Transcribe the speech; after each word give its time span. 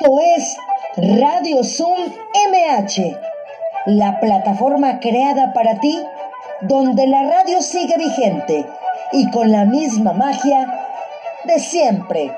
Esto 0.00 0.18
es 0.18 0.56
Radio 0.96 1.62
Zoom 1.62 2.06
MH, 2.08 3.20
la 3.84 4.18
plataforma 4.18 4.98
creada 4.98 5.52
para 5.52 5.78
ti, 5.78 6.02
donde 6.62 7.06
la 7.06 7.24
radio 7.24 7.60
sigue 7.60 7.98
vigente 7.98 8.64
y 9.12 9.30
con 9.30 9.52
la 9.52 9.66
misma 9.66 10.14
magia 10.14 10.86
de 11.44 11.58
siempre. 11.58 12.34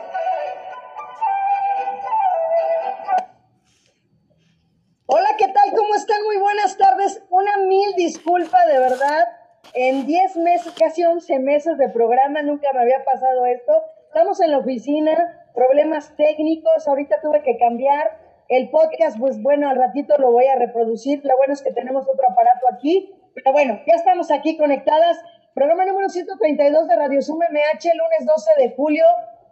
Hola, 5.07 5.29
¿qué 5.39 5.47
tal? 5.47 5.71
¿Cómo 5.77 5.95
están? 5.95 6.21
Muy 6.25 6.39
buenas 6.39 6.77
tardes. 6.77 7.23
Una 7.31 7.59
mil 7.59 7.95
disculpa 7.95 8.67
de 8.67 8.81
verdad. 8.81 9.29
En 9.75 10.05
10 10.05 10.37
meses, 10.39 10.73
casi 10.77 11.05
11 11.05 11.39
meses 11.39 11.79
de 11.79 11.89
programa, 11.91 12.43
nunca 12.43 12.73
me 12.73 12.81
había 12.81 13.05
pasado 13.05 13.47
esto. 13.47 13.73
Estamos 14.15 14.43
en 14.43 14.51
la 14.51 14.59
oficina, 14.59 15.43
problemas 15.55 16.15
técnicos, 16.19 16.87
ahorita 16.87 17.23
tuve 17.23 17.43
que 17.43 17.57
cambiar. 17.57 18.11
El 18.51 18.69
podcast, 18.69 19.19
pues 19.19 19.41
bueno, 19.41 19.71
al 19.71 19.77
ratito 19.77 20.19
lo 20.19 20.31
voy 20.33 20.45
a 20.49 20.57
reproducir, 20.57 21.25
lo 21.25 21.35
bueno 21.39 21.55
es 21.55 21.63
que 21.63 21.73
tenemos 21.73 22.07
otro 22.07 22.23
aparato 22.29 22.67
aquí, 22.75 23.11
pero 23.35 23.53
bueno, 23.53 23.81
ya 23.87 23.95
estamos 23.95 24.31
aquí 24.31 24.59
conectadas, 24.59 25.19
programa 25.55 25.87
número 25.87 26.11
132 26.11 26.89
de 26.89 26.97
Radio 26.97 27.23
Zoom 27.23 27.39
MH, 27.39 27.89
lunes 27.95 28.27
12 28.27 28.51
de 28.59 28.75
julio, 28.77 29.05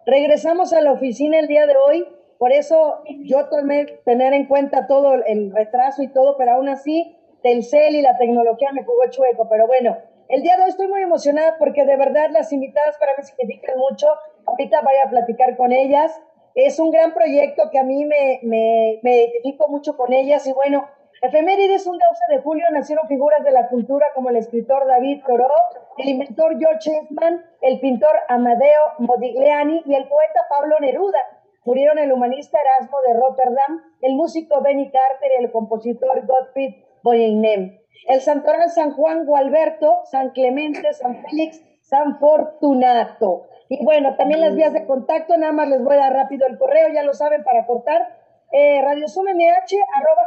regresamos 0.04 0.74
a 0.74 0.82
la 0.82 0.92
oficina 0.92 1.38
el 1.38 1.46
día 1.46 1.66
de 1.66 1.76
hoy, 1.78 2.06
por 2.38 2.52
eso 2.52 3.02
yo 3.20 3.48
tomé 3.48 3.86
tener 4.04 4.34
en 4.34 4.44
cuenta 4.44 4.86
todo 4.86 5.14
el 5.14 5.52
retraso 5.54 6.02
y 6.02 6.08
todo, 6.08 6.36
pero 6.36 6.52
aún 6.52 6.68
así 6.68 7.16
Telcel 7.42 7.96
y 7.96 8.02
la 8.02 8.18
tecnología 8.18 8.72
me 8.72 8.84
jugó 8.84 9.08
chueco, 9.08 9.48
pero 9.48 9.66
bueno, 9.66 9.96
el 10.30 10.42
día 10.42 10.56
de 10.56 10.62
hoy 10.62 10.68
estoy 10.68 10.86
muy 10.86 11.02
emocionada 11.02 11.56
porque 11.58 11.84
de 11.84 11.96
verdad 11.96 12.30
las 12.30 12.52
invitadas 12.52 12.96
para 12.98 13.16
mí 13.18 13.24
significan 13.24 13.76
mucho. 13.76 14.06
Ahorita 14.50 14.80
voy 14.82 14.94
a 15.04 15.10
platicar 15.10 15.56
con 15.56 15.72
ellas. 15.72 16.20
Es 16.54 16.78
un 16.78 16.90
gran 16.90 17.14
proyecto 17.14 17.70
que 17.70 17.78
a 17.78 17.84
mí 17.84 18.04
me, 18.04 18.40
me, 18.42 19.00
me 19.02 19.16
identifico 19.18 19.68
mucho 19.68 19.96
con 19.96 20.12
ellas 20.12 20.46
y 20.46 20.52
bueno, 20.52 20.88
Efemérides, 21.22 21.86
un 21.86 21.98
12 21.98 22.04
de 22.30 22.42
julio 22.42 22.64
nacieron 22.72 23.06
figuras 23.06 23.44
de 23.44 23.50
la 23.50 23.68
cultura 23.68 24.06
como 24.14 24.30
el 24.30 24.36
escritor 24.36 24.86
David 24.86 25.22
Thoreau, 25.26 25.50
el 25.98 26.08
inventor 26.08 26.58
George 26.58 26.90
Eastman, 26.90 27.44
el 27.60 27.78
pintor 27.78 28.16
Amadeo 28.28 28.94
Modigliani 28.98 29.82
y 29.84 29.94
el 29.94 30.08
poeta 30.08 30.46
Pablo 30.48 30.76
Neruda. 30.80 31.18
Murieron 31.64 31.98
el 31.98 32.10
humanista 32.10 32.58
Erasmo 32.58 32.96
de 33.06 33.14
Rotterdam, 33.14 33.82
el 34.00 34.14
músico 34.14 34.62
Benny 34.62 34.90
Carter 34.90 35.30
y 35.38 35.44
el 35.44 35.52
compositor 35.52 36.26
Gottfried 36.26 36.74
Boyeinem 37.02 37.80
el 38.08 38.20
santoral 38.20 38.70
San 38.70 38.92
Juan 38.92 39.26
Gualberto, 39.26 40.00
San 40.04 40.30
Clemente, 40.30 40.92
San 40.94 41.22
Félix, 41.22 41.62
San 41.80 42.18
Fortunato. 42.18 43.46
Y 43.70 43.84
bueno, 43.84 44.16
también 44.16 44.40
las 44.40 44.56
vías 44.56 44.72
de 44.72 44.84
contacto, 44.84 45.36
nada 45.36 45.52
más 45.52 45.68
les 45.68 45.80
voy 45.80 45.94
a 45.94 45.98
dar 45.98 46.12
rápido 46.12 46.44
el 46.48 46.58
correo, 46.58 46.88
ya 46.92 47.04
lo 47.04 47.14
saben 47.14 47.44
para 47.44 47.66
cortar, 47.66 48.16
eh, 48.50 48.82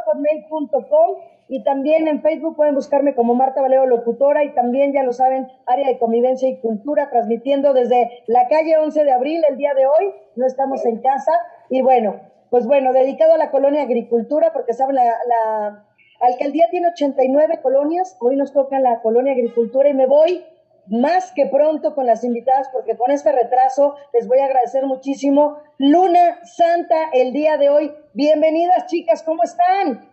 hotmail.com 0.06 1.16
y 1.48 1.62
también 1.62 2.08
en 2.08 2.22
Facebook 2.22 2.56
pueden 2.56 2.74
buscarme 2.74 3.14
como 3.14 3.34
Marta 3.34 3.60
Valero 3.60 3.84
Locutora 3.84 4.44
y 4.44 4.54
también, 4.54 4.94
ya 4.94 5.02
lo 5.02 5.12
saben, 5.12 5.46
área 5.66 5.88
de 5.88 5.98
convivencia 5.98 6.48
y 6.48 6.56
cultura, 6.56 7.10
transmitiendo 7.10 7.74
desde 7.74 8.22
la 8.28 8.48
calle 8.48 8.78
11 8.78 9.04
de 9.04 9.12
abril 9.12 9.42
el 9.46 9.58
día 9.58 9.74
de 9.74 9.84
hoy, 9.84 10.14
no 10.36 10.46
estamos 10.46 10.82
en 10.86 11.02
casa. 11.02 11.32
Y 11.68 11.82
bueno, 11.82 12.22
pues 12.48 12.66
bueno, 12.66 12.94
dedicado 12.94 13.34
a 13.34 13.38
la 13.38 13.50
colonia 13.50 13.82
agricultura, 13.82 14.54
porque 14.54 14.72
saben, 14.72 14.96
la 14.96 15.84
Alcaldía 16.20 16.68
tiene 16.70 16.88
89 16.88 17.60
colonias, 17.60 18.16
hoy 18.20 18.36
nos 18.36 18.54
toca 18.54 18.80
la 18.80 19.02
colonia 19.02 19.34
agricultura 19.34 19.90
y 19.90 19.94
me 19.94 20.06
voy 20.06 20.42
más 20.86 21.32
que 21.32 21.46
pronto 21.46 21.94
con 21.94 22.06
las 22.06 22.24
invitadas 22.24 22.68
porque 22.72 22.96
con 22.96 23.10
este 23.10 23.32
retraso 23.32 23.94
les 24.12 24.26
voy 24.28 24.38
a 24.38 24.46
agradecer 24.46 24.86
muchísimo. 24.86 25.58
Luna 25.78 26.40
Santa 26.44 27.10
el 27.12 27.32
día 27.32 27.56
de 27.56 27.70
hoy. 27.70 27.92
Bienvenidas 28.12 28.86
chicas, 28.86 29.22
¿cómo 29.22 29.42
están? 29.42 30.10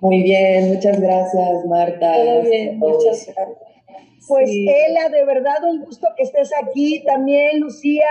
Muy 0.00 0.22
bien, 0.22 0.74
muchas 0.74 1.00
gracias 1.00 1.64
Marta. 1.66 2.14
Todo 2.14 2.42
bien, 2.42 2.78
muchas 2.78 3.26
gracias. 3.26 3.58
Pues 4.28 4.50
Ela, 4.50 5.08
de 5.08 5.24
verdad 5.24 5.64
un 5.64 5.84
gusto 5.84 6.06
que 6.16 6.22
estés 6.22 6.50
aquí. 6.62 7.02
También 7.04 7.60
Lucía, 7.60 8.08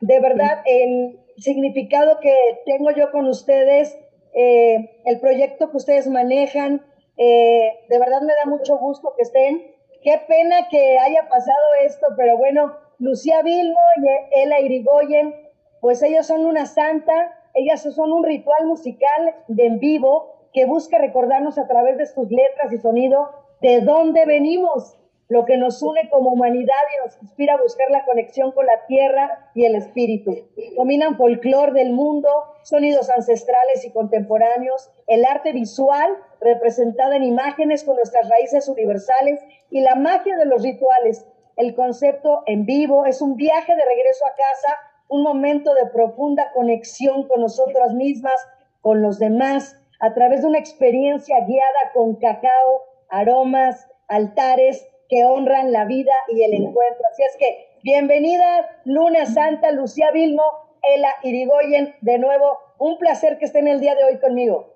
de 0.00 0.20
verdad 0.20 0.62
el 0.64 1.20
significado 1.38 2.18
que 2.20 2.34
tengo 2.66 2.90
yo 2.90 3.10
con 3.10 3.26
ustedes 3.26 3.96
eh, 4.32 4.90
el 5.04 5.20
proyecto 5.20 5.70
que 5.70 5.76
ustedes 5.76 6.06
manejan. 6.06 6.82
Eh, 7.22 7.84
de 7.86 7.98
verdad 7.98 8.22
me 8.22 8.32
da 8.32 8.46
mucho 8.46 8.78
gusto 8.78 9.12
que 9.14 9.24
estén. 9.24 9.74
Qué 10.02 10.22
pena 10.26 10.68
que 10.70 10.98
haya 10.98 11.28
pasado 11.28 11.66
esto, 11.84 12.06
pero 12.16 12.38
bueno, 12.38 12.78
Lucía 12.98 13.42
Vilmo 13.42 13.78
y 13.96 14.40
Ela 14.40 14.58
Irigoyen, 14.60 15.34
pues 15.82 16.02
ellos 16.02 16.26
son 16.26 16.46
una 16.46 16.64
santa, 16.64 17.36
ellas 17.52 17.82
son 17.82 18.14
un 18.14 18.24
ritual 18.24 18.64
musical 18.66 19.34
de 19.48 19.66
en 19.66 19.80
vivo 19.80 20.48
que 20.54 20.64
busca 20.64 20.96
recordarnos 20.96 21.58
a 21.58 21.68
través 21.68 21.98
de 21.98 22.06
sus 22.06 22.30
letras 22.30 22.72
y 22.72 22.78
sonido 22.78 23.28
de 23.60 23.82
dónde 23.82 24.24
venimos, 24.24 24.96
lo 25.30 25.44
que 25.44 25.56
nos 25.56 25.80
une 25.80 26.10
como 26.10 26.32
humanidad 26.32 26.74
y 26.92 27.04
nos 27.06 27.22
inspira 27.22 27.54
a 27.54 27.62
buscar 27.62 27.88
la 27.90 28.04
conexión 28.04 28.50
con 28.50 28.66
la 28.66 28.84
tierra 28.86 29.48
y 29.54 29.64
el 29.64 29.76
espíritu. 29.76 30.36
Dominan 30.76 31.16
folclore 31.16 31.72
del 31.72 31.92
mundo, 31.92 32.28
sonidos 32.64 33.08
ancestrales 33.10 33.84
y 33.84 33.92
contemporáneos, 33.92 34.90
el 35.06 35.24
arte 35.24 35.52
visual 35.52 36.16
representada 36.40 37.14
en 37.14 37.22
imágenes 37.22 37.84
con 37.84 37.94
nuestras 37.94 38.28
raíces 38.28 38.68
universales 38.68 39.40
y 39.70 39.82
la 39.82 39.94
magia 39.94 40.36
de 40.36 40.46
los 40.46 40.64
rituales. 40.64 41.24
El 41.56 41.76
concepto 41.76 42.42
en 42.46 42.66
vivo 42.66 43.06
es 43.06 43.22
un 43.22 43.36
viaje 43.36 43.76
de 43.76 43.84
regreso 43.84 44.26
a 44.26 44.34
casa, 44.34 44.76
un 45.06 45.22
momento 45.22 45.74
de 45.74 45.86
profunda 45.90 46.50
conexión 46.52 47.28
con 47.28 47.40
nosotras 47.40 47.94
mismas, 47.94 48.34
con 48.80 49.00
los 49.00 49.20
demás, 49.20 49.76
a 50.00 50.12
través 50.12 50.40
de 50.40 50.48
una 50.48 50.58
experiencia 50.58 51.36
guiada 51.46 51.92
con 51.94 52.16
cacao, 52.16 52.82
aromas, 53.10 53.86
altares 54.08 54.89
que 55.10 55.24
honran 55.24 55.72
la 55.72 55.84
vida 55.84 56.12
y 56.28 56.42
el 56.42 56.54
encuentro. 56.54 57.04
Así 57.10 57.22
es 57.22 57.36
que 57.36 57.66
bienvenida 57.82 58.80
Luna 58.84 59.26
Santa, 59.26 59.72
Lucía 59.72 60.12
Vilmo, 60.12 60.44
Ela 60.82 61.10
Irigoyen, 61.24 61.96
de 62.00 62.18
nuevo, 62.18 62.56
un 62.78 62.96
placer 62.96 63.38
que 63.38 63.44
estén 63.44 63.66
el 63.66 63.80
día 63.80 63.96
de 63.96 64.04
hoy 64.04 64.20
conmigo. 64.20 64.72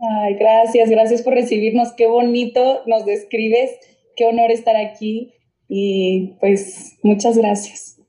Ay, 0.00 0.34
gracias, 0.34 0.90
gracias 0.90 1.22
por 1.22 1.34
recibirnos, 1.34 1.92
qué 1.92 2.08
bonito 2.08 2.82
nos 2.86 3.06
describes, 3.06 3.78
qué 4.16 4.26
honor 4.26 4.50
estar 4.50 4.74
aquí 4.74 5.32
y 5.68 6.36
pues 6.40 6.98
muchas 7.04 7.38
gracias. 7.38 8.00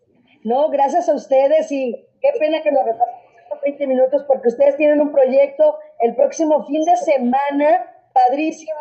No, 0.44 0.69
gracias 0.69 1.08
a 1.08 1.13
ustedes 1.13 1.72
y 1.72 1.96
qué 2.19 2.30
pena 2.40 2.63
que 2.63 2.72
nos 2.72 2.84
repasemos 2.84 3.62
20 3.63 3.88
minutos 3.88 4.25
porque 4.28 4.50
ustedes 4.50 4.75
tienen 4.75 5.00
un 5.02 5.12
proyecto 5.12 5.78
el 6.00 6.16
próximo 6.16 6.66
fin 6.66 6.84
de 6.84 6.97
semana 6.97 7.93
padrísimo 8.13 8.72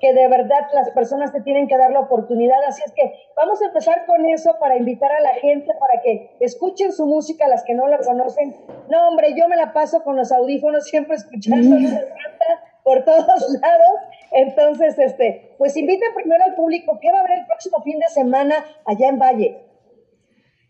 que 0.00 0.12
de 0.12 0.28
verdad 0.28 0.68
las 0.74 0.90
personas 0.90 1.32
te 1.32 1.40
tienen 1.40 1.68
que 1.68 1.76
dar 1.78 1.90
la 1.90 2.00
oportunidad. 2.00 2.62
Así 2.66 2.82
es 2.84 2.92
que 2.92 3.14
vamos 3.36 3.62
a 3.62 3.66
empezar 3.66 4.04
con 4.06 4.26
eso 4.26 4.56
para 4.58 4.76
invitar 4.76 5.12
a 5.12 5.20
la 5.20 5.34
gente 5.34 5.72
para 5.78 6.02
que 6.02 6.36
escuchen 6.40 6.92
su 6.92 7.06
música, 7.06 7.48
las 7.48 7.64
que 7.64 7.74
no 7.74 7.86
la 7.88 7.98
conocen. 7.98 8.56
No, 8.90 9.08
hombre, 9.08 9.34
yo 9.36 9.48
me 9.48 9.56
la 9.56 9.72
paso 9.72 10.02
con 10.02 10.16
los 10.16 10.32
audífonos 10.32 10.84
siempre 10.84 11.16
escuchando 11.16 11.76
por 12.84 13.04
todos 13.04 13.26
lados. 13.60 13.98
Entonces, 14.32 14.98
este, 14.98 15.54
pues 15.58 15.76
inviten 15.76 16.12
primero 16.14 16.44
al 16.44 16.54
público 16.54 16.98
qué 17.00 17.10
va 17.10 17.18
a 17.18 17.20
haber 17.20 17.38
el 17.38 17.46
próximo 17.46 17.80
fin 17.82 17.98
de 17.98 18.08
semana 18.08 18.64
allá 18.84 19.08
en 19.08 19.18
Valle. 19.18 19.60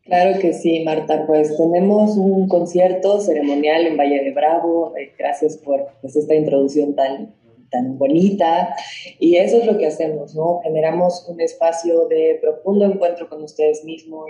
Claro 0.05 0.39
que 0.39 0.53
sí, 0.53 0.85
Marta. 0.85 1.27
Pues 1.27 1.57
tenemos 1.57 2.17
un 2.17 2.47
concierto 2.47 3.21
ceremonial 3.21 3.87
en 3.87 3.97
Valle 3.97 4.23
de 4.23 4.33
Bravo. 4.33 4.95
Eh, 4.97 5.13
gracias 5.19 5.57
por 5.57 5.89
pues, 6.03 6.15
esta 6.15 6.35
introducción 6.35 6.95
tan, 6.95 7.35
tan 7.75 7.99
bonita. 7.99 8.75
Y 9.19 9.37
eso 9.37 9.59
es 9.59 9.67
lo 9.67 9.77
que 9.77 9.87
hacemos, 9.87 10.35
¿no? 10.35 10.61
Generamos 10.63 11.27
un 11.29 11.41
espacio 11.41 12.07
de 12.07 12.39
profundo 12.41 12.85
encuentro 12.85 13.29
con 13.29 13.43
ustedes 13.43 13.85
mismos 13.85 14.27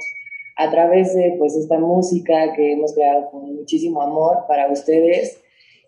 a 0.56 0.70
través 0.70 1.14
de 1.14 1.34
pues 1.38 1.54
esta 1.56 1.78
música 1.78 2.52
que 2.54 2.72
hemos 2.72 2.94
creado 2.94 3.30
con 3.30 3.54
muchísimo 3.54 4.02
amor 4.02 4.44
para 4.48 4.70
ustedes. 4.70 5.40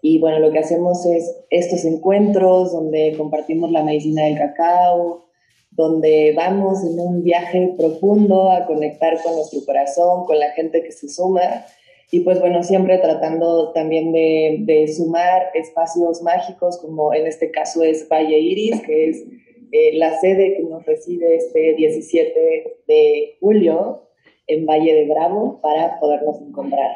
Y 0.03 0.19
bueno, 0.19 0.38
lo 0.38 0.53
que 0.53 0.58
hacemos 0.58 1.06
es 1.06 1.35
estos 1.50 1.85
encuentros 1.85 2.73
donde 2.73 3.14
compartimos 3.17 3.70
la 3.73 3.82
medicina 3.82 4.25
del 4.25 4.38
cacao, 4.38 5.26
donde 5.70 6.32
vamos 6.37 6.85
en 6.85 6.99
un 7.00 7.23
viaje 7.23 7.75
profundo 7.76 8.50
a 8.50 8.67
conectar 8.67 9.23
con 9.23 9.35
nuestro 9.35 9.61
corazón, 9.64 10.25
con 10.26 10.38
la 10.38 10.50
gente 10.53 10.82
que 10.82 10.93
se 10.93 11.08
suma 11.08 11.64
y 12.11 12.20
pues 12.20 12.38
bueno, 12.41 12.62
siempre 12.62 12.99
tratando 12.99 13.73
también 13.73 14.12
de, 14.12 14.93
sumar 14.97 15.50
espacios 15.55 16.23
mágicos, 16.23 16.79
como 16.79 17.12
en 17.12 17.26
este 17.26 17.50
caso 17.50 17.82
es 17.82 18.08
Valle 18.08 18.38
Iris, 18.38 18.81
que 18.82 19.08
es 19.08 19.25
eh, 19.73 19.97
la 19.97 20.17
sede 20.20 20.55
que 20.56 20.62
nos 20.62 20.87
recibe 20.87 21.35
este 21.35 21.75
17 21.75 22.79
de 22.87 23.37
julio 23.41 24.08
en 24.47 24.67
Valle 24.67 24.94
de 24.94 25.06
Bravo 25.06 25.61
para 25.61 25.99
podernos 25.99 26.41
encontrar. 26.41 26.91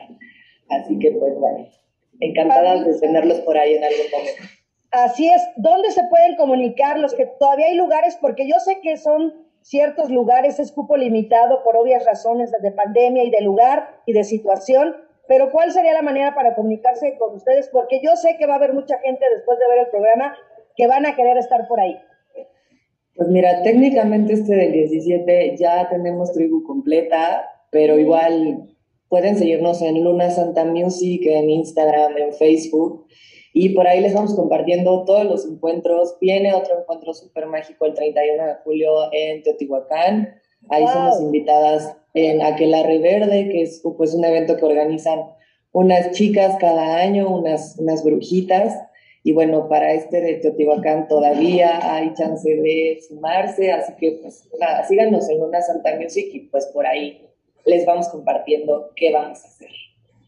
Así 0.68 0.96
que 1.00 1.10
pues 1.10 1.34
bueno, 1.36 1.66
encantadas 2.20 2.86
de 2.86 3.00
tenerlos 3.00 3.40
por 3.40 3.58
ahí 3.58 3.74
en 3.74 3.84
algún 3.84 4.10
momento. 4.12 4.42
Así 4.92 5.28
es, 5.28 5.42
¿dónde 5.56 5.90
se 5.90 6.02
pueden 6.04 6.36
comunicar 6.36 6.98
los 6.98 7.14
que 7.14 7.26
todavía 7.26 7.66
hay 7.66 7.76
lugares? 7.76 8.16
Porque 8.20 8.48
yo 8.48 8.58
sé 8.60 8.80
que 8.80 8.96
son 8.96 9.49
ciertos 9.70 10.10
lugares, 10.10 10.58
es 10.58 10.72
cupo 10.72 10.96
limitado 10.96 11.62
por 11.62 11.76
obvias 11.76 12.04
razones 12.04 12.50
de 12.60 12.72
pandemia 12.72 13.22
y 13.22 13.30
de 13.30 13.40
lugar 13.40 14.02
y 14.04 14.12
de 14.12 14.24
situación, 14.24 14.96
pero 15.28 15.52
¿cuál 15.52 15.70
sería 15.70 15.94
la 15.94 16.02
manera 16.02 16.34
para 16.34 16.56
comunicarse 16.56 17.16
con 17.16 17.36
ustedes? 17.36 17.68
Porque 17.72 18.00
yo 18.02 18.16
sé 18.16 18.36
que 18.36 18.46
va 18.46 18.54
a 18.54 18.56
haber 18.56 18.74
mucha 18.74 18.98
gente 18.98 19.24
después 19.32 19.60
de 19.60 19.68
ver 19.68 19.86
el 19.86 19.90
programa 19.92 20.34
que 20.74 20.88
van 20.88 21.06
a 21.06 21.14
querer 21.14 21.36
estar 21.36 21.68
por 21.68 21.78
ahí. 21.78 21.96
Pues 23.14 23.28
mira, 23.28 23.62
técnicamente 23.62 24.32
este 24.32 24.56
del 24.56 24.72
17 24.72 25.56
ya 25.56 25.88
tenemos 25.88 26.32
tribu 26.32 26.64
completa, 26.64 27.46
pero 27.70 27.96
igual 27.96 28.74
pueden 29.08 29.36
seguirnos 29.36 29.82
en 29.82 30.02
Luna 30.02 30.30
Santa 30.30 30.64
Music, 30.64 31.22
en 31.26 31.48
Instagram, 31.48 32.18
en 32.18 32.32
Facebook. 32.32 33.06
Y 33.52 33.70
por 33.70 33.86
ahí 33.86 34.00
les 34.00 34.14
vamos 34.14 34.34
compartiendo 34.34 35.04
todos 35.04 35.24
los 35.24 35.44
encuentros. 35.44 36.16
Viene 36.20 36.54
otro 36.54 36.80
encuentro 36.80 37.14
súper 37.14 37.46
mágico 37.46 37.86
el 37.86 37.94
31 37.94 38.46
de 38.46 38.54
julio 38.64 39.12
en 39.12 39.42
Teotihuacán. 39.42 40.34
Ahí 40.68 40.86
somos 40.86 41.20
invitadas 41.20 41.96
en 42.14 42.42
Aquelarre 42.42 42.98
Verde, 42.98 43.48
que 43.48 43.62
es 43.62 43.82
pues, 43.96 44.14
un 44.14 44.24
evento 44.24 44.56
que 44.56 44.64
organizan 44.64 45.20
unas 45.72 46.12
chicas 46.12 46.56
cada 46.60 46.96
año, 46.96 47.28
unas, 47.28 47.76
unas 47.78 48.04
brujitas. 48.04 48.78
Y 49.22 49.32
bueno, 49.32 49.68
para 49.68 49.92
este 49.92 50.20
de 50.20 50.34
Teotihuacán 50.34 51.08
todavía 51.08 51.94
hay 51.94 52.14
chance 52.14 52.48
de 52.48 53.00
sumarse, 53.06 53.70
así 53.70 53.92
que 53.98 54.12
pues 54.22 54.48
nada, 54.58 54.86
síganos 54.86 55.28
en 55.28 55.40
Luna 55.40 55.60
Santa 55.60 55.94
Music 55.96 56.28
y 56.32 56.40
pues 56.40 56.66
por 56.68 56.86
ahí 56.86 57.28
les 57.66 57.84
vamos 57.84 58.08
compartiendo 58.08 58.90
qué 58.96 59.12
vamos 59.12 59.44
a 59.44 59.48
hacer. 59.48 59.68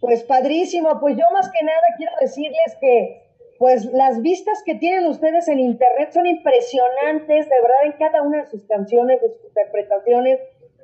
Pues 0.03 0.25
padrísimo, 0.25 0.99
pues 0.99 1.17
yo 1.17 1.25
más 1.33 1.49
que 1.49 1.65
nada 1.65 1.79
quiero 1.97 2.13
decirles 2.21 2.77
que 2.81 3.23
pues 3.61 3.85
las 3.85 4.21
vistas 4.21 4.61
que 4.67 4.75
tienen 4.75 5.07
ustedes 5.07 5.47
en 5.47 5.61
internet 5.61 6.11
son 6.11 6.27
impresionantes, 6.27 7.49
de 7.49 7.55
verdad, 7.63 7.85
en 7.85 7.93
cada 7.93 8.21
una 8.21 8.39
de 8.39 8.47
sus 8.47 8.65
canciones, 8.67 9.23
de 9.23 9.29
sus 9.29 9.45
interpretaciones, 9.45 10.41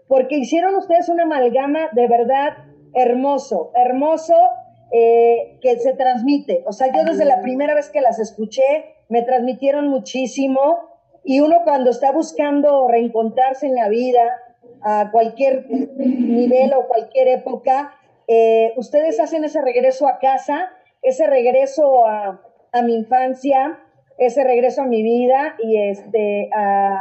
porque 0.06 0.36
hicieron 0.36 0.76
ustedes 0.76 1.08
una 1.08 1.24
amalgama 1.24 1.88
de 1.94 2.06
verdad 2.06 2.58
hermoso, 2.94 3.72
hermoso, 3.74 4.36
eh, 4.92 5.58
que 5.62 5.80
se 5.80 5.94
transmite. 5.94 6.62
O 6.66 6.72
sea, 6.72 6.92
yo 6.92 7.02
desde 7.02 7.24
la 7.24 7.42
primera 7.42 7.74
vez 7.74 7.88
que 7.88 8.00
las 8.00 8.20
escuché, 8.20 8.94
me 9.08 9.22
transmitieron 9.22 9.88
muchísimo, 9.88 10.78
y 11.24 11.40
uno 11.40 11.62
cuando 11.64 11.90
está 11.90 12.12
buscando 12.12 12.86
reencontrarse 12.86 13.66
en 13.66 13.74
la 13.74 13.88
vida, 13.88 14.22
a 14.80 15.10
cualquier 15.10 15.66
nivel 15.68 16.72
o 16.72 16.86
cualquier 16.86 17.26
época, 17.26 17.97
eh, 18.28 18.74
ustedes 18.76 19.18
hacen 19.20 19.42
ese 19.44 19.62
regreso 19.62 20.06
a 20.06 20.18
casa, 20.18 20.70
ese 21.00 21.26
regreso 21.26 22.06
a, 22.06 22.42
mi 22.84 22.94
infancia, 22.94 23.80
ese 24.18 24.44
regreso 24.44 24.82
a 24.82 24.86
mi 24.86 25.02
vida 25.02 25.56
y 25.58 25.80
este, 25.88 26.50
a, 26.54 27.00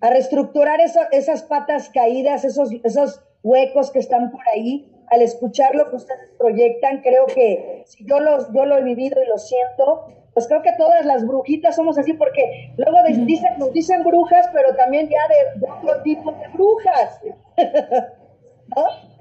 reestructurar 0.00 0.80
esas 0.80 1.42
patas 1.42 1.90
caídas, 1.90 2.44
esos, 2.44 2.70
esos 2.82 3.22
huecos 3.42 3.90
que 3.90 3.98
están 3.98 4.30
por 4.30 4.40
ahí. 4.54 4.90
Al 5.10 5.22
escuchar 5.22 5.74
lo 5.74 5.88
que 5.90 5.96
ustedes 5.96 6.30
proyectan, 6.38 7.00
creo 7.00 7.26
que 7.26 7.82
si 7.86 8.04
yo, 8.06 8.20
los, 8.20 8.52
yo 8.52 8.64
lo 8.64 8.76
he 8.78 8.82
vivido 8.82 9.22
y 9.22 9.26
lo 9.26 9.38
siento, 9.38 10.06
pues 10.34 10.46
creo 10.46 10.62
que 10.62 10.72
todas 10.78 11.04
las 11.04 11.26
brujitas 11.26 11.76
somos 11.76 11.98
así, 11.98 12.12
porque 12.12 12.72
luego 12.76 12.98
dicen, 13.24 13.58
nos 13.58 13.72
dicen 13.72 14.02
brujas, 14.04 14.48
pero 14.52 14.74
también 14.76 15.08
ya 15.08 15.20
de, 15.28 15.60
de 15.60 15.70
otro 15.70 16.02
tipo 16.02 16.30
de 16.32 16.48
brujas. 16.48 17.20
¿No? 18.76 19.17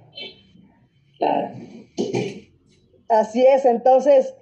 Así 3.09 3.45
es, 3.45 3.65
entonces, 3.65 4.35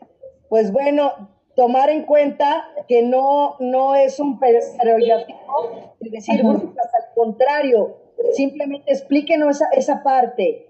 pues 0.49 0.71
bueno, 0.71 1.29
tomar 1.55 1.89
en 1.89 2.03
cuenta 2.03 2.67
que 2.87 3.01
no, 3.01 3.55
no 3.59 3.95
es 3.95 4.19
un 4.19 4.39
estereotipo 4.43 5.95
de 5.99 6.09
decir 6.09 6.41
al 6.45 6.73
contrario, 7.13 7.97
simplemente 8.33 8.91
explíquenos 8.91 9.57
esa, 9.57 9.67
esa 9.73 10.03
parte. 10.03 10.67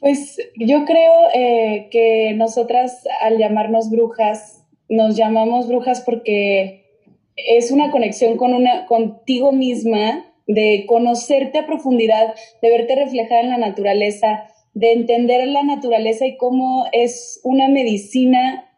Pues 0.00 0.36
yo 0.56 0.84
creo 0.84 1.12
eh, 1.34 1.88
que 1.90 2.34
nosotras 2.36 3.04
al 3.22 3.38
llamarnos 3.38 3.90
brujas, 3.90 4.64
nos 4.88 5.16
llamamos 5.16 5.66
brujas 5.66 6.02
porque 6.02 6.86
es 7.34 7.70
una 7.70 7.90
conexión 7.90 8.36
con 8.36 8.54
una, 8.54 8.86
contigo 8.86 9.52
misma 9.52 10.25
de 10.46 10.84
conocerte 10.86 11.58
a 11.58 11.66
profundidad, 11.66 12.34
de 12.62 12.70
verte 12.70 12.94
reflejada 12.94 13.40
en 13.40 13.50
la 13.50 13.58
naturaleza, 13.58 14.48
de 14.74 14.92
entender 14.92 15.46
la 15.48 15.62
naturaleza 15.62 16.26
y 16.26 16.36
cómo 16.36 16.86
es 16.92 17.40
una 17.42 17.68
medicina 17.68 18.70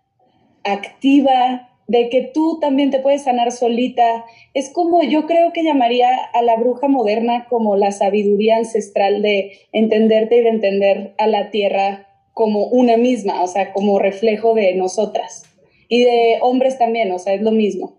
activa, 0.65 1.69
de 1.89 2.11
que 2.11 2.21
tú 2.23 2.59
también 2.61 2.91
te 2.91 3.01
puedes 3.01 3.23
sanar 3.23 3.51
solita. 3.51 4.25
Es 4.55 4.71
como 4.71 5.03
yo 5.03 5.27
creo 5.27 5.53
que 5.53 5.65
llamaría 5.65 6.11
a 6.35 6.43
la 6.43 6.57
bruja 6.57 6.87
moderna 6.87 7.47
como 7.49 7.77
la 7.77 7.93
sabiduría 7.93 8.59
ancestral 8.59 9.23
de 9.23 9.53
entenderte 9.73 10.37
y 10.37 10.43
de 10.43 10.51
entender 10.51 11.15
a 11.19 11.27
la 11.27 11.51
tierra 11.51 12.07
como 12.35 12.67
una 12.67 12.97
misma, 12.97 13.43
o 13.43 13.49
sea, 13.49 13.73
como 13.73 13.99
reflejo 13.99 14.55
de 14.55 14.75
nosotras. 14.75 15.45
Y 15.89 16.05
de 16.05 16.39
hombres 16.43 16.79
también, 16.79 17.11
o 17.11 17.19
sea, 17.19 17.35
es 17.35 17.41
lo 17.41 17.51
mismo. 17.51 17.98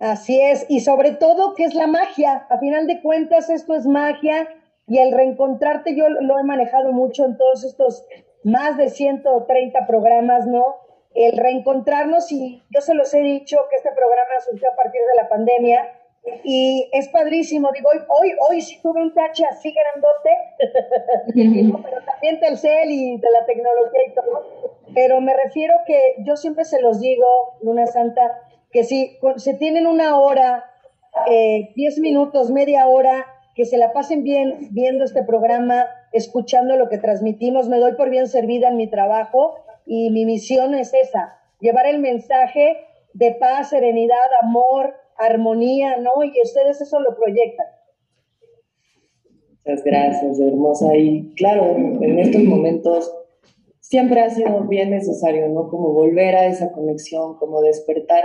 Así 0.00 0.40
es, 0.40 0.64
y 0.70 0.80
sobre 0.80 1.12
todo 1.12 1.54
que 1.54 1.64
es 1.64 1.74
la 1.74 1.86
magia. 1.86 2.46
A 2.48 2.58
final 2.58 2.86
de 2.86 3.02
cuentas, 3.02 3.50
esto 3.50 3.74
es 3.74 3.86
magia 3.86 4.48
y 4.86 4.98
el 4.98 5.12
reencontrarte 5.12 5.94
yo 5.94 6.08
lo 6.08 6.38
he 6.38 6.42
manejado 6.42 6.90
mucho 6.90 7.26
en 7.26 7.36
todos 7.36 7.64
estos 7.64 8.06
más 8.42 8.78
de 8.78 8.88
130 8.88 9.86
programas, 9.86 10.46
¿no? 10.46 10.76
El 11.14 11.36
reencontrarnos 11.36 12.32
y 12.32 12.62
yo 12.70 12.80
se 12.80 12.94
los 12.94 13.12
he 13.12 13.20
dicho 13.20 13.58
que 13.68 13.76
este 13.76 13.90
programa 13.90 14.40
surgió 14.48 14.68
a 14.72 14.76
partir 14.76 15.02
de 15.02 15.22
la 15.22 15.28
pandemia 15.28 15.92
y 16.44 16.88
es 16.92 17.08
padrísimo. 17.08 17.70
Digo, 17.72 17.90
hoy, 17.92 17.98
hoy, 18.08 18.34
hoy 18.48 18.62
sí 18.62 18.80
tuve 18.82 19.02
un 19.02 19.12
tache 19.12 19.44
así 19.44 19.74
grandote, 19.74 21.34
pero 21.84 22.04
también 22.06 22.40
Telcel 22.40 22.90
y 22.90 23.18
de 23.18 23.30
la 23.30 23.44
tecnología 23.44 24.00
y 24.06 24.14
todo. 24.14 24.70
Pero 24.94 25.20
me 25.20 25.36
refiero 25.36 25.74
que 25.86 26.16
yo 26.24 26.36
siempre 26.36 26.64
se 26.64 26.80
los 26.80 27.00
digo, 27.00 27.26
Luna 27.60 27.86
Santa, 27.86 28.49
que 28.72 28.84
si 28.84 29.18
se 29.36 29.54
tienen 29.54 29.86
una 29.86 30.18
hora, 30.18 30.64
eh, 31.28 31.70
diez 31.74 31.98
minutos, 31.98 32.50
media 32.50 32.86
hora, 32.86 33.26
que 33.54 33.64
se 33.64 33.78
la 33.78 33.92
pasen 33.92 34.22
bien 34.22 34.68
viendo 34.70 35.04
este 35.04 35.24
programa, 35.24 35.86
escuchando 36.12 36.76
lo 36.76 36.88
que 36.88 36.98
transmitimos, 36.98 37.68
me 37.68 37.78
doy 37.78 37.94
por 37.94 38.10
bien 38.10 38.28
servida 38.28 38.68
en 38.68 38.76
mi 38.76 38.88
trabajo 38.88 39.56
y 39.86 40.10
mi 40.10 40.24
misión 40.24 40.74
es 40.74 40.94
esa, 40.94 41.38
llevar 41.60 41.86
el 41.86 41.98
mensaje 41.98 42.76
de 43.12 43.32
paz, 43.32 43.70
serenidad, 43.70 44.16
amor, 44.40 44.94
armonía, 45.16 45.96
¿no? 45.98 46.22
Y 46.22 46.32
ustedes 46.42 46.80
eso 46.80 47.00
lo 47.00 47.16
proyectan. 47.16 47.66
Muchas 49.64 49.84
gracias, 49.84 50.40
hermosa. 50.40 50.96
Y 50.96 51.34
claro, 51.34 51.76
en 51.76 52.18
estos 52.18 52.42
momentos 52.44 53.12
siempre 53.80 54.20
ha 54.20 54.30
sido 54.30 54.60
bien 54.62 54.90
necesario, 54.90 55.48
¿no? 55.48 55.68
Como 55.68 55.92
volver 55.92 56.34
a 56.36 56.46
esa 56.46 56.72
conexión, 56.72 57.36
como 57.36 57.60
despertar 57.60 58.24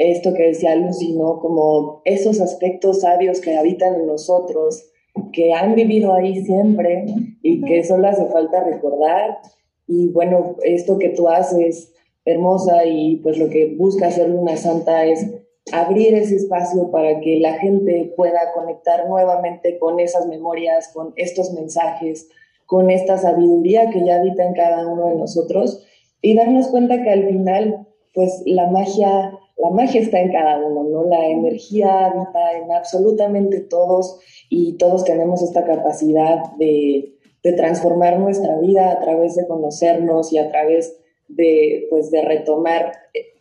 esto 0.00 0.32
que 0.32 0.44
decía 0.44 0.74
Lucy, 0.76 1.12
¿no? 1.12 1.40
Como 1.40 2.00
esos 2.04 2.40
aspectos 2.40 3.02
sabios 3.02 3.40
que 3.40 3.56
habitan 3.56 3.94
en 3.94 4.06
nosotros, 4.06 4.90
que 5.32 5.52
han 5.52 5.74
vivido 5.74 6.14
ahí 6.14 6.42
siempre 6.44 7.04
y 7.42 7.62
que 7.62 7.84
solo 7.84 8.08
hace 8.08 8.24
falta 8.26 8.64
recordar. 8.64 9.38
Y 9.86 10.08
bueno, 10.08 10.56
esto 10.62 10.98
que 10.98 11.10
tú 11.10 11.28
haces, 11.28 11.92
hermosa, 12.24 12.86
y 12.86 13.16
pues 13.16 13.36
lo 13.36 13.50
que 13.50 13.74
busca 13.76 14.06
hacer 14.06 14.30
Luna 14.30 14.56
Santa 14.56 15.04
es 15.04 15.26
abrir 15.72 16.14
ese 16.14 16.36
espacio 16.36 16.90
para 16.90 17.20
que 17.20 17.38
la 17.38 17.54
gente 17.58 18.12
pueda 18.16 18.40
conectar 18.54 19.06
nuevamente 19.06 19.78
con 19.78 20.00
esas 20.00 20.26
memorias, 20.26 20.88
con 20.94 21.12
estos 21.16 21.52
mensajes, 21.52 22.28
con 22.64 22.90
esta 22.90 23.18
sabiduría 23.18 23.90
que 23.90 24.04
ya 24.04 24.16
habita 24.16 24.44
en 24.44 24.54
cada 24.54 24.86
uno 24.86 25.08
de 25.08 25.16
nosotros 25.16 25.84
y 26.22 26.34
darnos 26.34 26.68
cuenta 26.68 27.02
que 27.02 27.10
al 27.10 27.26
final, 27.26 27.86
pues 28.14 28.42
la 28.46 28.66
magia 28.68 29.38
la 29.62 29.70
magia 29.70 30.00
está 30.00 30.20
en 30.20 30.32
cada 30.32 30.58
uno, 30.58 30.84
¿no? 30.84 31.04
La 31.04 31.26
energía 31.26 32.06
habita 32.06 32.52
en 32.56 32.72
absolutamente 32.72 33.60
todos 33.60 34.18
y 34.48 34.74
todos 34.74 35.04
tenemos 35.04 35.42
esta 35.42 35.64
capacidad 35.64 36.52
de, 36.58 37.16
transformar 37.56 38.18
nuestra 38.18 38.58
vida 38.58 38.92
a 38.92 39.00
través 39.00 39.34
de 39.34 39.46
conocernos 39.46 40.30
y 40.30 40.36
a 40.36 40.50
través 40.50 40.98
de, 41.28 41.86
pues, 41.88 42.10
de 42.10 42.20
retomar 42.20 42.92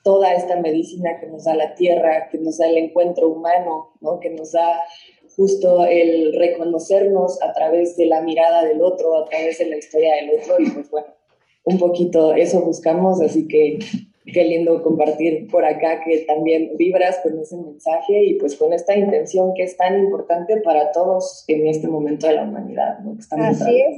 toda 0.03 0.33
esta 0.33 0.55
medicina 0.55 1.19
que 1.19 1.27
nos 1.27 1.43
da 1.43 1.53
la 1.53 1.75
tierra, 1.75 2.29
que 2.31 2.37
nos 2.37 2.57
da 2.57 2.67
el 2.69 2.77
encuentro 2.77 3.27
humano, 3.27 3.89
¿no? 3.99 4.19
Que 4.21 4.29
nos 4.29 4.53
da 4.53 4.81
justo 5.35 5.85
el 5.85 6.33
reconocernos 6.33 7.41
a 7.41 7.53
través 7.53 7.97
de 7.97 8.05
la 8.05 8.21
mirada 8.21 8.63
del 8.63 8.81
otro, 8.81 9.17
a 9.17 9.25
través 9.25 9.59
de 9.59 9.67
la 9.67 9.77
historia 9.77 10.15
del 10.15 10.39
otro 10.39 10.55
y 10.59 10.69
pues 10.69 10.89
bueno, 10.89 11.07
un 11.63 11.77
poquito 11.77 12.33
eso 12.33 12.61
buscamos, 12.61 13.21
así 13.21 13.47
que 13.47 13.79
qué 14.25 14.43
lindo 14.43 14.81
compartir 14.83 15.47
por 15.47 15.65
acá 15.65 16.01
que 16.03 16.19
también 16.19 16.71
vibras 16.77 17.19
con 17.23 17.39
ese 17.39 17.57
mensaje 17.57 18.23
y 18.25 18.33
pues 18.35 18.55
con 18.55 18.73
esta 18.73 18.95
intención 18.95 19.53
que 19.53 19.63
es 19.63 19.77
tan 19.77 19.97
importante 19.99 20.57
para 20.61 20.91
todos 20.91 21.45
en 21.47 21.67
este 21.67 21.87
momento 21.87 22.27
de 22.27 22.33
la 22.33 22.43
humanidad. 22.43 22.99
¿no? 22.99 23.17
Así 23.43 23.81
es. 23.81 23.97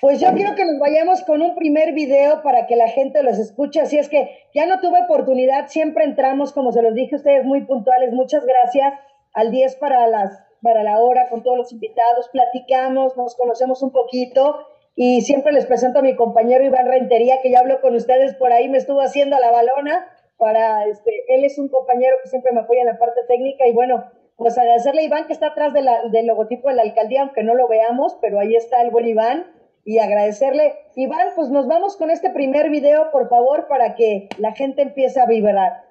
Pues 0.00 0.20
yo 0.20 0.28
quiero 0.34 0.54
que 0.54 0.64
nos 0.64 0.78
vayamos 0.78 1.22
con 1.22 1.42
un 1.42 1.54
primer 1.54 1.92
video 1.92 2.42
para 2.42 2.66
que 2.66 2.76
la 2.76 2.88
gente 2.88 3.22
los 3.22 3.38
escuche. 3.38 3.80
Así 3.80 3.98
es 3.98 4.08
que 4.08 4.28
ya 4.54 4.66
no 4.66 4.80
tuve 4.80 5.02
oportunidad, 5.02 5.68
siempre 5.68 6.04
entramos, 6.04 6.52
como 6.52 6.72
se 6.72 6.82
los 6.82 6.94
dije 6.94 7.16
ustedes, 7.16 7.44
muy 7.44 7.62
puntuales. 7.62 8.12
Muchas 8.12 8.44
gracias 8.44 8.94
al 9.34 9.50
10 9.50 9.76
para, 9.76 10.06
las, 10.06 10.32
para 10.62 10.82
la 10.82 10.98
hora 11.00 11.28
con 11.28 11.42
todos 11.42 11.56
los 11.56 11.72
invitados, 11.72 12.28
platicamos, 12.32 13.16
nos 13.16 13.36
conocemos 13.36 13.82
un 13.82 13.92
poquito 13.92 14.56
Y 15.00 15.20
siempre 15.20 15.52
les 15.52 15.64
presento 15.64 16.00
a 16.00 16.02
mi 16.02 16.16
compañero 16.16 16.64
Iván 16.64 16.88
Rentería, 16.88 17.40
que 17.40 17.52
ya 17.52 17.60
habló 17.60 17.80
con 17.80 17.94
ustedes 17.94 18.34
por 18.34 18.52
ahí, 18.52 18.68
me 18.68 18.78
estuvo 18.78 19.00
haciendo 19.00 19.38
la 19.38 19.52
balona 19.52 20.04
para, 20.38 20.86
este, 20.86 21.12
él 21.28 21.44
es 21.44 21.56
un 21.56 21.68
compañero 21.68 22.16
que 22.20 22.28
siempre 22.28 22.50
me 22.50 22.62
apoya 22.62 22.80
en 22.80 22.88
la 22.88 22.98
parte 22.98 23.20
técnica 23.28 23.64
y 23.68 23.72
bueno, 23.72 24.10
pues 24.34 24.58
agradecerle 24.58 25.02
a 25.02 25.04
Iván 25.04 25.28
que 25.28 25.34
está 25.34 25.46
atrás 25.48 25.72
del 25.72 26.26
logotipo 26.26 26.68
de 26.68 26.74
la 26.74 26.82
alcaldía, 26.82 27.22
aunque 27.22 27.44
no 27.44 27.54
lo 27.54 27.68
veamos, 27.68 28.18
pero 28.20 28.40
ahí 28.40 28.56
está 28.56 28.82
el 28.82 28.90
buen 28.90 29.06
Iván 29.06 29.46
y 29.84 30.00
agradecerle. 30.00 30.74
Iván, 30.96 31.28
pues 31.36 31.48
nos 31.48 31.68
vamos 31.68 31.96
con 31.96 32.10
este 32.10 32.30
primer 32.30 32.68
video, 32.68 33.12
por 33.12 33.28
favor, 33.28 33.68
para 33.68 33.94
que 33.94 34.28
la 34.38 34.50
gente 34.50 34.82
empiece 34.82 35.20
a 35.20 35.26
vibrar. 35.26 35.84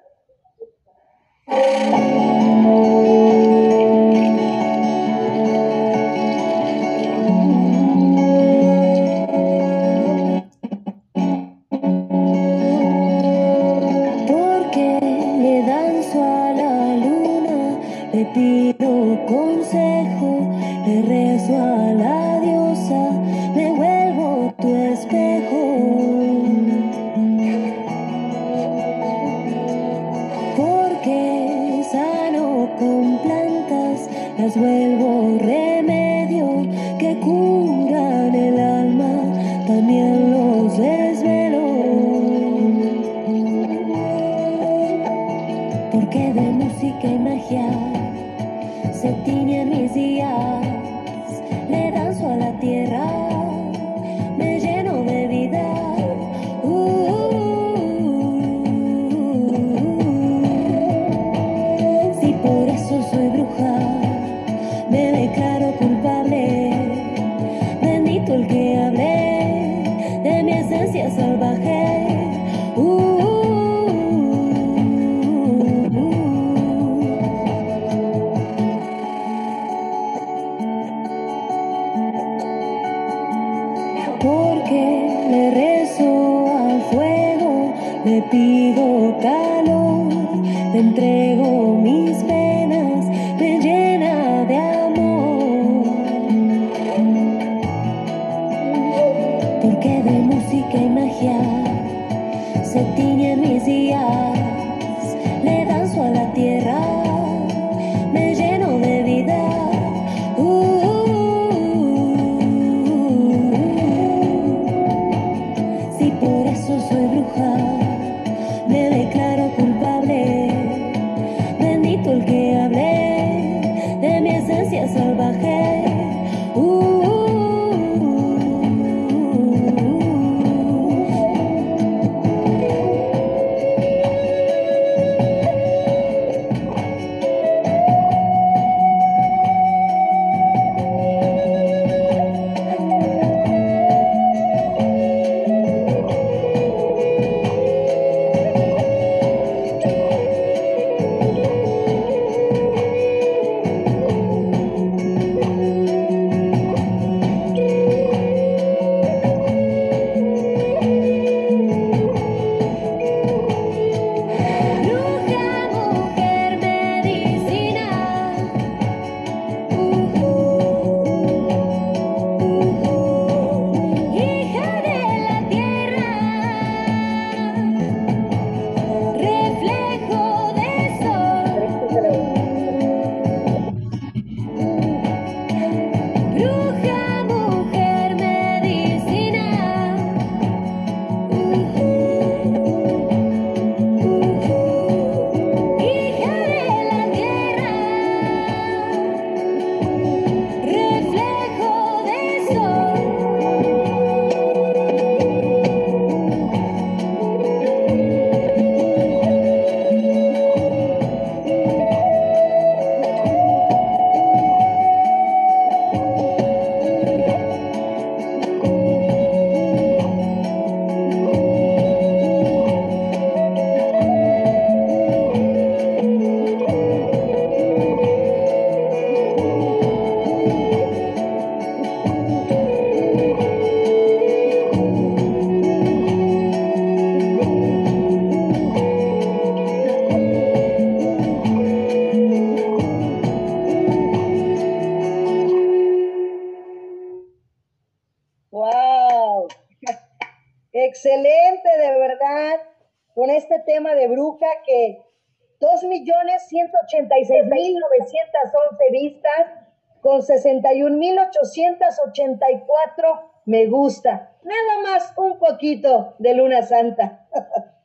31.884 260.62 263.20
me 263.46 263.66
gusta. 263.66 264.36
Nada 264.44 264.82
más 264.82 265.12
un 265.16 265.38
poquito 265.38 266.14
de 266.18 266.34
Luna 266.34 266.62
Santa. 266.62 267.26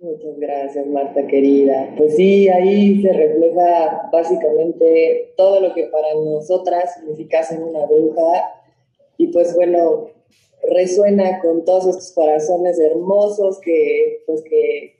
Muchas 0.00 0.38
gracias, 0.38 0.86
Marta 0.86 1.26
querida. 1.26 1.92
Pues 1.96 2.16
sí, 2.16 2.48
ahí 2.48 3.02
se 3.02 3.12
refleja 3.12 4.08
básicamente 4.10 5.34
todo 5.36 5.60
lo 5.60 5.74
que 5.74 5.84
para 5.88 6.14
nosotras 6.14 6.94
significa 6.94 7.42
ser 7.42 7.62
una 7.62 7.84
bruja. 7.84 8.62
Y 9.18 9.26
pues 9.26 9.54
bueno, 9.54 10.06
resuena 10.62 11.40
con 11.40 11.66
todos 11.66 11.86
estos 11.86 12.12
corazones 12.12 12.80
hermosos 12.80 13.60
que, 13.60 14.22
pues 14.26 14.42
que 14.42 14.99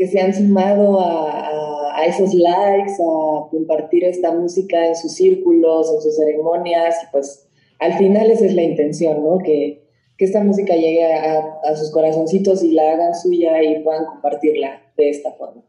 que 0.00 0.06
se 0.06 0.18
han 0.18 0.32
sumado 0.32 0.98
a, 0.98 1.94
a, 1.94 2.06
esos 2.06 2.32
likes, 2.32 2.94
a 2.94 3.50
compartir 3.50 4.02
esta 4.04 4.32
música 4.32 4.86
en 4.86 4.96
sus 4.96 5.12
círculos, 5.12 5.92
en 5.94 6.00
sus 6.00 6.16
ceremonias, 6.16 6.96
y 7.02 7.12
pues 7.12 7.46
al 7.78 7.92
final 7.98 8.30
esa 8.30 8.46
es 8.46 8.54
la 8.54 8.62
intención, 8.62 9.22
¿no? 9.22 9.36
Que, 9.44 9.84
que 10.16 10.24
esta 10.24 10.42
música 10.42 10.74
llegue 10.74 11.04
a, 11.04 11.60
a, 11.64 11.76
sus 11.76 11.90
corazoncitos 11.92 12.62
y 12.62 12.70
la 12.70 12.92
hagan 12.92 13.14
suya 13.14 13.62
y 13.62 13.80
puedan 13.80 14.06
compartirla 14.06 14.80
de 14.96 15.10
esta 15.10 15.32
forma. 15.32 15.66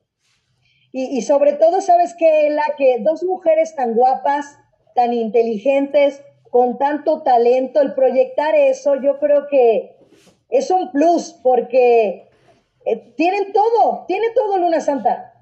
Y, 0.94 1.18
y 1.18 1.24
sobre 1.24 1.52
todo, 1.52 1.82
¿sabes 1.82 2.16
qué, 2.18 2.50
la 2.52 2.76
Que 2.78 3.00
dos 3.02 3.26
mujeres 3.26 3.76
tan 3.76 3.96
guapas, 3.96 4.46
tan 4.96 5.12
inteligentes, 5.12 6.22
con 6.50 6.78
tanto 6.78 7.22
talento, 7.24 7.82
el 7.82 7.96
proyectar 7.96 8.56
eso, 8.56 8.96
yo 8.96 9.20
creo 9.20 9.48
que 9.50 9.98
es 10.50 10.72
un 10.72 10.90
plus 10.94 11.38
porque 11.44 12.31
eh, 12.86 13.14
tienen 13.16 13.54
todo, 13.54 14.06
tiene 14.08 14.28
todo 14.34 14.58
Luna 14.58 14.82
Santa. 14.82 15.34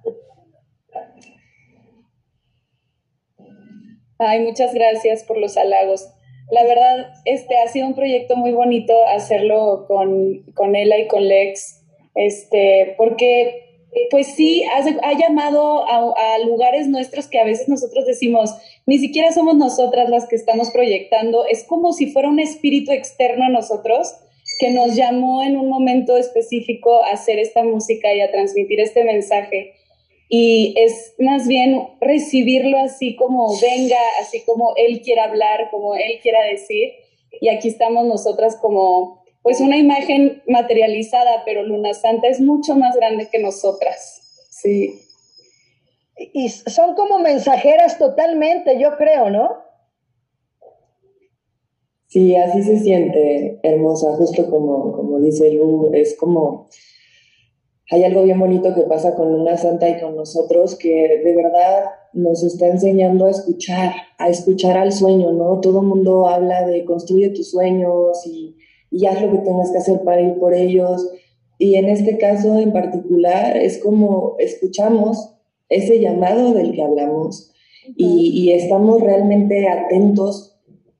Ay, 4.17 4.41
muchas 4.41 4.73
gracias 4.73 5.23
por 5.23 5.37
los 5.37 5.55
halagos. 5.55 6.09
La 6.51 6.63
verdad, 6.63 7.13
este 7.25 7.57
ha 7.57 7.67
sido 7.67 7.87
un 7.87 7.95
proyecto 7.95 8.35
muy 8.35 8.51
bonito 8.51 8.93
hacerlo 9.07 9.85
con, 9.87 10.43
con 10.55 10.75
Ella 10.75 10.97
y 10.97 11.07
con 11.07 11.27
Lex, 11.27 11.85
este, 12.15 12.95
porque 12.97 13.69
pues 14.11 14.27
sí, 14.27 14.63
ha, 14.65 15.13
llamado 15.13 15.85
a, 15.87 16.37
lugares 16.45 16.87
nuestros 16.87 17.27
que 17.27 17.39
a 17.39 17.43
veces 17.43 17.67
nosotros 17.67 18.05
decimos, 18.05 18.55
ni 18.85 18.99
siquiera 18.99 19.31
somos 19.31 19.55
nosotras 19.55 20.09
las 20.09 20.27
que 20.27 20.35
estamos 20.35 20.69
proyectando, 20.69 21.45
es 21.45 21.63
como 21.63 21.91
si 21.93 22.11
fuera 22.11 22.29
un 22.29 22.39
espíritu 22.39 22.91
externo 22.91 23.45
a 23.45 23.49
nosotros 23.49 24.15
que 24.59 24.71
nos 24.71 24.95
llamó 24.95 25.41
en 25.41 25.57
un 25.57 25.69
momento 25.69 26.17
específico 26.17 27.01
a 27.03 27.11
hacer 27.11 27.39
esta 27.39 27.63
música 27.63 28.13
y 28.13 28.19
a 28.19 28.29
transmitir 28.29 28.81
este 28.81 29.05
mensaje. 29.05 29.73
Y 30.27 30.75
es 30.77 31.15
más 31.17 31.47
bien 31.47 31.87
recibirlo 32.01 32.77
así 32.77 33.15
como 33.15 33.57
venga, 33.59 33.97
así 34.21 34.41
como 34.45 34.73
él 34.75 35.01
quiera 35.01 35.23
hablar, 35.23 35.69
como 35.71 35.95
él 35.95 36.19
quiera 36.21 36.43
decir. 36.43 36.91
Y 37.39 37.47
aquí 37.47 37.69
estamos 37.69 38.05
nosotras 38.05 38.57
como 38.57 39.23
pues 39.41 39.61
una 39.61 39.77
imagen 39.77 40.43
materializada, 40.45 41.43
pero 41.45 41.63
Luna 41.63 41.93
Santa 41.93 42.27
es 42.27 42.41
mucho 42.41 42.75
más 42.75 42.95
grande 42.97 43.29
que 43.31 43.39
nosotras. 43.39 44.47
Sí. 44.51 44.99
Y 46.33 46.49
son 46.49 46.95
como 46.95 47.19
mensajeras 47.19 47.97
totalmente, 47.97 48.77
yo 48.77 48.97
creo, 48.97 49.29
¿no? 49.29 49.68
Sí, 52.09 52.35
así 52.35 52.63
se 52.63 52.79
siente, 52.79 53.59
hermosa, 53.63 54.15
justo 54.15 54.49
como, 54.49 54.91
como 54.91 55.19
dice 55.19 55.51
Lu, 55.53 55.91
es 55.93 56.17
como, 56.17 56.67
hay 57.89 58.03
algo 58.03 58.23
bien 58.23 58.39
bonito 58.39 58.75
que 58.75 58.81
pasa 58.81 59.15
con 59.15 59.31
Luna 59.31 59.57
Santa 59.57 59.87
y 59.89 59.99
con 60.01 60.15
nosotros 60.15 60.75
que 60.75 61.21
de 61.23 61.35
verdad 61.35 61.85
nos 62.13 62.43
está 62.43 62.67
enseñando 62.67 63.25
a 63.25 63.31
escuchar, 63.31 63.93
a 64.17 64.29
escuchar 64.29 64.77
al 64.77 64.91
sueño, 64.91 65.31
¿no? 65.31 65.61
Todo 65.61 65.79
el 65.79 65.87
mundo 65.87 66.27
habla 66.27 66.65
de 66.67 66.83
construye 66.83 67.29
tus 67.29 67.51
sueños 67.51 68.25
y 68.25 68.57
y 68.91 69.05
haz 69.05 69.21
lo 69.21 69.31
que 69.31 69.39
tengas 69.39 69.71
que 69.71 69.77
hacer 69.77 70.01
para 70.01 70.21
ir 70.21 70.37
por 70.39 70.53
ellos. 70.53 71.09
Y 71.57 71.75
en 71.75 71.89
este 71.89 72.17
caso 72.17 72.57
en 72.57 72.71
particular 72.71 73.57
es 73.57 73.79
como 73.79 74.35
escuchamos 74.39 75.35
ese 75.67 75.99
llamado 75.99 76.53
del 76.53 76.71
que 76.71 76.83
hablamos 76.83 77.51
y, 77.95 78.51
estamos 78.51 79.01
realmente 79.01 79.67
atentos, 79.67 80.48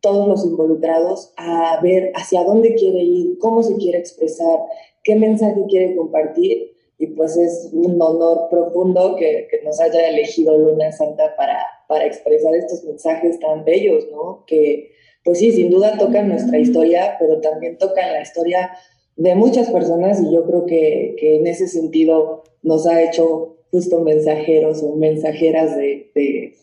todos 0.02 0.28
los 0.28 0.46
involucrados, 0.46 1.34
a 1.38 1.80
ver 1.82 2.12
hacia 2.16 2.44
dónde 2.44 2.76
quiere 2.76 3.04
ir, 3.04 3.38
cómo 3.40 3.64
se 3.64 3.76
quiere 3.76 4.00
expresar, 4.00 4.60
qué 5.04 5.16
mensaje 5.16 5.66
quiere 5.68 5.96
compartir. 5.96 6.74
Y 6.98 7.08
pues 7.08 7.38
es 7.38 7.70
un 7.72 8.02
honor 8.02 8.50
profundo 8.50 9.16
que, 9.16 9.48
que 9.50 9.62
nos 9.64 9.80
haya 9.80 10.10
elegido 10.10 10.58
Luna 10.58 10.92
Santa 10.92 11.34
para, 11.38 11.64
para 11.88 12.06
expresar 12.06 12.54
estos 12.56 12.84
mensajes 12.84 13.40
tan 13.40 13.64
bellos, 13.64 14.08
¿no? 14.12 14.44
Que, 14.46 14.92
pues 15.24 15.40
sí, 15.40 15.52
sin 15.52 15.70
duda 15.70 15.98
tocan 15.98 16.28
nuestra 16.28 16.60
historia, 16.60 17.16
pero 17.20 17.40
también 17.40 17.78
tocan 17.78 18.12
la 18.12 18.22
historia 18.22 18.72
de 19.16 19.36
muchas 19.36 19.70
personas 19.70 20.22
y 20.22 20.34
yo 20.34 20.46
creo 20.46 20.66
que, 20.66 21.16
en 21.20 21.48
ese 21.48 21.68
sentido 21.68 22.44
nos 22.64 22.88
ha 22.88 23.02
hecho 23.02 23.58
justo 23.72 24.00
mensajeros 24.02 24.82
o 24.82 24.96
mensajeras 24.96 25.76
de, 25.76 26.12
de 26.16 26.56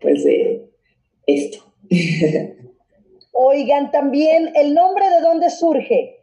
pues 0.00 0.24
de 0.24 0.70
esto. 1.26 1.58
Oigan, 3.36 3.90
también 3.90 4.52
el 4.54 4.74
nombre 4.74 5.04
de 5.10 5.20
dónde 5.20 5.50
surge. 5.50 6.20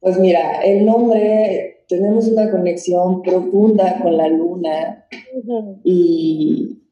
Pues 0.00 0.18
mira, 0.18 0.60
el 0.60 0.84
nombre, 0.84 1.84
tenemos 1.88 2.28
una 2.28 2.50
conexión 2.50 3.22
profunda 3.22 4.00
con 4.02 4.18
la 4.18 4.28
luna 4.28 5.06
y 5.82 6.82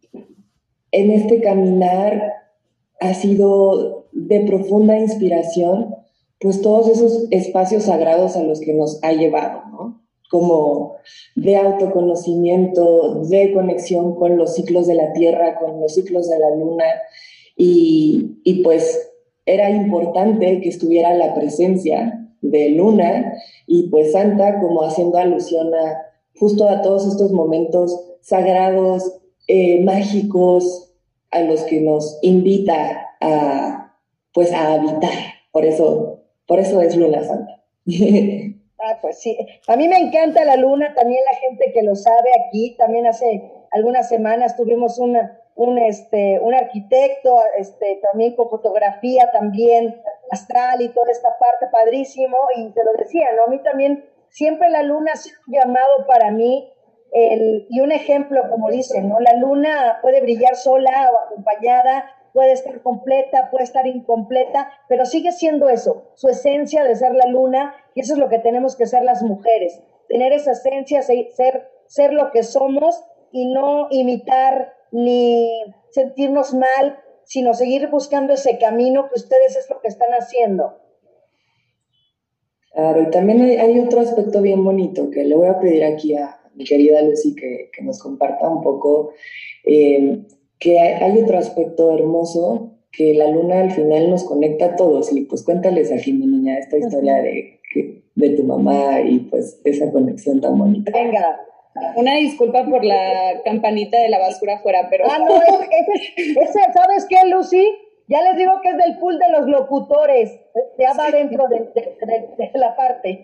en 0.92 1.11
este 1.11 1.42
caminar 1.42 2.33
ha 3.00 3.12
sido 3.12 4.07
de 4.12 4.40
profunda 4.40 4.98
inspiración, 4.98 5.94
pues 6.40 6.62
todos 6.62 6.88
esos 6.88 7.29
espacios 7.31 7.85
sagrados 7.85 8.35
a 8.37 8.42
los 8.42 8.61
que 8.61 8.72
nos 8.72 8.98
ha 9.05 9.12
llevado, 9.12 9.62
¿no? 9.70 10.02
Como 10.31 10.96
de 11.35 11.57
autoconocimiento, 11.57 13.24
de 13.24 13.52
conexión 13.52 14.16
con 14.16 14.38
los 14.38 14.55
ciclos 14.55 14.87
de 14.87 14.94
la 14.94 15.12
Tierra, 15.12 15.59
con 15.59 15.83
los 15.83 15.94
ciclos 15.94 16.31
de 16.31 16.38
la 16.38 16.50
Luna, 16.57 16.87
y, 17.56 18.38
y 18.44 18.62
pues 18.62 19.12
era 19.46 19.70
importante 19.70 20.60
que 20.60 20.68
estuviera 20.68 21.14
la 21.14 21.34
presencia 21.34 22.28
de 22.40 22.70
Luna 22.70 23.34
y 23.66 23.88
pues 23.88 24.12
Santa 24.12 24.60
como 24.60 24.82
haciendo 24.82 25.18
alusión 25.18 25.74
a 25.74 26.06
justo 26.38 26.68
a 26.68 26.82
todos 26.82 27.06
estos 27.06 27.32
momentos 27.32 27.98
sagrados, 28.20 29.20
eh, 29.46 29.82
mágicos, 29.82 30.94
a 31.30 31.40
los 31.42 31.62
que 31.62 31.80
nos 31.80 32.18
invita 32.22 33.08
a, 33.20 33.94
pues, 34.32 34.52
a 34.52 34.74
habitar. 34.74 35.12
Por 35.52 35.64
eso, 35.64 36.20
por 36.46 36.58
eso 36.58 36.80
es 36.82 36.96
Luna 36.96 37.24
Santa. 37.24 37.62
Ah, 38.78 38.98
pues 39.00 39.18
sí. 39.18 39.36
A 39.68 39.74
mí 39.74 39.88
me 39.88 39.96
encanta 39.96 40.44
la 40.44 40.56
luna, 40.56 40.92
también 40.94 41.18
la 41.24 41.38
gente 41.38 41.72
que 41.72 41.82
lo 41.82 41.96
sabe 41.96 42.28
aquí, 42.46 42.76
también 42.76 43.06
hace 43.06 43.50
algunas 43.72 44.08
semanas 44.08 44.54
tuvimos 44.54 44.98
una, 44.98 45.40
un, 45.56 45.78
este, 45.78 46.38
un 46.40 46.54
arquitecto, 46.54 47.40
este, 47.56 47.98
también 48.02 48.36
con 48.36 48.48
fotografía, 48.48 49.30
también 49.32 50.00
astral 50.30 50.82
y 50.82 50.90
toda 50.90 51.10
esta 51.10 51.36
parte, 51.38 51.66
padrísimo, 51.72 52.36
y 52.56 52.70
te 52.70 52.84
lo 52.84 52.92
decía, 52.92 53.28
¿no? 53.36 53.44
A 53.44 53.46
mí 53.48 53.62
también 53.62 54.04
siempre 54.28 54.70
la 54.70 54.82
luna 54.82 55.12
ha 55.14 55.16
sido 55.16 55.36
un 55.48 55.54
llamado 55.54 56.06
para 56.06 56.30
mí 56.30 56.72
y 57.70 57.80
un 57.80 57.92
ejemplo, 57.92 58.42
como 58.50 58.70
dicen, 58.70 59.08
¿no? 59.08 59.20
La 59.20 59.32
luna 59.34 60.00
puede 60.02 60.20
brillar 60.20 60.54
sola 60.54 61.10
o 61.10 61.26
acompañada, 61.26 62.10
puede 62.34 62.52
estar 62.52 62.82
completa, 62.82 63.50
puede 63.50 63.64
estar 63.64 63.86
incompleta, 63.86 64.70
pero 64.88 65.06
sigue 65.06 65.32
siendo 65.32 65.70
eso, 65.70 66.10
su 66.14 66.28
esencia 66.28 66.84
de 66.84 66.94
ser 66.94 67.14
la 67.14 67.24
luna, 67.24 67.74
y 67.94 68.00
eso 68.00 68.12
es 68.12 68.18
lo 68.18 68.28
que 68.28 68.38
tenemos 68.38 68.76
que 68.76 68.86
ser 68.86 69.02
las 69.04 69.22
mujeres, 69.22 69.80
tener 70.08 70.34
esa 70.34 70.52
esencia, 70.52 71.00
ser, 71.00 71.70
ser 71.86 72.12
lo 72.12 72.30
que 72.32 72.42
somos 72.42 73.02
y 73.32 73.46
no 73.46 73.88
imitar 73.90 74.75
ni 74.96 75.50
sentirnos 75.90 76.54
mal, 76.54 76.98
sino 77.24 77.54
seguir 77.54 77.88
buscando 77.88 78.32
ese 78.32 78.59
camino 78.59 79.09
que 79.09 79.20
ustedes 79.20 79.56
es 79.56 79.68
lo 79.68 79.80
que 79.80 79.88
están 79.88 80.11
haciendo. 80.12 80.78
Claro, 82.72 83.02
y 83.02 83.11
también 83.11 83.40
hay 83.59 83.78
otro 83.80 84.00
aspecto 84.00 84.42
bien 84.42 84.62
bonito 84.64 85.11
que 85.11 85.24
le 85.24 85.35
voy 85.35 85.48
a 85.48 85.59
pedir 85.59 85.85
aquí 85.85 86.14
a, 86.14 86.40
mi 86.54 86.64
querida 86.64 87.02
Lucy 87.02 87.35
que, 87.35 87.70
que 87.72 87.82
nos 87.82 88.02
comparta 88.02 88.48
un 88.48 88.62
poco, 88.62 89.12
eh, 89.64 90.22
que 90.59 90.78
hay, 90.78 91.18
otro 91.18 91.38
aspecto 91.38 91.92
hermoso, 91.92 92.72
que 92.90 93.12
la 93.14 93.28
luna 93.28 93.61
al 93.61 93.70
final 93.70 94.09
nos 94.09 94.24
conecta 94.24 94.66
a 94.66 94.76
todos. 94.76 95.12
Y 95.12 95.22
pues 95.22 95.42
cuéntales 95.44 95.92
aquí, 95.92 96.12
mi 96.14 96.26
niña, 96.26 96.59
esta 96.59 96.78
historia 96.78 97.16
de, 97.16 97.61
de 98.14 98.30
tu 98.30 98.44
mamá 98.44 99.02
y 99.02 99.20
pues 99.20 99.61
esa 99.64 99.90
conexión 99.92 100.40
tan 100.40 100.59
bonita. 100.59 100.92
Venga. 100.92 101.40
Una 101.96 102.14
disculpa 102.14 102.64
por 102.64 102.84
la 102.84 103.42
campanita 103.44 103.98
de 104.00 104.08
la 104.08 104.18
basura 104.18 104.56
afuera, 104.56 104.88
pero... 104.90 105.04
Ah, 105.10 105.18
no, 105.18 105.40
ese, 106.16 106.60
¿sabes 106.72 107.06
qué, 107.08 107.26
Lucy? 107.28 107.66
Ya 108.08 108.22
les 108.22 108.36
digo 108.36 108.60
que 108.62 108.70
es 108.70 108.76
del 108.76 108.98
pool 108.98 109.18
de 109.18 109.28
los 109.30 109.46
locutores. 109.48 110.30
Ya 110.78 110.92
va 110.94 111.10
dentro 111.10 111.48
de, 111.48 111.60
de, 111.74 112.28
de 112.38 112.50
la 112.54 112.76
parte. 112.76 113.22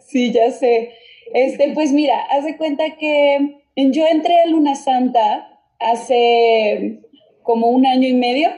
Sí, 0.00 0.32
ya 0.32 0.50
sé. 0.50 0.92
Este, 1.34 1.72
pues 1.74 1.92
mira, 1.92 2.20
haz 2.30 2.44
de 2.44 2.56
cuenta 2.56 2.84
que 2.98 3.62
yo 3.76 4.06
entré 4.06 4.38
a 4.38 4.46
Luna 4.46 4.74
Santa 4.74 5.60
hace 5.78 7.00
como 7.42 7.68
un 7.68 7.86
año 7.86 8.08
y 8.08 8.14
medio. 8.14 8.50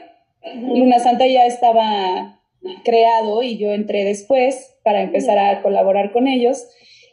Luna 0.53 0.99
Santa 0.99 1.25
ya 1.27 1.45
estaba 1.45 2.39
creado 2.83 3.43
y 3.43 3.57
yo 3.57 3.71
entré 3.71 4.03
después 4.03 4.77
para 4.83 5.01
empezar 5.01 5.37
a 5.37 5.61
colaborar 5.61 6.11
con 6.11 6.27
ellos. 6.27 6.67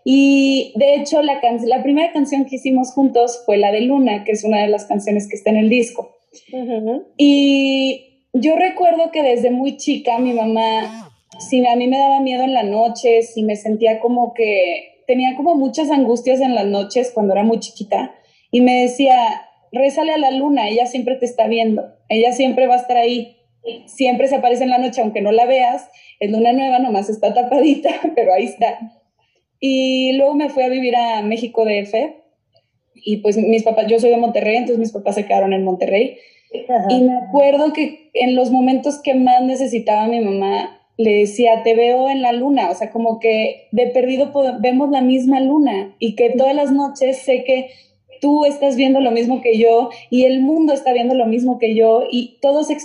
Y 0.04 0.72
de 0.76 0.94
hecho, 0.94 1.22
la, 1.22 1.40
la 1.66 1.82
primera 1.82 2.12
canción 2.12 2.44
que 2.44 2.56
hicimos 2.56 2.92
juntos 2.92 3.42
fue 3.46 3.56
la 3.56 3.70
de 3.70 3.82
Luna, 3.82 4.24
que 4.24 4.32
es 4.32 4.44
una 4.44 4.60
de 4.60 4.68
las 4.68 4.86
canciones 4.86 5.28
que 5.28 5.36
está 5.36 5.50
en 5.50 5.58
el 5.58 5.68
disco. 5.68 6.16
Y 7.16 8.26
yo 8.32 8.56
recuerdo 8.56 9.10
que 9.10 9.22
desde 9.22 9.50
muy 9.50 9.76
chica 9.76 10.18
mi 10.18 10.32
mamá, 10.32 11.10
si 11.38 11.66
a 11.66 11.76
mí 11.76 11.86
me 11.86 11.98
daba 11.98 12.20
miedo 12.20 12.42
en 12.42 12.54
la 12.54 12.62
noche, 12.62 13.22
si 13.22 13.42
me 13.42 13.56
sentía 13.56 14.00
como 14.00 14.32
que 14.34 15.02
tenía 15.06 15.36
como 15.36 15.54
muchas 15.54 15.90
angustias 15.90 16.40
en 16.40 16.54
las 16.54 16.66
noches 16.66 17.10
cuando 17.12 17.34
era 17.34 17.42
muy 17.42 17.60
chiquita, 17.60 18.14
y 18.50 18.60
me 18.60 18.82
decía, 18.82 19.16
rézale 19.72 20.12
a 20.12 20.18
la 20.18 20.30
luna, 20.30 20.68
ella 20.68 20.86
siempre 20.86 21.16
te 21.16 21.24
está 21.24 21.46
viendo, 21.46 21.94
ella 22.08 22.32
siempre 22.32 22.66
va 22.66 22.74
a 22.74 22.78
estar 22.78 22.96
ahí, 22.96 23.36
siempre 23.86 24.28
se 24.28 24.36
aparece 24.36 24.64
en 24.64 24.70
la 24.70 24.78
noche, 24.78 25.00
aunque 25.00 25.20
no 25.20 25.32
la 25.32 25.46
veas, 25.46 25.88
es 26.20 26.30
luna 26.30 26.52
nueva, 26.52 26.78
nomás 26.78 27.08
está 27.08 27.34
tapadita, 27.34 27.90
pero 28.14 28.32
ahí 28.32 28.44
está. 28.44 28.78
Y 29.64 30.14
luego 30.14 30.34
me 30.34 30.48
fui 30.48 30.64
a 30.64 30.68
vivir 30.68 30.96
a 30.96 31.22
México 31.22 31.64
DF 31.64 31.94
y 32.96 33.18
pues 33.18 33.36
mis 33.36 33.62
papás, 33.62 33.86
yo 33.86 34.00
soy 34.00 34.10
de 34.10 34.16
Monterrey, 34.16 34.56
entonces 34.56 34.80
mis 34.80 34.90
papás 34.90 35.14
se 35.14 35.24
quedaron 35.24 35.52
en 35.52 35.62
Monterrey. 35.62 36.16
Y 36.90 37.00
me 37.02 37.16
acuerdo 37.16 37.72
que 37.72 38.10
en 38.12 38.34
los 38.34 38.50
momentos 38.50 39.00
que 39.00 39.14
más 39.14 39.40
necesitaba 39.42 40.08
mi 40.08 40.18
mamá, 40.18 40.80
le 40.96 41.18
decía, 41.18 41.62
te 41.62 41.76
veo 41.76 42.10
en 42.10 42.22
la 42.22 42.32
luna, 42.32 42.70
o 42.70 42.74
sea, 42.74 42.90
como 42.90 43.20
que 43.20 43.68
de 43.70 43.86
perdido 43.86 44.32
vemos 44.58 44.90
la 44.90 45.00
misma 45.00 45.38
luna 45.38 45.94
y 46.00 46.16
que 46.16 46.30
todas 46.30 46.56
las 46.56 46.72
noches 46.72 47.18
sé 47.18 47.44
que 47.44 47.70
tú 48.20 48.44
estás 48.44 48.74
viendo 48.74 49.00
lo 49.00 49.12
mismo 49.12 49.40
que 49.42 49.58
yo 49.58 49.90
y 50.10 50.24
el 50.24 50.40
mundo 50.40 50.72
está 50.72 50.92
viendo 50.92 51.14
lo 51.14 51.26
mismo 51.26 51.60
que 51.60 51.76
yo 51.76 52.04
y 52.10 52.38
todos 52.42 52.68
eh, 52.68 52.76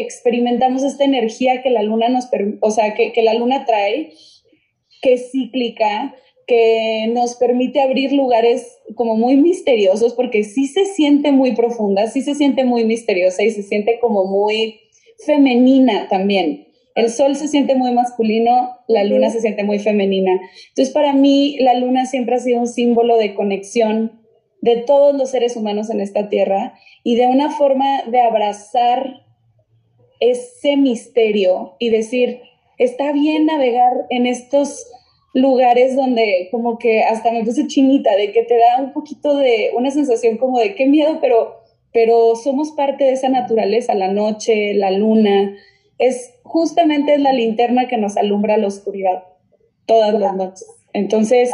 experimentamos 0.00 0.82
esta 0.82 1.04
energía 1.04 1.62
que 1.62 1.70
la 1.70 1.84
luna 1.84 2.08
nos, 2.08 2.28
o 2.60 2.70
sea, 2.72 2.94
que, 2.94 3.12
que 3.12 3.22
la 3.22 3.34
luna 3.34 3.64
trae, 3.64 4.12
que 5.00 5.12
es 5.12 5.30
cíclica, 5.30 6.14
que 6.46 7.10
nos 7.12 7.36
permite 7.36 7.80
abrir 7.80 8.12
lugares 8.12 8.78
como 8.94 9.16
muy 9.16 9.36
misteriosos, 9.36 10.14
porque 10.14 10.44
sí 10.44 10.66
se 10.66 10.84
siente 10.84 11.32
muy 11.32 11.54
profunda, 11.54 12.06
sí 12.06 12.22
se 12.22 12.34
siente 12.34 12.64
muy 12.64 12.84
misteriosa 12.84 13.42
y 13.42 13.50
se 13.50 13.62
siente 13.62 13.98
como 14.00 14.24
muy 14.24 14.80
femenina 15.24 16.08
también. 16.08 16.68
El 16.94 17.10
sol 17.10 17.34
se 17.34 17.48
siente 17.48 17.74
muy 17.74 17.92
masculino, 17.92 18.78
la 18.86 19.02
luna 19.04 19.30
se 19.30 19.40
siente 19.40 19.64
muy 19.64 19.80
femenina. 19.80 20.40
Entonces, 20.68 20.94
para 20.94 21.12
mí, 21.12 21.56
la 21.58 21.74
luna 21.74 22.06
siempre 22.06 22.36
ha 22.36 22.38
sido 22.38 22.60
un 22.60 22.68
símbolo 22.68 23.16
de 23.16 23.34
conexión 23.34 24.20
de 24.60 24.76
todos 24.76 25.14
los 25.14 25.30
seres 25.30 25.56
humanos 25.56 25.90
en 25.90 26.00
esta 26.00 26.28
tierra 26.28 26.74
y 27.02 27.16
de 27.16 27.26
una 27.26 27.50
forma 27.50 28.02
de 28.04 28.20
abrazar 28.20 29.24
ese 30.20 30.76
misterio 30.76 31.76
y 31.78 31.90
decir, 31.90 32.40
está 32.78 33.12
bien 33.12 33.46
navegar 33.46 33.92
en 34.08 34.26
estos 34.26 34.86
lugares 35.34 35.96
donde 35.96 36.48
como 36.50 36.78
que 36.78 37.02
hasta 37.02 37.30
me 37.32 37.44
puse 37.44 37.66
chinita, 37.66 38.16
de 38.16 38.32
que 38.32 38.44
te 38.44 38.56
da 38.56 38.80
un 38.82 38.92
poquito 38.92 39.36
de 39.36 39.70
una 39.76 39.90
sensación 39.90 40.38
como 40.38 40.58
de 40.58 40.74
qué 40.74 40.86
miedo, 40.86 41.18
pero, 41.20 41.56
pero 41.92 42.36
somos 42.36 42.70
parte 42.70 43.04
de 43.04 43.12
esa 43.12 43.28
naturaleza, 43.28 43.94
la 43.94 44.08
noche, 44.08 44.72
la 44.74 44.90
luna, 44.90 45.54
es 45.98 46.34
justamente 46.44 47.18
la 47.18 47.32
linterna 47.32 47.88
que 47.88 47.98
nos 47.98 48.16
alumbra 48.16 48.56
la 48.56 48.68
oscuridad 48.68 49.24
todas 49.86 50.14
las 50.14 50.34
noches. 50.34 50.66
Entonces, 50.92 51.50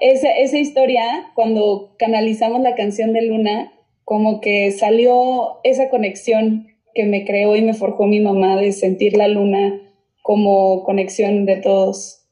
esa, 0.00 0.30
esa 0.30 0.58
historia, 0.58 1.02
cuando 1.34 1.94
canalizamos 1.98 2.60
la 2.62 2.76
canción 2.76 3.12
de 3.12 3.22
Luna, 3.22 3.72
como 4.04 4.40
que 4.40 4.70
salió 4.70 5.60
esa 5.64 5.90
conexión 5.90 6.68
que 6.94 7.04
me 7.04 7.24
creó 7.24 7.56
y 7.56 7.62
me 7.62 7.74
forjó 7.74 8.06
mi 8.06 8.20
mamá 8.20 8.56
de 8.56 8.72
sentir 8.72 9.16
la 9.16 9.26
luna 9.26 9.80
como 10.22 10.84
conexión 10.84 11.44
de 11.44 11.56
todos. 11.56 12.23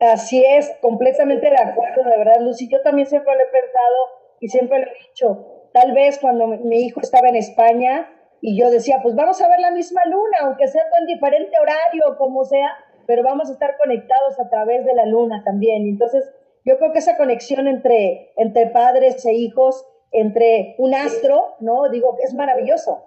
Así 0.00 0.44
es, 0.44 0.70
completamente 0.80 1.50
de 1.50 1.56
acuerdo, 1.56 2.04
de 2.04 2.16
verdad, 2.16 2.40
Lucy. 2.40 2.68
Yo 2.68 2.80
también 2.82 3.08
siempre 3.08 3.34
lo 3.34 3.40
he 3.40 3.46
pensado 3.46 3.96
y 4.40 4.48
siempre 4.48 4.78
lo 4.78 4.86
he 4.86 5.08
dicho. 5.08 5.70
Tal 5.72 5.92
vez 5.92 6.18
cuando 6.18 6.46
mi 6.46 6.86
hijo 6.86 7.00
estaba 7.00 7.28
en 7.28 7.36
España 7.36 8.08
y 8.40 8.58
yo 8.58 8.70
decía, 8.70 9.00
pues 9.02 9.16
vamos 9.16 9.42
a 9.42 9.48
ver 9.48 9.58
la 9.58 9.72
misma 9.72 10.02
luna, 10.06 10.38
aunque 10.42 10.68
sea 10.68 10.82
en 11.00 11.06
diferente 11.06 11.58
horario, 11.60 12.16
como 12.16 12.44
sea, 12.44 12.70
pero 13.06 13.24
vamos 13.24 13.48
a 13.48 13.52
estar 13.52 13.76
conectados 13.76 14.38
a 14.38 14.48
través 14.48 14.84
de 14.84 14.94
la 14.94 15.04
luna 15.06 15.42
también. 15.44 15.88
Entonces, 15.88 16.30
yo 16.64 16.78
creo 16.78 16.92
que 16.92 17.00
esa 17.00 17.16
conexión 17.16 17.66
entre, 17.66 18.32
entre 18.36 18.66
padres 18.68 19.24
e 19.26 19.32
hijos, 19.32 19.84
entre 20.12 20.76
un 20.78 20.94
astro, 20.94 21.56
¿no? 21.60 21.88
Digo, 21.88 22.16
es 22.22 22.34
maravilloso. 22.34 23.04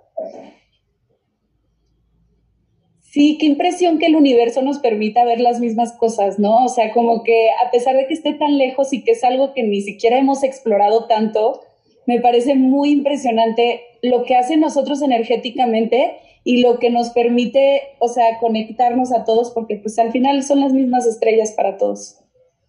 Sí, 3.11 3.37
qué 3.37 3.45
impresión 3.45 3.99
que 3.99 4.05
el 4.05 4.15
universo 4.15 4.61
nos 4.61 4.79
permita 4.79 5.25
ver 5.25 5.41
las 5.41 5.59
mismas 5.59 5.91
cosas, 5.91 6.39
¿no? 6.39 6.63
O 6.63 6.69
sea, 6.69 6.93
como 6.93 7.23
que 7.23 7.49
a 7.65 7.69
pesar 7.69 7.97
de 7.97 8.07
que 8.07 8.13
esté 8.13 8.33
tan 8.35 8.57
lejos 8.57 8.93
y 8.93 9.03
que 9.03 9.11
es 9.11 9.23
algo 9.25 9.53
que 9.53 9.63
ni 9.63 9.81
siquiera 9.81 10.17
hemos 10.17 10.43
explorado 10.43 11.07
tanto, 11.07 11.59
me 12.05 12.21
parece 12.21 12.55
muy 12.55 12.91
impresionante 12.91 13.81
lo 14.01 14.23
que 14.23 14.35
hace 14.35 14.55
nosotros 14.55 15.01
energéticamente 15.01 16.19
y 16.45 16.61
lo 16.61 16.79
que 16.79 16.89
nos 16.89 17.09
permite, 17.09 17.81
o 17.99 18.07
sea, 18.07 18.37
conectarnos 18.39 19.11
a 19.11 19.25
todos, 19.25 19.51
porque 19.51 19.75
pues 19.75 19.99
al 19.99 20.13
final 20.13 20.41
son 20.43 20.61
las 20.61 20.71
mismas 20.71 21.05
estrellas 21.05 21.51
para 21.51 21.77
todos. 21.77 22.17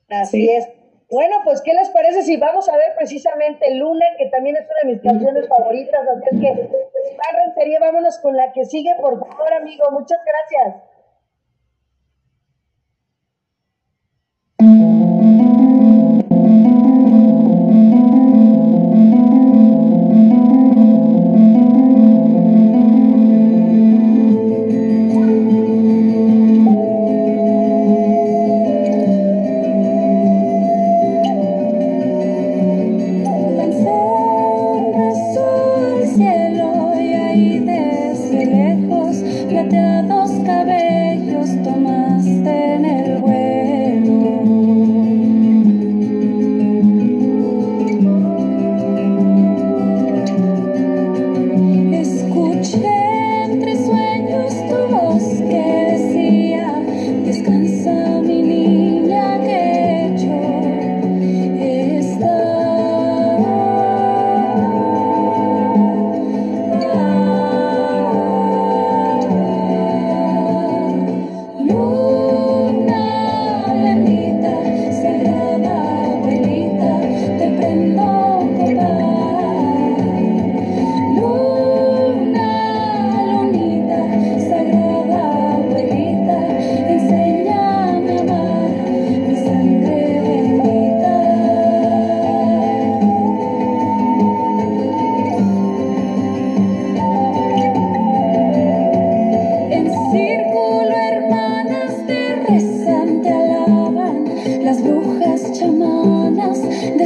Así 0.08 0.50
es. 0.50 0.66
Bueno, 1.08 1.36
pues, 1.44 1.60
¿qué 1.60 1.72
les 1.74 1.90
parece 1.90 2.22
si 2.22 2.36
vamos 2.36 2.68
a 2.68 2.76
ver 2.76 2.96
precisamente 2.96 3.74
Luna, 3.76 4.06
que 4.18 4.26
también 4.26 4.56
es 4.56 4.62
una 4.62 4.90
de 4.90 4.94
mis 4.94 5.02
canciones 5.02 5.46
favoritas? 5.46 6.00
Así 6.16 6.24
es 6.32 6.40
que, 6.40 6.68
pues, 7.30 7.54
serie, 7.54 7.78
vámonos 7.78 8.18
con 8.18 8.36
la 8.36 8.52
que 8.52 8.64
sigue, 8.64 8.94
por 9.00 9.18
favor, 9.18 9.52
amigo. 9.54 9.90
Muchas 9.90 10.20
gracias. 10.24 10.82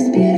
spirit. 0.06 0.35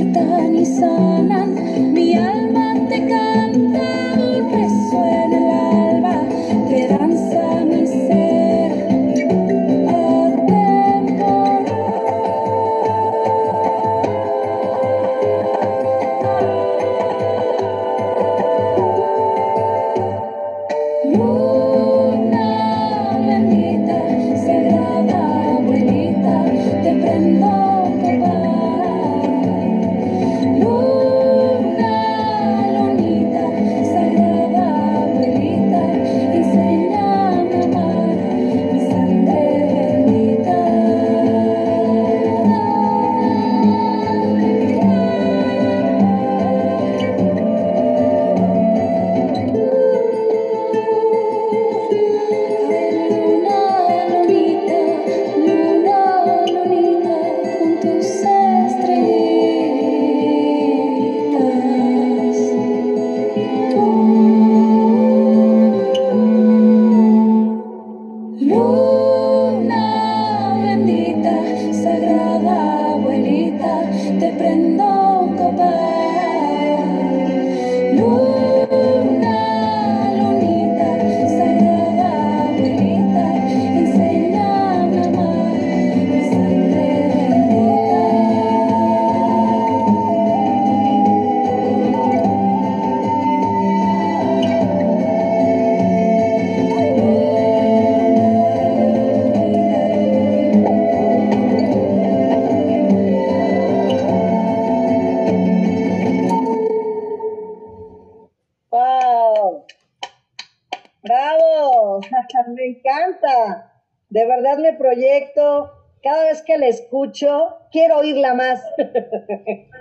Me 112.53 112.65
encanta. 112.65 113.73
De 114.09 114.25
verdad 114.25 114.57
me 114.57 114.73
proyecto. 114.73 115.71
Cada 116.01 116.25
vez 116.25 116.41
que 116.43 116.57
la 116.57 116.67
escucho, 116.67 117.57
quiero 117.71 117.97
oírla 117.97 118.33
más. 118.33 118.61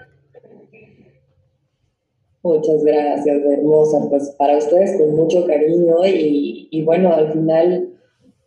Muchas 2.43 2.85
gracias, 2.85 3.45
hermosa. 3.45 3.99
Pues 4.09 4.31
para 4.31 4.57
ustedes 4.57 4.97
con 4.97 5.15
mucho 5.15 5.47
cariño 5.47 5.97
y, 6.07 6.83
bueno, 6.85 7.13
al 7.15 7.33
final 7.33 7.95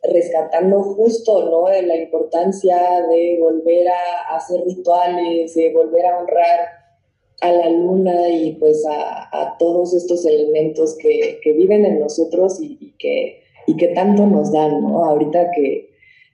rescatando 0.04 0.82
justo 0.82 1.50
¿no? 1.52 1.70
la 1.70 1.96
importancia 1.96 3.06
de 3.08 3.38
volver 3.40 3.88
a, 3.90 4.36
hacer 4.36 4.64
rituales, 4.66 5.54
de 5.54 5.72
volver 5.72 6.06
a 6.08 6.18
honrar 6.18 6.82
a 7.42 7.52
la 7.52 7.70
luna 7.70 8.30
y 8.30 8.54
pues 8.54 8.84
a, 8.90 9.56
todos 9.60 9.94
estos 9.94 10.26
elementos 10.26 10.98
que, 10.98 11.40
viven 11.46 11.86
en 11.86 12.00
nosotros 12.00 12.60
y, 12.62 12.96
que, 12.98 13.41
y 13.68 13.78
que 13.78 13.90
tanto 13.90 14.26
nos 14.26 14.52
dan, 14.52 14.82
¿no? 14.82 15.06
Ahorita 15.06 15.52
que, 15.52 15.90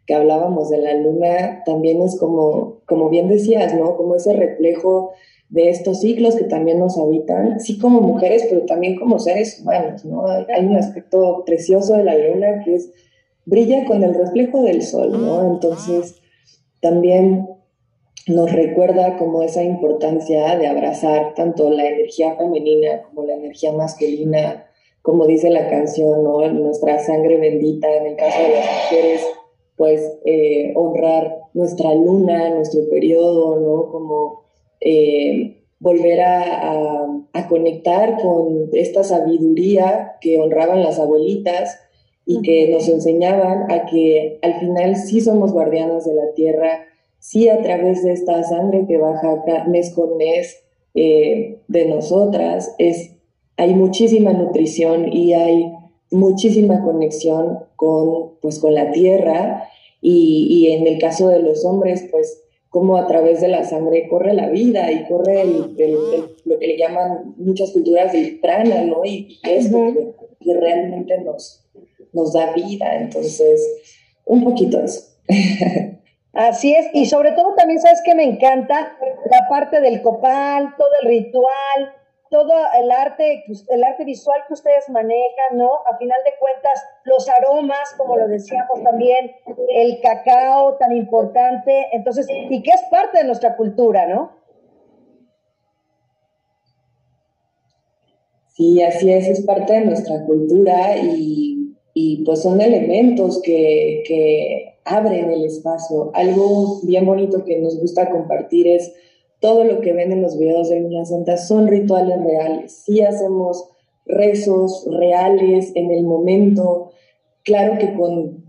que 0.06 0.14
hablábamos 0.14 0.70
de 0.70 0.78
la 0.78 0.94
luna, 0.94 1.64
también 1.66 2.02
es 2.02 2.20
como, 2.20 2.80
como 2.86 3.10
bien 3.10 3.28
decías, 3.28 3.74
¿no? 3.74 3.96
Como 3.98 4.16
ese 4.16 4.34
reflejo 4.34 5.12
de 5.50 5.70
estos 5.70 6.02
ciclos 6.02 6.36
que 6.36 6.44
también 6.44 6.80
nos 6.80 6.98
habitan, 6.98 7.60
sí 7.60 7.80
como 7.80 8.02
mujeres, 8.02 8.46
pero 8.50 8.66
también 8.66 8.98
como 8.98 9.20
seres 9.20 9.62
humanos, 9.62 10.04
¿no? 10.04 10.26
Hay 10.28 10.66
un 10.66 10.76
aspecto 10.76 11.44
precioso 11.46 11.96
de 11.96 12.04
la 12.04 12.18
luna 12.18 12.64
que 12.64 12.76
es 12.76 12.92
brilla 13.46 13.86
con 13.86 14.04
el 14.04 14.14
reflejo 14.14 14.62
del 14.64 14.82
sol, 14.82 15.12
¿no? 15.12 15.54
Entonces, 15.54 16.22
también 16.82 17.48
nos 18.28 18.52
recuerda 18.52 19.18
como 19.18 19.42
esa 19.42 19.64
importancia 19.64 20.58
de 20.58 20.68
abrazar 20.68 21.34
tanto 21.34 21.70
la 21.70 21.88
energía 21.88 22.36
femenina 22.36 23.04
como 23.04 23.26
la 23.26 23.36
energía 23.36 23.72
masculina, 23.72 24.67
como 25.08 25.26
dice 25.26 25.50
la 25.50 25.70
canción, 25.70 26.22
¿no? 26.22 26.46
Nuestra 26.52 27.00
sangre 27.00 27.38
bendita, 27.38 27.88
en 27.96 28.08
el 28.08 28.16
caso 28.18 28.42
de 28.42 28.50
las 28.50 28.66
mujeres, 28.84 29.26
pues 29.78 30.18
eh, 30.26 30.74
honrar 30.76 31.44
nuestra 31.54 31.96
luna, 31.96 32.50
nuestro 32.50 32.90
periodo, 32.90 33.58
¿no? 33.58 33.90
Como 33.90 34.42
eh, 34.82 35.64
volver 35.80 36.20
a, 36.20 37.08
a, 37.32 37.48
conectar 37.48 38.22
con 38.22 38.70
esta 38.74 39.06
sabiduría 39.06 40.18
que 40.20 40.42
honraban 40.42 40.84
las 40.84 41.00
abuelitas 41.00 41.80
y 42.26 42.42
que 42.42 42.68
nos 42.68 42.90
enseñaban 42.90 43.72
a 43.72 43.86
que 43.86 44.40
al 44.42 44.60
final 44.60 44.98
sí 44.98 45.22
somos 45.22 45.54
guardianas 45.54 46.04
de 46.04 46.16
la 46.16 46.34
tierra, 46.34 46.86
sí 47.20 47.48
a 47.48 47.62
través 47.62 48.04
de 48.04 48.12
esta 48.12 48.44
sangre 48.44 48.86
que 48.86 48.98
baja 48.98 49.42
mes 49.70 49.94
con 49.94 50.18
mes 50.18 50.66
eh, 50.96 51.60
de 51.70 51.86
nosotras, 51.86 52.76
es, 52.78 53.17
hay 53.58 53.74
muchísima 53.74 54.34
nutrición 54.34 55.12
y 55.12 55.34
hay 55.34 55.74
muchísima 56.12 56.84
conexión 56.84 57.60
con, 57.76 58.38
pues, 58.42 58.60
con 58.60 58.74
la 58.74 58.92
tierra 58.92 59.68
y, 60.02 60.48
y 60.50 60.74
en 60.74 60.88
el 60.88 61.00
caso 61.00 61.28
de 61.30 61.42
los 61.42 61.66
hombres, 61.66 62.08
pues 62.12 62.44
como 62.70 62.98
a 62.98 63.08
través 63.08 63.42
de 63.42 63.48
la 63.48 63.64
sangre 63.64 64.08
corre 64.08 64.34
la 64.34 64.50
vida 64.50 64.92
y 64.92 65.06
corre 65.08 65.46
lo 65.46 65.76
que 65.76 66.68
le 66.68 66.78
llaman 66.78 67.34
muchas 67.38 67.72
culturas 67.72 68.14
el 68.14 68.40
prana, 68.40 68.84
¿no? 68.84 69.04
Y, 69.06 69.40
esto 69.44 70.16
que 70.40 70.54
realmente 70.54 71.18
nos, 71.22 71.66
nos 72.14 72.34
da 72.34 72.54
vida. 72.54 72.98
Entonces, 72.98 73.66
un 74.26 74.44
poquito 74.44 74.80
eso. 74.80 75.02
Así 76.34 76.72
es, 76.72 76.86
y 76.94 77.08
sobre 77.08 77.32
todo 77.32 77.56
también 77.56 77.80
sabes 77.80 78.00
que 78.06 78.14
me 78.14 78.24
encanta 78.24 78.96
la 79.32 79.50
parte 79.50 79.82
del 79.82 80.04
copal, 80.04 80.76
todo 80.78 80.90
el 81.02 81.08
ritual, 81.08 81.96
todo 82.30 82.54
el 82.80 82.92
arte, 82.92 83.44
el 83.70 83.84
arte 83.84 84.06
visual 84.06 84.40
que 84.48 84.54
ustedes 84.54 84.90
manejan, 84.90 85.58
¿no? 85.58 85.72
A 85.92 85.98
final 85.98 86.18
de 86.26 86.34
cuentas, 86.40 86.84
los 87.06 87.28
aromas, 87.30 87.94
como 87.98 88.18
lo 88.18 88.28
decíamos 88.28 88.84
también, 88.84 89.32
el 89.70 90.00
cacao 90.02 90.76
tan 90.78 90.96
importante, 90.96 91.88
entonces, 91.92 92.28
y 92.30 92.62
que 92.62 92.72
es 92.72 92.82
parte 92.90 93.20
de 93.20 93.24
nuestra 93.24 93.56
cultura, 93.56 94.06
¿no? 94.08 94.38
Sí, 98.50 98.82
así 98.82 99.12
es, 99.12 99.28
es 99.28 99.46
parte 99.46 99.74
de 99.74 99.86
nuestra 99.86 100.26
cultura 100.26 100.98
y 100.98 101.58
y 102.00 102.18
pues 102.18 102.44
son 102.44 102.62
elementos 102.62 103.42
que, 103.42 104.04
que 104.06 104.76
abren 104.86 105.32
el 105.32 105.46
espacio. 105.46 106.12
Algo 106.14 106.80
bien 106.84 107.08
bonito 107.08 107.44
que 107.44 107.58
nos 107.58 107.80
gusta 107.80 108.12
compartir 108.12 108.68
es 108.68 108.94
todo 109.40 109.64
lo 109.64 109.82
que 109.82 109.94
ven 109.94 110.12
en 110.12 110.22
los 110.22 110.38
videos 110.38 110.70
de 110.70 110.80
Luna 110.80 111.06
Santa 111.06 111.38
son 111.38 111.68
rituales 111.68 112.24
reales. 112.24 112.84
Sí 112.86 113.02
hacemos 113.02 113.70
rezos 114.06 114.88
reales 114.90 115.72
en 115.76 115.92
el 115.92 116.04
momento. 116.04 116.92
Claro 117.44 117.78
que 117.78 117.94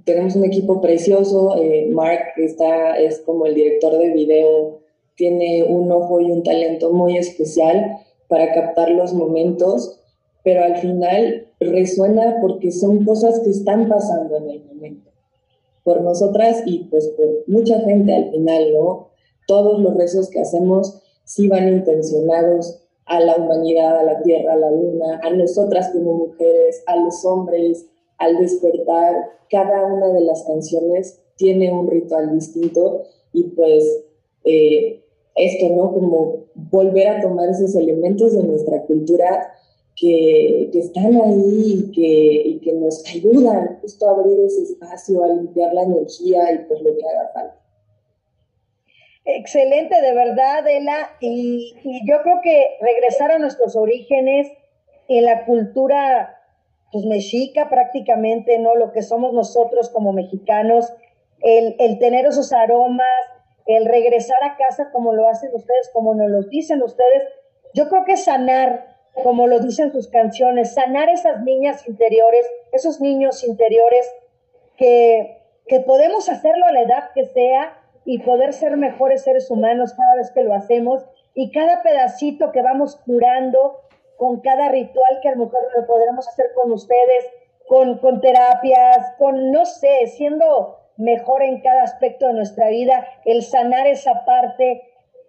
tenemos 0.04 0.36
un 0.36 0.44
equipo 0.44 0.80
precioso. 0.80 1.56
Eh, 1.62 1.88
Mark 1.90 2.32
está, 2.36 2.96
es 2.96 3.20
como 3.20 3.46
el 3.46 3.54
director 3.54 3.98
de 3.98 4.10
video, 4.10 4.80
tiene 5.14 5.64
un 5.64 5.90
ojo 5.92 6.20
y 6.20 6.30
un 6.30 6.42
talento 6.42 6.92
muy 6.92 7.18
especial 7.18 7.98
para 8.28 8.52
captar 8.54 8.90
los 8.90 9.12
momentos, 9.14 10.00
pero 10.44 10.64
al 10.64 10.76
final 10.76 11.48
resuena 11.60 12.38
porque 12.40 12.70
son 12.70 13.04
cosas 13.04 13.40
que 13.40 13.50
están 13.50 13.88
pasando 13.88 14.36
en 14.36 14.50
el 14.50 14.64
momento. 14.64 15.10
Por 15.82 16.02
nosotras 16.02 16.62
y 16.66 16.84
pues 16.84 17.08
por 17.08 17.44
mucha 17.46 17.80
gente 17.80 18.14
al 18.14 18.30
final, 18.30 18.72
¿no? 18.72 19.08
Todos 19.48 19.80
los 19.80 19.94
rezos 19.96 20.28
que 20.28 20.40
hacemos 20.40 21.00
sí 21.24 21.48
van 21.48 21.68
intencionados 21.68 22.82
a 23.06 23.18
la 23.18 23.36
humanidad, 23.36 23.98
a 23.98 24.02
la 24.02 24.20
tierra, 24.20 24.52
a 24.52 24.56
la 24.56 24.70
luna, 24.70 25.20
a 25.22 25.30
nosotras 25.30 25.88
como 25.90 26.12
mujeres, 26.12 26.82
a 26.86 26.96
los 26.96 27.24
hombres, 27.24 27.86
al 28.18 28.36
despertar. 28.36 29.30
Cada 29.48 29.86
una 29.86 30.08
de 30.08 30.20
las 30.20 30.42
canciones 30.42 31.18
tiene 31.36 31.72
un 31.72 31.88
ritual 31.88 32.34
distinto 32.34 33.04
y 33.32 33.44
pues 33.44 34.04
eh, 34.44 35.02
esto, 35.34 35.70
¿no? 35.74 35.94
Como 35.94 36.44
volver 36.54 37.08
a 37.08 37.22
tomar 37.22 37.48
esos 37.48 37.74
elementos 37.74 38.34
de 38.34 38.42
nuestra 38.42 38.82
cultura 38.82 39.54
que, 39.96 40.70
están 40.74 41.14
ahí 41.14 41.88
y 41.88 41.92
que, 41.92 42.42
y 42.50 42.58
que, 42.60 42.72
nos 42.74 43.02
ayudan 43.06 43.78
justo 43.80 44.06
a 44.06 44.12
abrir 44.12 44.40
ese 44.40 44.64
espacio, 44.64 45.24
a 45.24 45.28
limpiar 45.28 45.72
la 45.72 45.84
energía 45.84 46.52
y 46.52 46.58
pues 46.68 46.82
lo 46.82 46.94
que 46.94 47.02
haga 47.02 47.30
falta. 47.32 47.67
Excelente, 49.30 50.00
de 50.00 50.14
verdad, 50.14 50.66
Ela. 50.66 51.10
Y, 51.20 51.74
yo 52.06 52.22
creo 52.22 52.40
que 52.42 52.78
regresar 52.80 53.30
a 53.30 53.38
nuestros 53.38 53.76
orígenes 53.76 54.50
en 55.06 55.26
la 55.26 55.44
cultura 55.44 56.34
pues 56.90 57.04
mexica 57.04 57.68
prácticamente, 57.68 58.58
¿no? 58.58 58.74
Lo 58.74 58.90
que 58.90 59.02
somos 59.02 59.34
nosotros 59.34 59.90
como 59.90 60.14
mexicanos, 60.14 60.90
el, 61.42 61.76
el 61.78 61.98
tener 61.98 62.24
esos 62.24 62.54
aromas, 62.54 63.06
el 63.66 63.84
regresar 63.84 64.42
a 64.42 64.56
casa 64.56 64.90
como 64.92 65.12
lo 65.12 65.28
hacen 65.28 65.50
ustedes, 65.52 65.90
como 65.92 66.14
nos 66.14 66.30
lo 66.30 66.42
dicen 66.44 66.82
ustedes, 66.82 67.24
yo 67.74 67.90
creo 67.90 68.06
que 68.06 68.16
sanar 68.16 68.96
como 69.22 69.46
lo 69.46 69.60
dicen 69.60 69.92
sus 69.92 70.08
canciones, 70.08 70.72
sanar 70.72 71.10
esas 71.10 71.42
niñas 71.42 71.86
interiores, 71.86 72.46
esos 72.72 73.02
niños 73.02 73.44
interiores 73.44 74.10
que, 74.78 75.42
que 75.66 75.80
podemos 75.80 76.30
hacerlo 76.30 76.64
a 76.64 76.72
la 76.72 76.80
edad 76.80 77.10
que 77.14 77.26
sea 77.26 77.76
y 78.08 78.20
poder 78.20 78.54
ser 78.54 78.78
mejores 78.78 79.22
seres 79.22 79.50
humanos 79.50 79.92
cada 79.92 80.16
vez 80.16 80.30
que 80.30 80.42
lo 80.42 80.54
hacemos 80.54 81.04
y 81.34 81.52
cada 81.52 81.82
pedacito 81.82 82.52
que 82.52 82.62
vamos 82.62 82.96
curando 83.04 83.82
con 84.16 84.40
cada 84.40 84.70
ritual 84.70 85.18
que 85.20 85.28
a 85.28 85.32
lo 85.32 85.44
mejor 85.44 85.60
lo 85.76 85.86
podremos 85.86 86.26
hacer 86.26 86.46
con 86.54 86.72
ustedes, 86.72 87.26
con, 87.66 87.98
con 87.98 88.22
terapias, 88.22 89.12
con, 89.18 89.52
no 89.52 89.66
sé, 89.66 90.06
siendo 90.06 90.78
mejor 90.96 91.42
en 91.42 91.60
cada 91.60 91.82
aspecto 91.82 92.28
de 92.28 92.32
nuestra 92.32 92.70
vida, 92.70 93.06
el 93.26 93.42
sanar 93.42 93.86
esa 93.86 94.24
parte, 94.24 94.84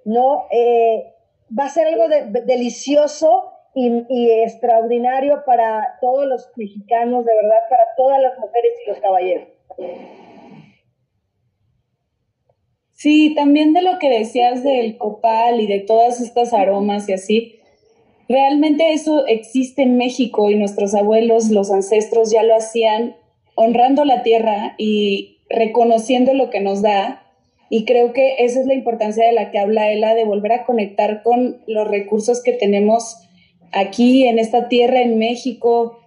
¿no? 0.06 0.48
Eh, 0.50 1.14
va 1.52 1.66
a 1.66 1.70
ser 1.70 1.86
algo 1.88 2.08
delicioso 2.08 3.52
y, 3.74 4.32
extraordinario 4.42 5.44
para 5.46 5.98
todos 6.00 6.26
los 6.28 6.50
mexicanos, 6.56 7.26
de 7.26 7.36
verdad, 7.36 7.60
para 7.70 7.84
todas 7.98 8.22
las 8.22 8.40
mujeres 8.40 8.72
y 8.86 8.90
los 8.90 9.00
caballeros. 9.00 9.50
Sí, 13.00 13.34
también 13.34 13.72
de 13.72 13.82
lo 13.82 13.98
que 13.98 14.10
decías 14.10 14.62
del 14.62 14.98
copal 14.98 15.62
y 15.62 15.68
de 15.68 15.80
todas 15.80 16.20
estas 16.20 16.52
aromas 16.52 17.08
y 17.08 17.14
así, 17.14 17.56
realmente 18.28 18.92
eso 18.92 19.26
existe 19.26 19.84
en 19.84 19.96
México 19.96 20.50
y 20.50 20.58
nuestros 20.58 20.94
abuelos, 20.94 21.50
los 21.50 21.72
ancestros 21.72 22.30
ya 22.30 22.44
lo 22.44 22.54
hacían 22.58 23.16
honrando 23.56 24.04
la 24.04 24.22
tierra 24.22 24.76
y 24.78 25.38
reconociendo 25.50 26.34
lo 26.34 26.50
que 26.50 26.60
nos 26.60 26.82
da. 26.82 27.24
Y 27.70 27.86
creo 27.86 28.12
que 28.12 28.36
esa 28.40 28.60
es 28.60 28.66
la 28.66 28.74
importancia 28.74 29.26
de 29.26 29.32
la 29.32 29.50
que 29.50 29.60
habla 29.60 29.90
Ela, 29.90 30.14
de 30.14 30.26
volver 30.26 30.52
a 30.52 30.66
conectar 30.66 31.24
con 31.24 31.62
los 31.68 31.88
recursos 31.88 32.44
que 32.44 32.52
tenemos 32.52 33.16
aquí 33.72 34.28
en 34.28 34.40
esta 34.40 34.68
tierra, 34.68 35.00
en 35.00 35.18
México, 35.18 36.00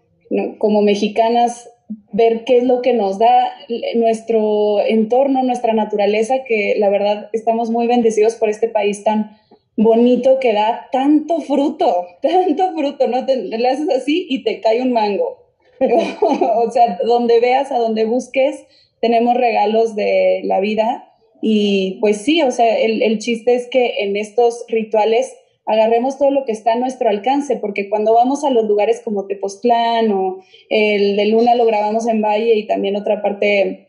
como 0.58 0.82
mexicanas, 0.82 1.70
ver 2.12 2.44
qué 2.44 2.58
es 2.58 2.64
lo 2.64 2.82
que 2.82 2.92
nos 2.92 3.18
da 3.18 3.52
nuestro 3.94 4.80
entorno, 4.80 5.42
nuestra 5.42 5.72
naturaleza, 5.72 6.44
que 6.44 6.74
la 6.78 6.88
verdad 6.88 7.30
estamos 7.32 7.70
muy 7.70 7.86
bendecidos 7.86 8.34
por 8.34 8.48
este 8.48 8.68
país 8.68 9.04
tan 9.04 9.38
bonito 9.76 10.38
que 10.38 10.52
da 10.52 10.88
tanto 10.92 11.40
fruto, 11.40 12.06
tanto 12.22 12.72
fruto, 12.74 13.06
¿no? 13.08 13.26
Te, 13.26 13.36
le 13.36 13.68
haces 13.68 13.88
así 13.88 14.26
y 14.28 14.44
te 14.44 14.60
cae 14.60 14.82
un 14.82 14.92
mango. 14.92 15.38
o 15.80 16.70
sea, 16.70 16.98
donde 17.04 17.40
veas, 17.40 17.72
a 17.72 17.78
donde 17.78 18.04
busques, 18.04 18.64
tenemos 19.00 19.34
regalos 19.34 19.96
de 19.96 20.42
la 20.44 20.60
vida. 20.60 21.08
Y 21.40 21.98
pues 22.00 22.18
sí, 22.18 22.42
o 22.42 22.52
sea, 22.52 22.78
el, 22.78 23.02
el 23.02 23.18
chiste 23.18 23.54
es 23.54 23.66
que 23.68 23.94
en 24.04 24.16
estos 24.16 24.64
rituales 24.68 25.34
agarremos 25.64 26.18
todo 26.18 26.30
lo 26.30 26.44
que 26.44 26.52
está 26.52 26.72
a 26.72 26.78
nuestro 26.78 27.08
alcance, 27.08 27.56
porque 27.56 27.88
cuando 27.88 28.14
vamos 28.14 28.44
a 28.44 28.50
los 28.50 28.66
lugares 28.66 29.00
como 29.04 29.26
Tepoztlán 29.26 30.10
o 30.12 30.38
el 30.68 31.16
de 31.16 31.26
Luna 31.26 31.54
lo 31.54 31.66
grabamos 31.66 32.06
en 32.08 32.20
Valle 32.20 32.54
y 32.56 32.66
también 32.66 32.96
otra 32.96 33.22
parte 33.22 33.88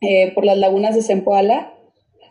eh, 0.00 0.32
por 0.34 0.44
las 0.44 0.58
lagunas 0.58 0.94
de 0.94 1.02
Zempoala, 1.02 1.74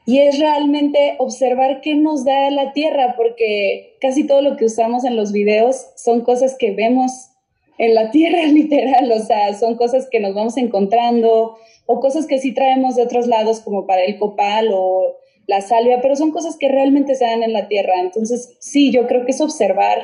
y 0.06 0.20
es 0.20 0.40
realmente 0.40 1.16
observar 1.20 1.82
qué 1.82 1.96
nos 1.96 2.26
da 2.26 2.50
la 2.50 2.74
tierra, 2.74 3.14
porque 3.16 3.98
casi 4.02 4.26
todo 4.26 4.42
lo 4.42 4.58
que 4.58 4.66
usamos 4.66 5.06
en 5.06 5.16
los 5.16 5.32
videos 5.32 5.86
son 5.96 6.22
cosas 6.22 6.56
que 6.58 6.72
vemos 6.72 7.30
en 7.78 7.94
la 7.94 8.12
tierra 8.12 8.44
literal, 8.48 9.12
o 9.12 9.20
sea, 9.20 9.54
son 9.54 9.76
cosas 9.76 10.08
que 10.10 10.20
nos 10.20 10.34
vamos 10.34 10.58
encontrando 10.58 11.56
o 11.86 12.00
cosas 12.00 12.26
que 12.26 12.40
sí 12.40 12.54
traemos 12.54 12.96
de 12.96 13.04
otros 13.04 13.28
lados 13.28 13.62
como 13.62 13.86
para 13.86 14.04
el 14.04 14.18
copal 14.18 14.70
o 14.74 15.18
la 15.52 15.60
salvia, 15.60 16.00
pero 16.02 16.16
son 16.16 16.32
cosas 16.32 16.56
que 16.58 16.70
realmente 16.70 17.14
se 17.16 17.26
dan 17.26 17.44
en 17.44 17.52
la 17.52 17.68
tierra. 17.68 17.96
Entonces, 18.00 18.56
sí, 18.62 18.90
yo 18.90 19.06
creo 19.06 19.26
que 19.26 19.32
es 19.32 19.42
observar 19.42 19.98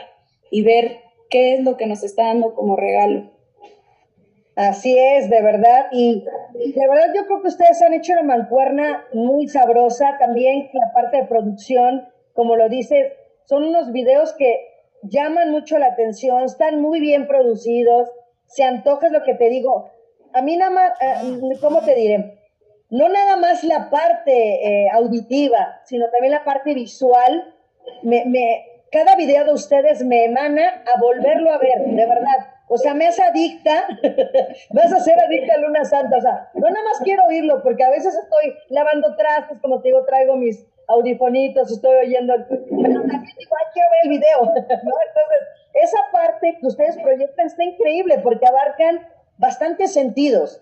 y 0.51 0.61
ver 0.61 0.97
qué 1.29 1.53
es 1.53 1.61
lo 1.63 1.77
que 1.77 1.87
nos 1.87 2.03
está 2.03 2.27
dando 2.27 2.53
como 2.53 2.75
regalo. 2.75 3.31
Así 4.57 4.97
es, 4.99 5.29
de 5.29 5.41
verdad. 5.41 5.85
Y 5.93 6.25
de 6.53 6.87
verdad 6.89 7.13
yo 7.15 7.25
creo 7.27 7.41
que 7.41 7.47
ustedes 7.47 7.81
han 7.81 7.93
hecho 7.93 8.11
una 8.11 8.23
mancuerna 8.23 9.05
muy 9.13 9.47
sabrosa. 9.47 10.17
También 10.19 10.69
la 10.73 10.91
parte 10.93 11.15
de 11.15 11.27
producción, 11.27 12.09
como 12.33 12.57
lo 12.57 12.67
dices, 12.67 13.13
son 13.45 13.63
unos 13.63 13.93
videos 13.93 14.33
que 14.33 14.67
llaman 15.03 15.51
mucho 15.51 15.77
la 15.77 15.85
atención, 15.85 16.43
están 16.43 16.81
muy 16.81 16.99
bien 16.99 17.25
producidos, 17.25 18.09
se 18.47 18.65
antoja 18.65 19.07
lo 19.07 19.23
que 19.23 19.35
te 19.35 19.47
digo. 19.49 19.91
A 20.33 20.41
mí 20.41 20.57
nada 20.57 20.71
más, 20.71 20.91
eh, 20.99 21.55
¿cómo 21.61 21.79
te 21.85 21.95
diré? 21.95 22.36
No 22.89 23.09
nada 23.09 23.35
más 23.37 23.63
la 23.63 23.89
parte 23.89 24.31
eh, 24.85 24.89
auditiva, 24.93 25.81
sino 25.85 26.09
también 26.09 26.31
la 26.31 26.43
parte 26.43 26.73
visual. 26.73 27.53
Me, 28.03 28.25
me, 28.25 28.65
cada 28.91 29.15
video 29.15 29.45
de 29.45 29.53
ustedes 29.53 30.03
me 30.03 30.25
emana 30.25 30.83
a 30.93 30.99
volverlo 30.99 31.51
a 31.51 31.57
ver, 31.57 31.85
de 31.85 32.05
verdad 32.05 32.57
o 32.69 32.77
sea, 32.77 32.93
me 32.93 33.07
hace 33.07 33.23
adicta, 33.23 33.87
vas 34.71 34.91
a 34.91 34.99
ser 34.99 35.17
adicta 35.19 35.53
a 35.53 35.57
Luna 35.59 35.85
Santa. 35.85 36.17
O 36.17 36.21
sea, 36.21 36.49
no 36.53 36.69
nada 36.69 36.83
más 36.83 36.99
quiero 37.01 37.25
oírlo, 37.25 37.63
porque 37.63 37.83
a 37.83 37.89
veces 37.89 38.13
estoy 38.13 38.55
lavando 38.69 39.15
trastes, 39.15 39.59
como 39.61 39.81
te 39.81 39.89
digo, 39.89 40.03
traigo 40.05 40.35
mis 40.35 40.65
audifonitos, 40.87 41.71
estoy 41.71 41.95
oyendo, 41.95 42.33
pero 42.47 43.01
también 43.01 43.35
digo, 43.37 43.55
ay, 43.57 43.65
quiero 43.73 43.89
ver 43.89 43.99
el 44.03 44.09
video. 44.09 44.39
Entonces, 44.55 45.41
esa 45.75 45.99
parte 46.11 46.57
que 46.59 46.67
ustedes 46.67 46.97
proyectan 46.97 47.47
está 47.47 47.63
increíble, 47.63 48.19
porque 48.19 48.45
abarcan 48.45 49.07
bastantes 49.37 49.93
sentidos. 49.93 50.61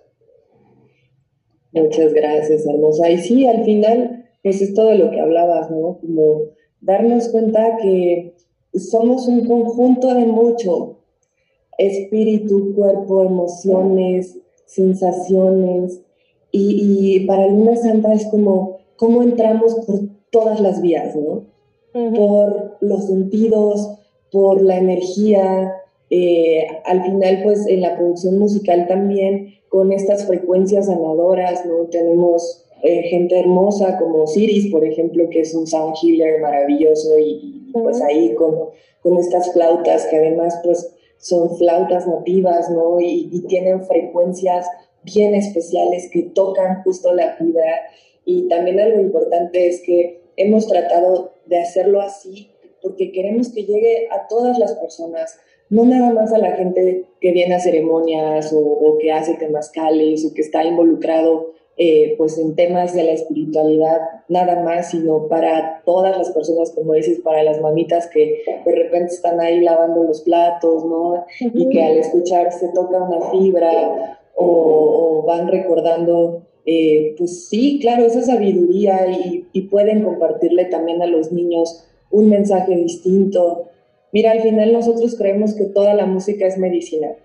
Muchas 1.75 2.13
gracias, 2.13 2.65
hermosa. 2.65 3.09
Y 3.09 3.17
sí, 3.17 3.45
al 3.45 3.65
final, 3.65 4.25
pues 4.41 4.61
es 4.61 4.73
todo 4.73 4.93
lo 4.95 5.11
que 5.11 5.19
hablabas, 5.19 5.69
¿no? 5.69 5.97
Como 5.99 6.43
darnos 6.79 7.27
cuenta 7.29 7.77
que 7.81 8.33
somos 8.73 9.27
un 9.27 9.45
conjunto 9.45 10.13
de 10.13 10.25
mucho, 10.25 10.99
espíritu, 11.77 12.73
cuerpo, 12.75 13.23
emociones, 13.23 14.39
sensaciones. 14.65 16.01
Y, 16.51 17.25
para 17.27 17.47
Luna 17.47 17.75
Santa 17.75 18.13
es 18.13 18.25
como 18.27 18.77
cómo 18.95 19.21
entramos 19.21 19.75
por 19.85 19.99
todas 20.31 20.61
las 20.61 20.81
vías, 20.81 21.13
¿no? 21.15 21.43
Por 21.91 22.77
los 22.81 23.07
sentidos, 23.07 23.99
por 24.31 24.61
la 24.61 24.77
energía, 24.77 25.73
eh, 26.09 26.67
al 26.85 27.03
final 27.03 27.41
pues 27.43 27.65
en 27.67 27.81
la 27.81 27.95
producción 27.97 28.37
musical 28.37 28.87
también 28.87 29.55
con 29.75 29.91
estas 29.91 30.25
frecuencias 30.25 30.85
sanadoras, 30.85 31.65
¿no? 31.65 31.87
Tenemos 31.87 32.63
eh, 32.81 33.01
gente 33.09 33.37
hermosa 33.37 33.99
como 33.99 34.25
Siris, 34.25 34.71
por 34.71 34.85
ejemplo, 34.85 35.29
que 35.29 35.41
es 35.41 35.53
un 35.53 35.67
sound 35.67 35.97
healer 36.01 36.39
maravilloso 36.39 37.19
y, 37.19 37.69
pues 37.73 38.01
ahí 38.01 38.33
con, 38.35 38.69
con 39.01 39.17
estas 39.17 39.51
flautas 39.51 40.05
que 40.05 40.15
además 40.15 40.57
pues 40.63 40.95
son 41.17 41.57
flautas 41.57 42.07
nativas, 42.07 42.69
¿no? 42.69 43.01
Y, 43.01 43.43
tienen 43.49 43.83
frecuencias 43.83 44.65
bien 45.03 45.35
especiales 45.35 46.09
que 46.09 46.21
tocan 46.21 46.81
justo 46.83 47.13
la 47.13 47.35
vida. 47.37 47.65
Y 48.23 48.47
también 48.47 48.79
algo 48.79 49.01
importante 49.01 49.67
es 49.67 49.81
que 49.81 50.21
hemos 50.37 50.67
tratado 50.67 51.33
de 51.47 51.59
hacerlo 51.59 51.99
así 51.99 52.49
porque 52.81 53.11
queremos 53.11 53.49
que 53.51 53.65
llegue 53.65 54.07
a 54.09 54.29
todas 54.29 54.57
las 54.57 54.75
personas, 54.75 55.37
no 55.69 55.85
nada 55.85 56.13
más 56.13 56.31
a 56.33 56.37
la 56.37 56.51
gente 56.51 57.05
que 57.19 57.31
viene 57.31 57.55
a 57.55 57.59
ceremonias 57.59 58.53
o, 58.55 58.97
que 58.99 59.11
hace 59.11 59.35
temazcales 59.35 60.25
o 60.25 60.33
que 60.33 60.41
está 60.41 60.63
involucrado 60.63 61.53
eh, 61.77 62.15
pues 62.17 62.37
en 62.37 62.55
temas 62.55 62.93
de 62.93 63.03
la 63.03 63.11
espiritualidad 63.11 63.99
nada 64.29 64.63
más, 64.63 64.91
sino 64.91 65.27
para 65.27 65.81
todas 65.85 66.17
las 66.17 66.31
personas, 66.31 66.71
como 66.71 66.93
dices, 66.93 67.19
para 67.19 67.43
las 67.43 67.59
mamitas 67.59 68.07
que 68.07 68.43
de 68.65 68.75
repente 68.75 69.13
están 69.13 69.41
ahí 69.41 69.59
lavando 69.59 70.03
los 70.03 70.21
platos, 70.21 70.85
¿no? 70.85 71.25
Y 71.41 71.67
que 71.69 71.83
al 71.83 71.97
escuchar 71.97 72.53
se 72.53 72.69
toca 72.69 73.03
una 73.03 73.29
fibra 73.29 74.19
o, 74.35 75.23
van 75.27 75.49
recordando, 75.49 76.43
eh, 76.65 77.13
pues 77.17 77.49
sí, 77.49 77.79
claro, 77.81 78.05
esa 78.05 78.21
sabiduría 78.21 79.07
y 79.51 79.61
pueden 79.63 80.03
compartirle 80.03 80.65
también 80.65 81.01
a 81.01 81.07
los 81.07 81.31
niños 81.33 81.85
un 82.09 82.29
mensaje 82.29 82.75
distinto. 82.75 83.65
Mira, 84.15 84.31
al 84.31 84.39
final 84.39 84.71
nosotros 84.71 85.15
creemos 85.17 85.55
que 85.55 85.65
toda 85.65 85.93
la 85.93 86.05
música 86.05 86.47
es 86.47 86.57
medicina. 86.57 87.17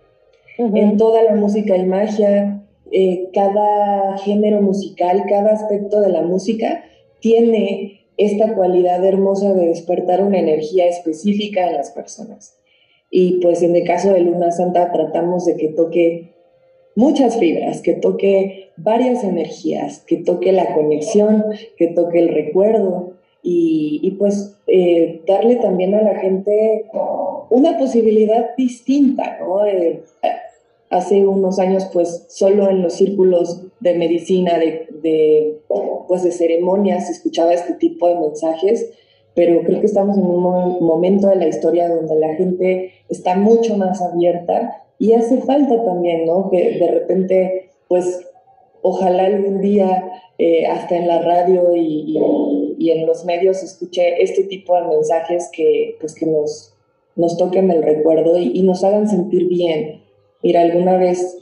En 0.59 0.97
toda 0.97 1.23
la 1.23 1.37
música 1.37 1.75
hay 1.75 1.85
magia, 1.85 2.67
eh, 2.91 3.29
cada 3.33 4.19
género 4.19 4.61
musical, 4.61 5.23
cada 5.29 5.53
aspecto 5.53 6.01
de 6.01 6.09
la 6.09 6.23
música 6.23 6.83
tiene 7.21 8.01
esta 8.17 8.57
cualidad 8.57 9.05
hermosa 9.05 9.55
de 9.55 9.69
despertar 9.69 10.25
una 10.25 10.41
energía 10.41 10.89
específica 10.89 11.69
en 11.69 11.75
las 11.75 11.93
personas. 11.93 12.59
Y 13.09 13.39
pues 13.41 13.63
en 13.63 13.77
el 13.77 13.85
caso 13.85 14.13
de 14.13 14.23
Luna 14.23 14.51
Santa 14.51 14.91
tratamos 14.91 15.47
de 15.47 15.57
que 15.57 15.69
toque 15.69 16.35
muchas 16.97 17.39
fibras, 17.39 17.83
que 17.83 17.93
toque 17.93 18.71
varias 18.77 19.23
energías, 19.23 20.01
que 20.09 20.17
toque 20.17 20.51
la 20.51 20.75
conexión, 20.75 21.45
que 21.77 21.87
toque 21.87 22.19
el 22.19 22.31
recuerdo 22.31 23.20
y, 23.43 24.11
pues 24.19 24.57
eh, 24.67 25.23
darle 25.27 25.57
también 25.57 25.95
a 25.95 26.03
la 26.03 26.17
gente 26.17 26.87
una 27.51 27.79
posibilidad 27.79 28.55
distinta, 28.57 29.39
¿no? 29.41 29.61
hace 30.91 31.25
unos 31.27 31.59
años, 31.61 31.89
pues 31.93 32.27
solo 32.29 32.69
en 32.69 32.83
los 32.83 32.95
círculos 32.95 33.63
de 33.79 33.95
medicina, 33.95 34.59
de, 34.59 35.61
pues, 36.09 36.25
de 36.25 36.33
ceremonias, 36.33 37.09
escuchaba 37.09 37.55
este 37.55 37.75
tipo 37.75 38.09
de 38.09 38.17
mensajes, 38.17 38.91
pero 39.35 39.63
creo 39.63 39.81
que 39.81 39.87
estamos 39.87 40.19
en 40.19 40.27
un 40.27 40.85
momento 40.85 41.29
de 41.29 41.37
la 41.37 41.47
historia 41.47 41.89
donde 41.89 42.17
la 42.17 42.35
gente 42.35 42.93
está 43.09 43.37
mucho 43.37 43.77
más 43.77 44.03
abierta 44.03 44.85
y 44.99 45.13
hace 45.13 45.39
falta 45.39 45.83
también, 45.85 46.27
¿no? 46.27 46.51
Que 46.51 46.79
de 46.79 46.91
repente, 46.91 47.71
pues, 47.89 48.27
ojalá 48.83 49.27
algún 49.27 49.61
día, 49.61 50.11
eh, 50.39 50.67
hasta 50.67 50.97
en 50.97 51.07
la 51.07 51.23
radio 51.23 51.77
y, 51.77 52.19
en 52.89 53.07
los 53.07 53.27
medios, 53.27 53.63
escuche 53.63 54.23
este 54.23 54.45
tipo 54.45 54.75
de 54.75 54.89
mensajes 54.89 55.51
que, 55.53 55.99
pues, 56.01 56.15
que 56.15 56.25
nos, 56.25 56.73
nos 57.17 57.37
toquen 57.37 57.71
el 57.71 57.83
recuerdo 57.83 58.39
y, 58.39 58.53
y 58.55 58.63
nos 58.63 58.83
hagan 58.83 59.07
sentir 59.07 59.47
bien 59.47 60.01
Mira, 60.43 60.63
alguna 60.63 60.97
vez 60.97 61.39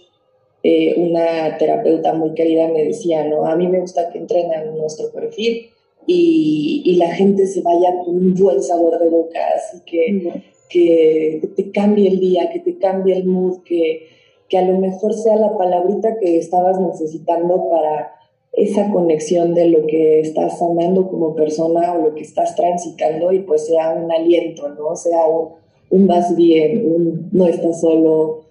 eh, 0.63 0.95
una 0.97 1.57
terapeuta 1.57 2.15
muy 2.15 2.35
querida 2.35 2.69
me 2.69 2.85
decía, 2.85 3.25
¿no? 3.25 3.47
A 3.47 3.55
mí 3.55 3.69
me 3.69 3.81
gusta 3.81 4.11
que 4.11 4.19
entrenen 4.19 4.77
nuestro 4.77 5.11
perfil 5.13 5.71
y, 6.07 6.83
y, 6.85 6.97
la 6.97 7.15
gente 7.15 7.47
se 7.47 7.61
vaya 7.61 7.99
con 8.05 8.17
un 8.17 8.35
buen 8.35 8.63
sabor 8.63 8.99
de 8.99 9.09
boca, 9.09 9.41
así 9.55 9.83
que, 9.85 10.43
que, 10.69 11.49
te 11.55 11.71
cambie 11.71 12.09
el 12.09 12.19
día, 12.19 12.51
que 12.51 12.61
te 12.61 12.79
cambie 12.79 13.15
el 13.15 13.27
mood, 13.27 13.63
que, 13.63 14.09
que 14.49 14.59
a 14.59 14.63
lo 14.63 14.79
mejor 14.79 15.13
sea 15.15 15.37
la 15.37 15.57
palabrita 15.57 16.19
que 16.19 16.39
estabas 16.39 16.81
necesitando 16.81 17.69
para 17.69 18.15
esa 18.59 18.91
conexión 18.91 19.55
de 19.55 19.67
lo 19.67 19.87
que 19.87 20.19
estás 20.21 20.59
sanando 20.59 21.09
como 21.09 21.37
persona 21.37 21.95
o 21.95 22.09
lo 22.09 22.15
que 22.15 22.23
estás 22.23 22.57
transitando 22.57 23.33
y 23.33 23.41
pues 23.41 23.67
sea 23.67 23.91
un 23.91 24.11
aliento, 24.11 24.69
¿no? 24.71 24.97
Sea 24.97 25.27
un, 25.27 25.51
un 25.91 26.07
vas 26.09 26.35
bien, 26.35 26.85
un 26.85 27.29
no 27.31 27.47
estás 27.47 27.81
solo, 27.81 28.47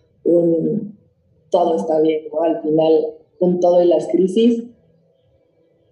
todo 1.49 1.75
está 1.75 1.99
bien, 1.99 2.23
¿no? 2.31 2.41
Al 2.41 2.61
final, 2.61 3.15
con 3.37 3.59
todo 3.59 3.81
y 3.81 3.87
las 3.87 4.07
crisis, 4.07 4.63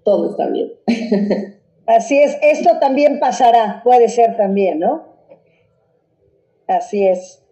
todo 0.03 0.29
está 0.31 0.47
bien. 0.47 0.71
Así 1.85 2.17
es, 2.17 2.37
esto 2.41 2.79
también 2.79 3.19
pasará, 3.19 3.81
puede 3.83 4.07
ser 4.07 4.37
también, 4.37 4.79
¿no? 4.79 5.03
Así 6.67 7.05
es. 7.05 7.43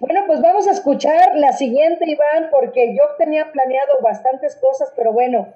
Bueno, 0.00 0.20
pues 0.26 0.40
vamos 0.42 0.66
a 0.68 0.72
escuchar 0.72 1.36
la 1.36 1.52
siguiente, 1.52 2.04
Iván, 2.08 2.50
porque 2.50 2.94
yo 2.94 3.02
tenía 3.18 3.50
planeado 3.52 3.92
bastantes 4.02 4.56
cosas, 4.56 4.92
pero 4.96 5.12
bueno, 5.12 5.48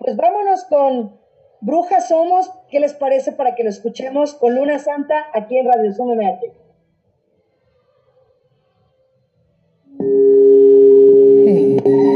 pues 0.00 0.16
vámonos 0.16 0.64
con 0.64 1.20
Brujas 1.60 2.08
Somos. 2.08 2.50
¿Qué 2.70 2.80
les 2.80 2.94
parece 2.94 3.32
para 3.32 3.54
que 3.54 3.62
lo 3.62 3.70
escuchemos 3.70 4.34
con 4.34 4.54
Luna 4.54 4.78
Santa 4.78 5.26
aquí 5.34 5.58
en 5.58 5.66
Radio 5.66 5.92
Zoom? 5.92 6.18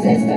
Y 0.00 0.29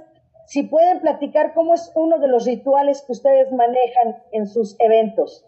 si 0.46 0.62
pueden 0.62 1.00
platicar 1.00 1.52
cómo 1.52 1.74
es 1.74 1.92
uno 1.94 2.18
de 2.18 2.28
los 2.28 2.46
rituales 2.46 3.02
que 3.02 3.12
ustedes 3.12 3.52
manejan 3.52 4.22
en 4.32 4.46
sus 4.46 4.76
eventos. 4.80 5.44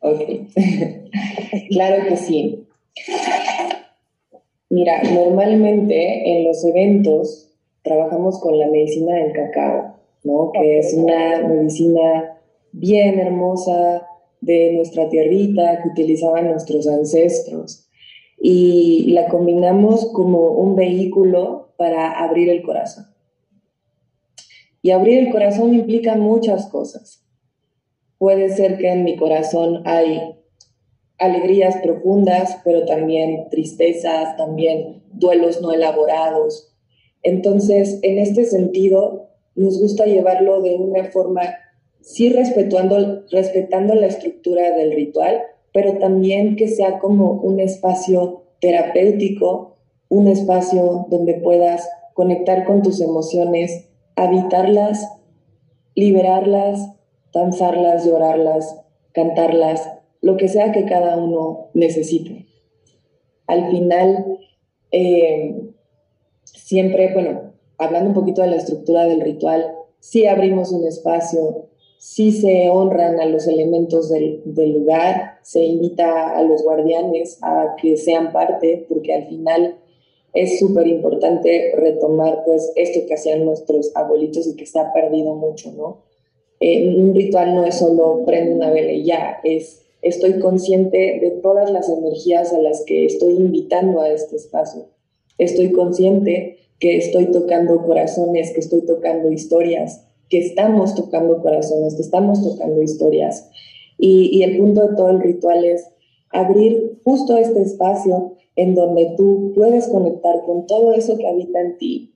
Ok, 0.00 0.20
claro 1.70 2.08
que 2.08 2.16
sí. 2.16 2.66
Mira, 4.70 5.02
normalmente 5.02 6.30
en 6.30 6.44
los 6.44 6.64
eventos 6.64 7.50
trabajamos 7.82 8.38
con 8.40 8.58
la 8.58 8.68
medicina 8.68 9.16
del 9.16 9.32
cacao, 9.32 9.96
¿no? 10.24 10.52
Que 10.52 10.78
es 10.78 10.94
una 10.94 11.46
medicina 11.48 12.38
bien 12.72 13.18
hermosa 13.18 14.06
de 14.40 14.72
nuestra 14.74 15.08
tierrita 15.08 15.82
que 15.82 15.88
utilizaban 15.88 16.50
nuestros 16.50 16.86
ancestros 16.86 17.88
y 18.40 19.10
la 19.12 19.28
combinamos 19.28 20.12
como 20.12 20.52
un 20.52 20.76
vehículo 20.76 21.72
para 21.76 22.12
abrir 22.12 22.50
el 22.50 22.62
corazón. 22.62 23.06
Y 24.82 24.90
abrir 24.90 25.18
el 25.18 25.30
corazón 25.30 25.74
implica 25.74 26.14
muchas 26.14 26.66
cosas. 26.66 27.27
Puede 28.18 28.50
ser 28.50 28.78
que 28.78 28.88
en 28.88 29.04
mi 29.04 29.16
corazón 29.16 29.82
hay 29.84 30.34
alegrías 31.18 31.76
profundas, 31.82 32.58
pero 32.64 32.84
también 32.84 33.48
tristezas, 33.50 34.36
también 34.36 35.02
duelos 35.12 35.60
no 35.60 35.72
elaborados. 35.72 36.74
Entonces, 37.22 37.98
en 38.02 38.18
este 38.18 38.44
sentido, 38.44 39.28
nos 39.54 39.80
gusta 39.80 40.06
llevarlo 40.06 40.62
de 40.62 40.76
una 40.76 41.04
forma, 41.10 41.42
sí 42.00 42.30
respetando, 42.30 43.24
respetando 43.30 43.94
la 43.94 44.06
estructura 44.06 44.70
del 44.76 44.92
ritual, 44.92 45.42
pero 45.72 45.98
también 45.98 46.56
que 46.56 46.68
sea 46.68 46.98
como 46.98 47.32
un 47.32 47.60
espacio 47.60 48.44
terapéutico, 48.60 49.76
un 50.08 50.28
espacio 50.28 51.06
donde 51.08 51.34
puedas 51.34 51.88
conectar 52.14 52.64
con 52.64 52.82
tus 52.82 53.00
emociones, 53.00 53.88
habitarlas, 54.16 55.08
liberarlas 55.94 56.97
danzarlas, 57.38 58.04
llorarlas, 58.04 58.80
cantarlas, 59.12 59.88
lo 60.20 60.36
que 60.36 60.48
sea 60.48 60.72
que 60.72 60.84
cada 60.84 61.16
uno 61.16 61.70
necesite. 61.74 62.46
Al 63.46 63.70
final, 63.70 64.38
eh, 64.90 65.56
siempre, 66.44 67.12
bueno, 67.14 67.52
hablando 67.78 68.10
un 68.10 68.14
poquito 68.14 68.42
de 68.42 68.48
la 68.48 68.56
estructura 68.56 69.04
del 69.04 69.20
ritual, 69.20 69.74
sí 70.00 70.26
abrimos 70.26 70.72
un 70.72 70.86
espacio, 70.86 71.68
sí 71.98 72.32
se 72.32 72.68
honran 72.68 73.20
a 73.20 73.26
los 73.26 73.46
elementos 73.46 74.08
del, 74.10 74.42
del, 74.44 74.72
lugar, 74.72 75.38
se 75.42 75.64
invita 75.64 76.36
a 76.36 76.42
los 76.42 76.62
guardianes 76.62 77.38
a 77.42 77.76
que 77.80 77.96
sean 77.96 78.32
parte, 78.32 78.84
porque 78.88 79.14
al 79.14 79.26
final 79.26 79.78
es 80.34 80.58
súper 80.58 80.86
importante 80.86 81.72
retomar 81.76 82.42
pues 82.44 82.72
esto 82.76 83.00
que 83.06 83.14
hacían 83.14 83.44
nuestros 83.44 83.94
abuelitos 83.96 84.46
y 84.46 84.56
que 84.56 84.66
se 84.66 84.78
ha 84.78 84.92
perdido 84.92 85.34
mucho, 85.34 85.72
¿no? 85.72 86.07
Eh, 86.60 86.96
un 86.96 87.14
ritual 87.14 87.54
no 87.54 87.64
es 87.64 87.76
solo 87.76 88.24
prende 88.26 88.54
una 88.54 88.70
vela 88.70 88.92
y 88.92 89.04
ya, 89.04 89.38
es 89.44 89.84
estoy 90.02 90.38
consciente 90.38 91.18
de 91.20 91.30
todas 91.42 91.70
las 91.70 91.88
energías 91.88 92.52
a 92.52 92.60
las 92.60 92.84
que 92.84 93.04
estoy 93.04 93.34
invitando 93.34 94.00
a 94.00 94.10
este 94.10 94.36
espacio. 94.36 94.86
Estoy 95.38 95.72
consciente 95.72 96.58
que 96.78 96.96
estoy 96.96 97.26
tocando 97.26 97.82
corazones, 97.82 98.52
que 98.52 98.60
estoy 98.60 98.82
tocando 98.82 99.30
historias, 99.30 100.06
que 100.28 100.38
estamos 100.38 100.94
tocando 100.94 101.42
corazones, 101.42 101.94
que 101.94 102.02
estamos 102.02 102.42
tocando 102.42 102.82
historias. 102.82 103.50
Y, 103.98 104.30
y 104.32 104.42
el 104.42 104.58
punto 104.58 104.88
de 104.88 104.96
todo 104.96 105.10
el 105.10 105.20
ritual 105.20 105.64
es 105.64 105.88
abrir 106.30 107.00
justo 107.04 107.36
este 107.36 107.62
espacio 107.62 108.36
en 108.54 108.74
donde 108.74 109.14
tú 109.16 109.52
puedes 109.54 109.88
conectar 109.88 110.42
con 110.44 110.66
todo 110.66 110.92
eso 110.92 111.16
que 111.16 111.26
habita 111.26 111.60
en 111.60 111.78
ti, 111.78 112.14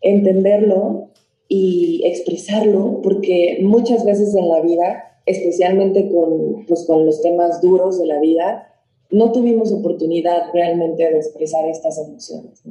entenderlo 0.00 1.11
y 1.54 2.00
expresarlo, 2.06 3.00
porque 3.02 3.58
muchas 3.60 4.06
veces 4.06 4.34
en 4.34 4.48
la 4.48 4.62
vida, 4.62 5.18
especialmente 5.26 6.08
con, 6.10 6.64
pues, 6.66 6.86
con 6.86 7.04
los 7.04 7.20
temas 7.20 7.60
duros 7.60 7.98
de 7.98 8.06
la 8.06 8.18
vida, 8.20 8.72
no 9.10 9.32
tuvimos 9.32 9.70
oportunidad 9.70 10.44
realmente 10.54 11.02
de 11.02 11.18
expresar 11.18 11.68
estas 11.68 11.98
emociones. 11.98 12.62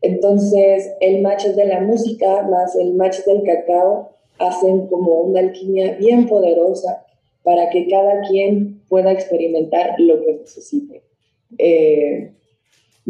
Entonces, 0.00 0.92
el 1.02 1.20
match 1.20 1.44
de 1.48 1.66
la 1.66 1.82
música 1.82 2.40
más 2.44 2.74
el 2.74 2.94
match 2.94 3.18
del 3.26 3.42
cacao 3.42 4.12
hacen 4.38 4.86
como 4.86 5.20
una 5.20 5.40
alquimia 5.40 5.92
bien 5.96 6.26
poderosa 6.26 7.04
para 7.42 7.68
que 7.68 7.86
cada 7.86 8.22
quien 8.22 8.80
pueda 8.88 9.12
experimentar 9.12 9.96
lo 9.98 10.24
que 10.24 10.36
necesite. 10.36 11.02
Eh, 11.58 12.32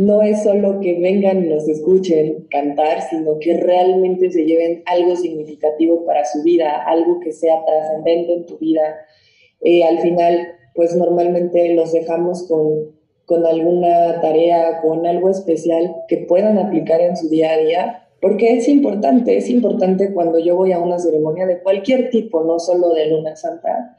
no 0.00 0.22
es 0.22 0.42
solo 0.42 0.80
que 0.80 0.98
vengan 0.98 1.44
y 1.44 1.48
nos 1.48 1.68
escuchen 1.68 2.46
cantar, 2.50 3.02
sino 3.10 3.38
que 3.38 3.56
realmente 3.58 4.30
se 4.30 4.44
lleven 4.44 4.82
algo 4.86 5.14
significativo 5.16 6.04
para 6.06 6.24
su 6.24 6.42
vida, 6.42 6.84
algo 6.86 7.20
que 7.20 7.32
sea 7.32 7.64
trascendente 7.64 8.32
en 8.32 8.46
tu 8.46 8.58
vida. 8.58 8.96
Eh, 9.60 9.84
al 9.84 9.98
final, 9.98 10.48
pues 10.74 10.96
normalmente 10.96 11.74
los 11.74 11.92
dejamos 11.92 12.48
con 12.48 12.98
con 13.30 13.46
alguna 13.46 14.20
tarea, 14.20 14.80
con 14.82 15.06
algo 15.06 15.30
especial 15.30 15.94
que 16.08 16.16
puedan 16.16 16.58
aplicar 16.58 17.00
en 17.00 17.16
su 17.16 17.28
día 17.28 17.52
a 17.52 17.58
día, 17.58 18.08
porque 18.20 18.56
es 18.56 18.66
importante, 18.66 19.36
es 19.36 19.48
importante 19.48 20.12
cuando 20.12 20.40
yo 20.40 20.56
voy 20.56 20.72
a 20.72 20.80
una 20.80 20.98
ceremonia 20.98 21.46
de 21.46 21.60
cualquier 21.62 22.10
tipo, 22.10 22.42
no 22.42 22.58
solo 22.58 22.92
de 22.92 23.06
Luna 23.06 23.36
Santa, 23.36 23.96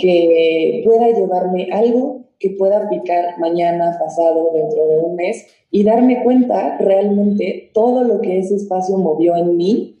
que 0.00 0.82
pueda 0.84 1.06
llevarme 1.06 1.68
algo 1.70 2.23
que 2.38 2.50
pueda 2.50 2.84
aplicar 2.84 3.38
mañana, 3.38 3.96
pasado, 3.98 4.50
dentro 4.52 4.86
de 4.86 4.98
un 4.98 5.16
mes 5.16 5.46
y 5.70 5.84
darme 5.84 6.22
cuenta 6.22 6.78
realmente 6.78 7.70
todo 7.72 8.04
lo 8.04 8.20
que 8.20 8.38
ese 8.38 8.56
espacio 8.56 8.96
movió 8.98 9.36
en 9.36 9.56
mí 9.56 9.98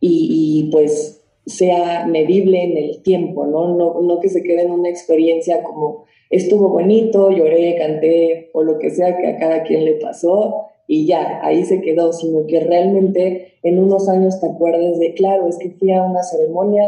y, 0.00 0.64
y 0.66 0.70
pues 0.70 1.22
sea 1.46 2.06
medible 2.06 2.62
en 2.62 2.76
el 2.76 3.02
tiempo, 3.02 3.46
¿no? 3.46 3.74
¿no? 3.76 4.00
No 4.00 4.20
que 4.20 4.28
se 4.28 4.42
quede 4.42 4.62
en 4.62 4.70
una 4.70 4.88
experiencia 4.88 5.62
como 5.62 6.04
estuvo 6.30 6.68
bonito, 6.68 7.30
lloré, 7.30 7.76
canté 7.76 8.50
o 8.52 8.62
lo 8.62 8.78
que 8.78 8.90
sea 8.90 9.16
que 9.16 9.26
a 9.26 9.38
cada 9.38 9.62
quien 9.64 9.84
le 9.84 9.94
pasó 9.94 10.69
y 10.90 11.06
ya, 11.06 11.38
ahí 11.44 11.64
se 11.64 11.80
quedó, 11.80 12.12
sino 12.12 12.48
que 12.48 12.58
realmente 12.58 13.52
en 13.62 13.78
unos 13.78 14.08
años 14.08 14.40
te 14.40 14.48
acuerdes 14.48 14.98
de, 14.98 15.14
claro, 15.14 15.46
es 15.46 15.56
que 15.56 15.70
fui 15.70 15.92
a 15.92 16.02
una 16.02 16.24
ceremonia 16.24 16.82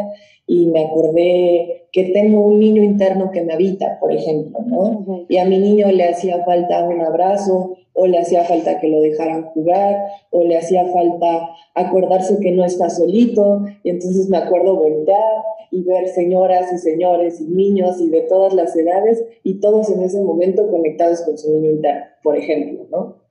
y 0.45 0.67
me 0.67 0.87
acordé 0.87 1.87
que 1.93 2.07
tengo 2.07 2.41
un 2.41 2.59
niño 2.59 2.83
interno 2.83 3.31
que 3.31 3.43
me 3.43 3.53
habita, 3.53 4.01
por 4.01 4.13
ejemplo, 4.13 4.59
¿no? 4.67 5.25
Y 5.29 5.37
a 5.37 5.45
mi 5.45 5.61
niño 5.61 5.93
le 5.93 6.09
hacía 6.09 6.45
falta 6.45 6.83
un 6.83 7.01
abrazo, 7.01 7.77
o 7.93 8.09
le 8.09 8.19
hacía 8.19 8.43
falta 8.43 8.81
que 8.81 8.89
lo 8.89 9.01
dejaran 9.01 9.45
jugar, 9.51 9.97
o 10.31 10.43
le 10.43 10.57
hacía 10.57 10.85
falta 10.87 11.51
acordarse 11.77 12.41
que 12.41 12.51
no 12.51 12.65
está 12.65 12.91
solito, 12.91 13.67
y 13.85 13.91
entonces 13.91 14.29
me 14.29 14.39
acuerdo 14.39 14.75
voltear 14.75 15.45
y 15.71 15.85
ver 15.85 16.09
señoras 16.09 16.73
y 16.73 16.79
señores 16.79 17.41
y 17.41 17.45
niños 17.45 18.01
y 18.01 18.11
de 18.11 18.23
todas 18.23 18.53
las 18.53 18.75
edades, 18.75 19.23
y 19.45 19.61
todos 19.61 19.91
en 19.91 20.03
ese 20.03 20.21
momento 20.21 20.69
conectados 20.69 21.21
con 21.21 21.39
su 21.39 21.53
niño 21.53 21.71
interno, 21.71 22.03
por 22.25 22.37
ejemplo, 22.37 22.85
¿no? 22.91 23.22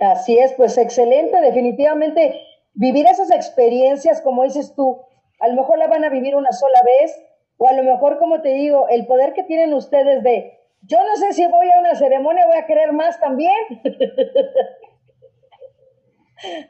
Así 0.00 0.38
es, 0.38 0.52
pues 0.54 0.78
excelente, 0.78 1.40
definitivamente 1.40 2.40
vivir 2.74 3.06
esas 3.06 3.30
experiencias, 3.30 4.20
como 4.20 4.44
dices 4.44 4.74
tú, 4.74 5.00
a 5.40 5.48
lo 5.48 5.54
mejor 5.54 5.78
la 5.78 5.88
van 5.88 6.04
a 6.04 6.08
vivir 6.08 6.36
una 6.36 6.52
sola 6.52 6.80
vez, 6.84 7.20
o 7.56 7.66
a 7.66 7.72
lo 7.72 7.82
mejor, 7.82 8.18
como 8.18 8.40
te 8.40 8.50
digo, 8.50 8.88
el 8.88 9.06
poder 9.06 9.32
que 9.32 9.42
tienen 9.42 9.74
ustedes 9.74 10.22
de, 10.22 10.60
yo 10.82 10.98
no 11.04 11.16
sé 11.16 11.32
si 11.32 11.44
voy 11.46 11.68
a 11.70 11.80
una 11.80 11.96
ceremonia, 11.96 12.46
voy 12.46 12.56
a 12.56 12.66
querer 12.66 12.92
más 12.92 13.18
también. 13.18 13.52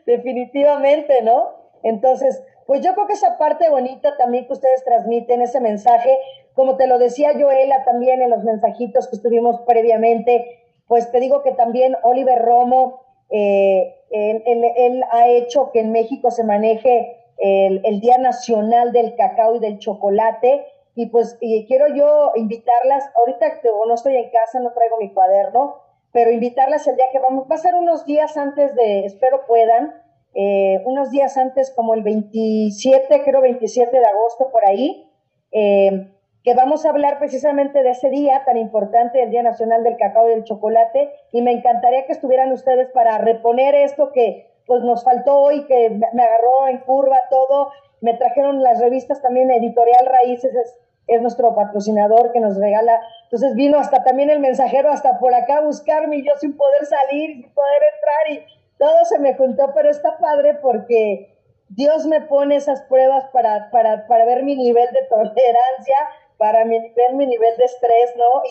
Definitivamente, 0.07 1.21
¿no? 1.23 1.57
Entonces, 1.83 2.43
pues 2.67 2.81
yo 2.81 2.95
creo 2.95 3.07
que 3.07 3.13
esa 3.13 3.37
parte 3.37 3.69
bonita 3.69 4.17
también 4.17 4.47
que 4.47 4.55
ustedes 4.55 4.83
transmiten, 4.85 5.43
ese 5.43 5.61
mensaje, 5.61 6.19
como 6.55 6.77
te 6.77 6.87
lo 6.87 6.99
decía 6.99 7.35
Joela 7.39 7.85
también 7.85 8.23
en 8.23 8.31
los 8.31 8.45
mensajitos 8.45 9.09
que 9.09 9.17
estuvimos 9.17 9.61
previamente, 9.67 10.65
pues 10.87 11.13
te 11.13 11.21
digo 11.21 11.43
que 11.43 11.53
también 11.53 11.97
Oliver 12.03 12.41
Romo, 12.41 13.08
eh, 13.31 13.95
él, 14.11 15.05
ha 15.11 15.29
hecho 15.29 15.71
que 15.73 15.81
en 15.81 15.93
México 15.93 16.31
se 16.31 16.45
maneje 16.45 17.17
el, 17.39 18.01
Día 18.01 18.19
Nacional 18.19 18.93
del 18.93 19.15
Cacao 19.17 19.57
y 19.57 19.59
del 19.59 19.79
Chocolate. 19.79 20.67
Y 20.95 21.07
pues 21.07 21.39
quiero 21.39 21.87
yo 21.95 22.33
invitarlas, 22.35 23.05
ahorita 23.15 23.61
no 23.87 23.95
estoy 23.95 24.17
en 24.17 24.31
casa, 24.31 24.59
no 24.61 24.73
traigo 24.73 24.97
mi 24.99 25.13
cuaderno, 25.13 25.77
pero 26.13 26.31
invitarlas 26.31 26.87
el 26.87 26.97
día 26.97 27.07
que 27.13 27.19
vamos, 27.19 27.47
va 27.51 27.55
a 27.55 27.59
ser 27.59 27.75
unos 27.75 28.05
días 28.05 28.37
antes 28.37 28.75
de, 28.75 29.05
espero 29.05 29.47
puedan, 29.47 29.95
eh, 30.35 30.83
unos 30.85 31.11
días 31.11 31.37
antes 31.37 31.73
como 31.75 31.95
el 31.95 32.03
27, 32.03 33.23
creo 33.25 33.41
27 33.41 33.99
de 33.99 34.07
agosto 34.07 34.51
por 34.51 34.65
ahí, 34.67 35.11
eh, 35.53 36.13
vamos 36.55 36.87
a 36.87 36.91
hablar 36.91 37.19
precisamente 37.19 37.83
de 37.83 37.91
ese 37.91 38.11
día 38.11 38.43
tan 38.45 38.57
importante, 38.57 39.23
el 39.23 39.31
Día 39.31 39.43
Nacional 39.43 39.83
del 39.83 39.97
Cacao 39.97 40.27
y 40.27 40.31
del 40.31 40.45
Chocolate, 40.45 41.13
y 41.33 41.43
me 41.43 41.53
encantaría 41.53 42.07
que 42.07 42.13
estuvieran 42.13 42.53
ustedes 42.53 42.89
para 42.91 43.19
reponer 43.19 43.75
esto 43.75 44.13
que 44.13 44.49
pues 44.67 44.83
nos 44.83 45.03
faltó 45.03 45.41
hoy, 45.41 45.65
que 45.65 45.91
me 45.91 46.23
agarró 46.23 46.69
en 46.69 46.79
curva 46.79 47.19
todo, 47.31 47.71
me 48.01 48.15
trajeron 48.15 48.63
las 48.63 48.81
revistas 48.81 49.21
también, 49.23 49.51
Editorial 49.51 50.07
Raíces 50.07 50.55
es, 50.55 50.79
es 51.07 51.23
nuestro 51.23 51.55
patrocinador 51.55 52.33
que 52.33 52.41
nos 52.41 52.57
regala, 52.59 53.01
entonces 53.25 53.55
vino 53.55 53.79
hasta 53.79 54.05
también 54.05 54.31
el 54.31 54.41
mensajero 54.41 54.91
hasta 54.91 55.19
por 55.19 55.35
acá 55.35 55.59
a 55.59 55.63
buscarme 55.63 56.19
y 56.19 56.27
yo 56.27 56.33
sin 56.39 56.57
poder 56.57 56.85
salir, 56.85 57.33
sin 57.33 57.53
poder 57.55 57.83
entrar 57.95 58.33
y 58.33 58.59
todo 58.79 59.05
se 59.05 59.19
me 59.19 59.35
juntó, 59.35 59.73
pero 59.75 59.91
está 59.91 60.19
padre 60.19 60.55
porque 60.55 61.35
Dios 61.69 62.07
me 62.07 62.21
pone 62.21 62.57
esas 62.57 62.83
pruebas 62.83 63.25
para, 63.33 63.71
para, 63.71 64.07
para 64.07 64.25
ver 64.25 64.43
mi 64.43 64.55
nivel 64.55 64.87
de 64.93 65.03
tolerancia, 65.09 65.97
para 66.39 66.65
ver 66.65 67.15
mi 67.15 67.27
nivel 67.27 67.57
de 67.57 67.65
estrés, 67.65 68.17
¿no? 68.17 68.43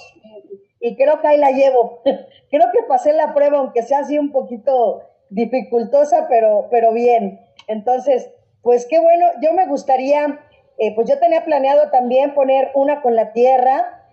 Y, 0.82 0.90
y 0.90 0.96
creo 0.96 1.20
que 1.22 1.28
ahí 1.28 1.38
la 1.38 1.52
llevo. 1.52 2.02
creo 2.50 2.66
que 2.72 2.84
pasé 2.88 3.14
la 3.14 3.34
prueba, 3.34 3.60
aunque 3.60 3.82
sea 3.82 4.00
así 4.00 4.20
un 4.20 4.32
poquito 4.32 5.02
dificultosa, 5.30 6.28
pero, 6.28 6.68
pero 6.70 6.94
bien. 6.94 7.40
Entonces, 7.68 8.30
pues 8.62 8.86
qué 8.86 9.00
bueno, 9.00 9.28
yo 9.42 9.54
me 9.54 9.68
gustaría, 9.68 10.40
eh, 10.78 10.94
pues 10.96 11.10
yo 11.10 11.20
tenía 11.20 11.46
planeado 11.46 11.90
también 11.90 12.34
poner 12.34 12.72
una 12.76 13.02
con 13.02 13.16
la 13.16 13.34
tierra, 13.34 14.04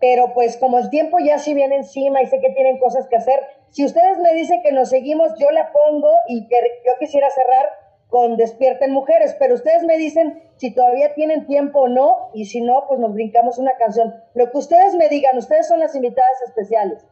pero 0.00 0.34
pues 0.34 0.56
como 0.56 0.78
el 0.78 0.90
tiempo 0.90 1.18
ya 1.18 1.38
sí 1.38 1.54
viene 1.54 1.76
encima 1.76 2.22
y 2.22 2.26
sé 2.26 2.40
que 2.40 2.50
tienen 2.50 2.78
cosas 2.78 3.06
que 3.08 3.16
hacer, 3.16 3.40
si 3.70 3.84
ustedes 3.84 4.18
me 4.18 4.32
dicen 4.34 4.62
que 4.62 4.72
nos 4.72 4.90
seguimos, 4.90 5.32
yo 5.38 5.50
la 5.50 5.72
pongo 5.72 6.10
y 6.28 6.46
que 6.48 6.56
yo 6.86 6.92
quisiera 6.98 7.28
cerrar 7.30 7.70
con 8.14 8.36
Despierten 8.36 8.92
Mujeres, 8.92 9.34
pero 9.40 9.56
ustedes 9.56 9.82
me 9.82 9.98
dicen 9.98 10.40
si 10.54 10.72
todavía 10.72 11.14
tienen 11.14 11.48
tiempo 11.48 11.80
o 11.80 11.88
no, 11.88 12.28
y 12.32 12.44
si 12.44 12.60
no, 12.60 12.84
pues 12.86 13.00
nos 13.00 13.12
brincamos 13.12 13.58
una 13.58 13.72
canción. 13.76 14.14
Lo 14.34 14.52
que 14.52 14.58
ustedes 14.58 14.94
me 14.94 15.08
digan, 15.08 15.36
ustedes 15.36 15.66
son 15.66 15.80
las 15.80 15.96
invitadas 15.96 16.40
especiales. 16.46 17.04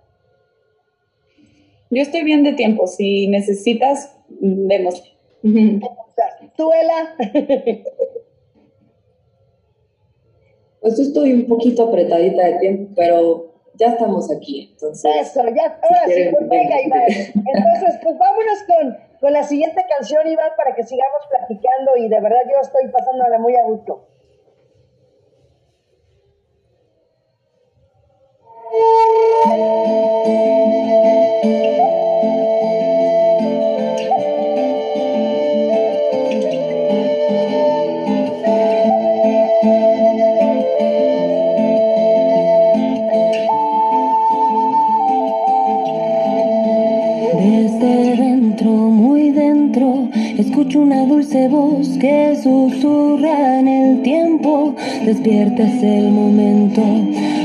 Yo 1.91 2.03
estoy 2.03 2.23
bien 2.23 2.45
de 2.45 2.53
tiempo. 2.53 2.87
Si 2.87 3.27
necesitas, 3.27 4.17
vemos. 4.29 5.03
¿Tú, 6.57 6.71
Ela? 6.73 7.17
Pues 10.81 10.99
estoy 10.99 11.33
un 11.33 11.47
poquito 11.47 11.85
apretadita 11.85 12.45
de 12.45 12.59
tiempo, 12.59 12.93
pero 12.97 13.55
ya 13.75 13.93
estamos 13.93 14.33
aquí. 14.33 14.71
Entonces, 14.73 15.13
Eso, 15.21 15.43
ya, 15.55 15.79
ahora 15.81 16.07
sí, 16.09 16.23
pues 16.33 16.49
venga, 16.49 16.83
Iván. 16.83 17.03
Entonces, 17.09 18.01
pues 18.03 18.19
vámonos 18.19 18.63
con, 18.67 19.12
con 19.23 19.33
la 19.33 19.45
siguiente 19.45 19.87
canción, 19.89 20.27
Iván, 20.27 20.51
para 20.57 20.75
que 20.75 20.83
sigamos 20.83 21.23
platicando 21.29 21.93
y 21.97 22.09
de 22.09 22.21
verdad 22.21 22.41
yo 22.45 22.61
estoy 22.61 22.89
pasándola 22.89 23.39
muy 23.39 23.55
a 23.55 23.63
gusto. 23.63 24.09
Que 52.03 52.35
susurra 52.35 53.61
en 53.61 53.69
el 53.69 54.03
tiempo. 54.03 54.75
Despierta 55.07 55.63
es 55.63 55.83
el 55.85 56.11
momento, 56.11 56.83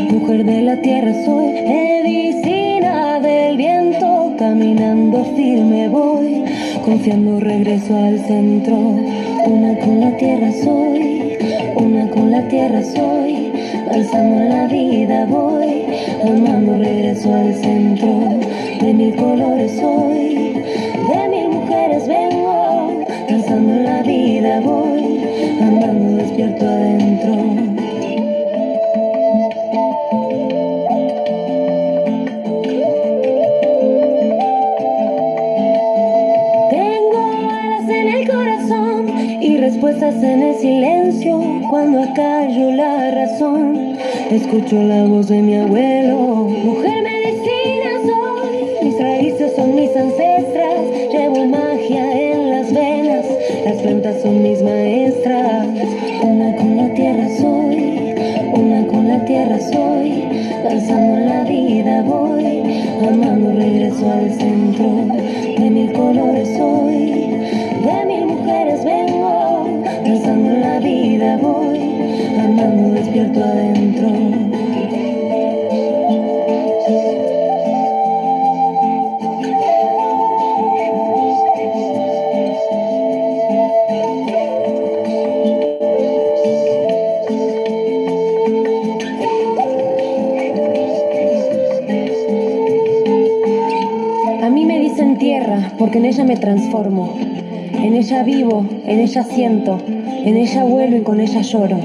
mujer 0.10 0.44
de 0.46 0.62
la 0.64 0.82
tierra 0.82 1.14
soy, 1.24 1.52
medicina 1.62 3.20
del 3.20 3.56
viento. 3.56 4.34
Caminando 4.40 5.24
firme 5.36 5.88
voy, 5.90 6.44
confiando 6.84 7.40
regreso 7.40 7.96
al 7.96 8.18
centro. 8.26 8.76
Una 9.46 9.78
con 9.78 10.00
la 10.00 10.18
tierra 10.18 10.52
soy, 10.64 11.38
una 11.76 12.10
con 12.10 12.32
la 12.32 12.42
tierra 12.48 12.82
soy. 12.84 13.52
Alzando 13.92 14.44
la 14.44 14.66
vida 14.66 15.28
voy, 15.28 15.84
amando 16.24 16.78
regreso 16.80 17.32
al 17.32 17.54
centro. 17.54 18.40
De 18.82 18.92
mil 18.92 19.16
colores 19.16 19.72
soy, 19.80 20.37
Danzando 23.48 23.82
la 23.82 24.04
vida 24.04 24.60
voy, 24.60 25.22
andando 25.62 26.18
despierto 26.18 26.66
adentro. 26.66 27.34
Tengo 36.70 37.26
alas 37.40 37.90
en 37.90 38.08
el 38.10 38.28
corazón 38.28 39.42
y 39.42 39.58
respuestas 39.60 40.16
en 40.22 40.44
el 40.44 40.56
silencio 40.56 41.42
cuando 41.70 42.04
acallo 42.04 42.72
la 42.74 43.12
razón. 43.12 43.98
Escucho 44.30 44.84
la 44.84 45.06
voz 45.06 45.30
de 45.30 45.42
mi 45.42 45.56
abuelo, 45.56 46.50
mujer 46.66 47.07
son 54.28 54.44
mis 54.44 54.62
maestras. 54.62 55.68
Una 56.22 56.56
con 56.58 56.76
la 56.76 56.94
tierra 56.94 57.30
soy, 57.38 58.14
una 58.54 58.86
con 58.88 59.08
la 59.08 59.24
tierra 59.24 59.58
soy. 59.60 60.24
Danzando 60.64 61.20
la 61.20 61.44
vida 61.44 62.02
voy, 62.04 62.62
amando 63.08 63.54
regreso 63.54 64.12
al 64.12 64.30
centro. 64.32 64.90
De 65.58 65.70
mil 65.70 65.94
colores 65.94 66.50
soy, 66.58 67.06
de 67.86 68.06
mil 68.06 68.26
mujeres 68.26 68.84
vengo. 68.84 69.66
Danzando 70.04 70.58
la 70.58 70.80
vida 70.80 71.38
voy, 71.38 71.80
amando 72.38 72.92
despierto 72.96 73.44
adentro. 73.44 73.67
En 96.78 97.96
ella 97.96 98.22
vivo, 98.22 98.64
en 98.86 99.00
ella 99.00 99.24
siento, 99.24 99.80
en 99.88 100.38
ella 100.38 100.64
vuelo 100.64 100.98
y 100.98 101.02
con 101.02 101.20
ella 101.20 101.42
lloro. 101.42 101.78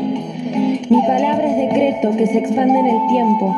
Mi 0.91 1.01
palabra 1.07 1.49
es 1.49 1.57
decreto 1.57 2.15
que 2.15 2.27
se 2.27 2.37
expande 2.37 2.79
en 2.79 2.87
el 2.89 3.09
tiempo, 3.09 3.57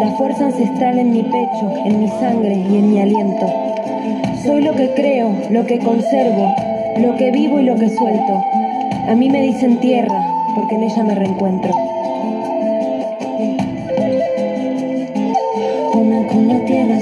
la 0.00 0.10
fuerza 0.16 0.46
ancestral 0.46 0.98
en 0.98 1.12
mi 1.12 1.22
pecho, 1.22 1.72
en 1.84 2.00
mi 2.00 2.08
sangre 2.08 2.56
y 2.56 2.76
en 2.78 2.90
mi 2.90 3.00
aliento. 3.00 3.46
Soy 4.44 4.62
lo 4.62 4.74
que 4.74 4.90
creo, 4.94 5.32
lo 5.50 5.64
que 5.66 5.78
conservo, 5.78 6.52
lo 6.98 7.16
que 7.16 7.30
vivo 7.30 7.60
y 7.60 7.64
lo 7.64 7.76
que 7.76 7.88
suelto. 7.88 8.42
A 9.06 9.14
mí 9.14 9.30
me 9.30 9.40
dicen 9.40 9.78
tierra 9.78 10.20
porque 10.56 10.74
en 10.74 10.82
ella 10.82 11.04
me 11.04 11.14
reencuentro. 11.14 11.72
Una 15.94 16.26
con 16.26 16.48
la 16.48 16.64
tierra 16.64 17.00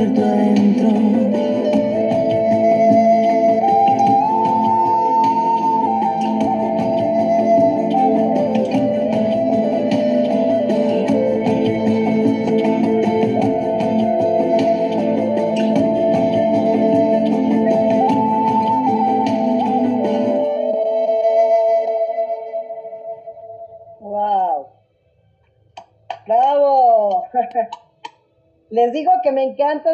amando 0.00 0.41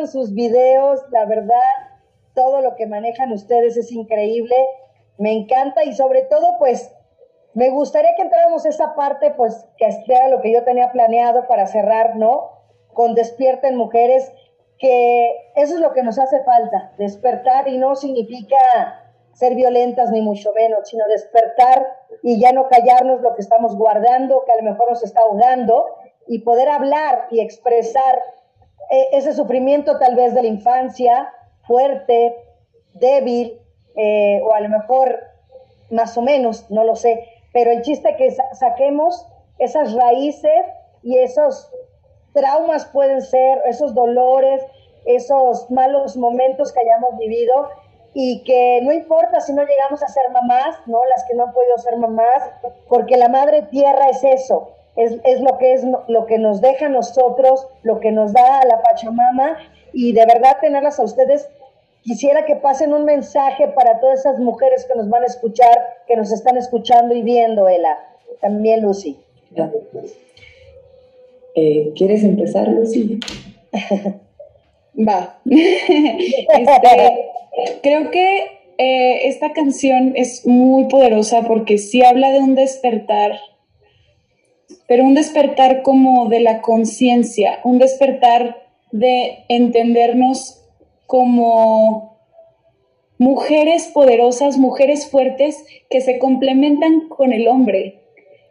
sus 0.08 0.34
videos, 0.34 1.00
la 1.10 1.24
verdad, 1.24 1.60
todo 2.34 2.60
lo 2.60 2.76
que 2.76 2.86
manejan 2.86 3.32
ustedes 3.32 3.76
es 3.76 3.92
increíble, 3.92 4.56
me 5.18 5.32
encanta 5.32 5.84
y 5.84 5.92
sobre 5.92 6.22
todo, 6.22 6.56
pues, 6.58 6.92
me 7.54 7.70
gustaría 7.70 8.14
que 8.14 8.22
entráramos 8.22 8.66
esa 8.66 8.94
parte, 8.94 9.32
pues, 9.32 9.66
que 9.76 9.86
era 10.06 10.28
lo 10.28 10.40
que 10.40 10.52
yo 10.52 10.64
tenía 10.64 10.92
planeado 10.92 11.46
para 11.48 11.66
cerrar, 11.66 12.16
¿no? 12.16 12.50
Con 12.92 13.14
Despierten 13.14 13.76
Mujeres, 13.76 14.32
que 14.78 15.52
eso 15.56 15.74
es 15.74 15.80
lo 15.80 15.92
que 15.92 16.02
nos 16.02 16.18
hace 16.18 16.42
falta, 16.44 16.92
despertar 16.98 17.68
y 17.68 17.78
no 17.78 17.96
significa 17.96 18.56
ser 19.32 19.54
violentas 19.54 20.10
ni 20.10 20.20
mucho 20.20 20.52
menos, 20.52 20.88
sino 20.88 21.04
despertar 21.06 21.86
y 22.22 22.40
ya 22.40 22.52
no 22.52 22.68
callarnos 22.68 23.20
lo 23.20 23.34
que 23.34 23.42
estamos 23.42 23.76
guardando, 23.76 24.44
que 24.44 24.52
a 24.52 24.56
lo 24.56 24.70
mejor 24.70 24.90
nos 24.90 25.02
está 25.02 25.20
ahogando, 25.22 25.96
y 26.28 26.40
poder 26.40 26.68
hablar 26.68 27.26
y 27.30 27.40
expresar 27.40 28.22
ese 28.90 29.32
sufrimiento 29.34 29.98
tal 29.98 30.14
vez 30.14 30.34
de 30.34 30.42
la 30.42 30.48
infancia, 30.48 31.32
fuerte, 31.66 32.34
débil, 32.94 33.60
eh, 33.96 34.40
o 34.44 34.54
a 34.54 34.60
lo 34.60 34.68
mejor 34.68 35.18
más 35.90 36.16
o 36.16 36.22
menos, 36.22 36.70
no 36.70 36.84
lo 36.84 36.96
sé, 36.96 37.24
pero 37.52 37.70
el 37.70 37.82
chiste 37.82 38.16
que 38.16 38.30
sa 38.30 38.54
saquemos 38.54 39.26
esas 39.58 39.92
raíces 39.94 40.66
y 41.02 41.18
esos 41.18 41.70
traumas 42.32 42.86
pueden 42.86 43.22
ser, 43.22 43.60
esos 43.66 43.94
dolores, 43.94 44.62
esos 45.04 45.70
malos 45.70 46.16
momentos 46.16 46.72
que 46.72 46.80
hayamos 46.80 47.18
vivido 47.18 47.68
y 48.14 48.42
que 48.44 48.80
no 48.82 48.92
importa 48.92 49.40
si 49.40 49.52
no 49.52 49.64
llegamos 49.64 50.02
a 50.02 50.08
ser 50.08 50.30
mamás, 50.30 50.76
¿no? 50.86 51.04
Las 51.06 51.24
que 51.24 51.34
no 51.34 51.44
han 51.44 51.52
podido 51.52 51.78
ser 51.78 51.96
mamás, 51.96 52.50
porque 52.88 53.16
la 53.16 53.28
madre 53.28 53.62
tierra 53.62 54.08
es 54.08 54.22
eso, 54.24 54.72
es, 54.98 55.16
es 55.24 55.40
lo 55.40 55.58
que 55.58 55.74
es 55.74 55.84
lo 56.08 56.26
que 56.26 56.38
nos 56.38 56.60
deja 56.60 56.86
a 56.86 56.88
nosotros, 56.88 57.68
lo 57.82 58.00
que 58.00 58.10
nos 58.10 58.32
da 58.32 58.58
a 58.58 58.66
la 58.66 58.82
Pachamama 58.82 59.56
y 59.92 60.12
de 60.12 60.26
verdad 60.26 60.56
tenerlas 60.60 60.98
a 60.98 61.04
ustedes 61.04 61.48
quisiera 62.02 62.44
que 62.46 62.56
pasen 62.56 62.92
un 62.92 63.04
mensaje 63.04 63.68
para 63.68 64.00
todas 64.00 64.20
esas 64.20 64.38
mujeres 64.38 64.86
que 64.86 64.98
nos 64.98 65.08
van 65.08 65.22
a 65.22 65.26
escuchar, 65.26 65.78
que 66.06 66.16
nos 66.16 66.32
están 66.32 66.56
escuchando 66.56 67.14
y 67.14 67.22
viendo, 67.22 67.68
Ela. 67.68 67.98
También 68.40 68.82
Lucy. 68.82 69.16
Eh, 71.54 71.92
¿Quieres 71.94 72.24
empezar, 72.24 72.68
Lucy? 72.68 73.20
Va. 74.96 75.38
este, 75.44 77.30
creo 77.82 78.10
que 78.10 78.58
eh, 78.78 79.28
esta 79.28 79.52
canción 79.52 80.12
es 80.16 80.46
muy 80.46 80.84
poderosa 80.84 81.42
porque 81.42 81.78
sí 81.78 82.02
habla 82.02 82.30
de 82.30 82.38
un 82.38 82.54
despertar, 82.54 83.38
pero 84.86 85.04
un 85.04 85.14
despertar 85.14 85.82
como 85.82 86.28
de 86.28 86.40
la 86.40 86.60
conciencia, 86.60 87.60
un 87.64 87.78
despertar 87.78 88.66
de 88.92 89.44
entendernos 89.48 90.62
como 91.06 92.18
mujeres 93.18 93.86
poderosas, 93.92 94.58
mujeres 94.58 95.10
fuertes 95.10 95.64
que 95.90 96.00
se 96.00 96.18
complementan 96.18 97.08
con 97.08 97.32
el 97.32 97.48
hombre 97.48 98.02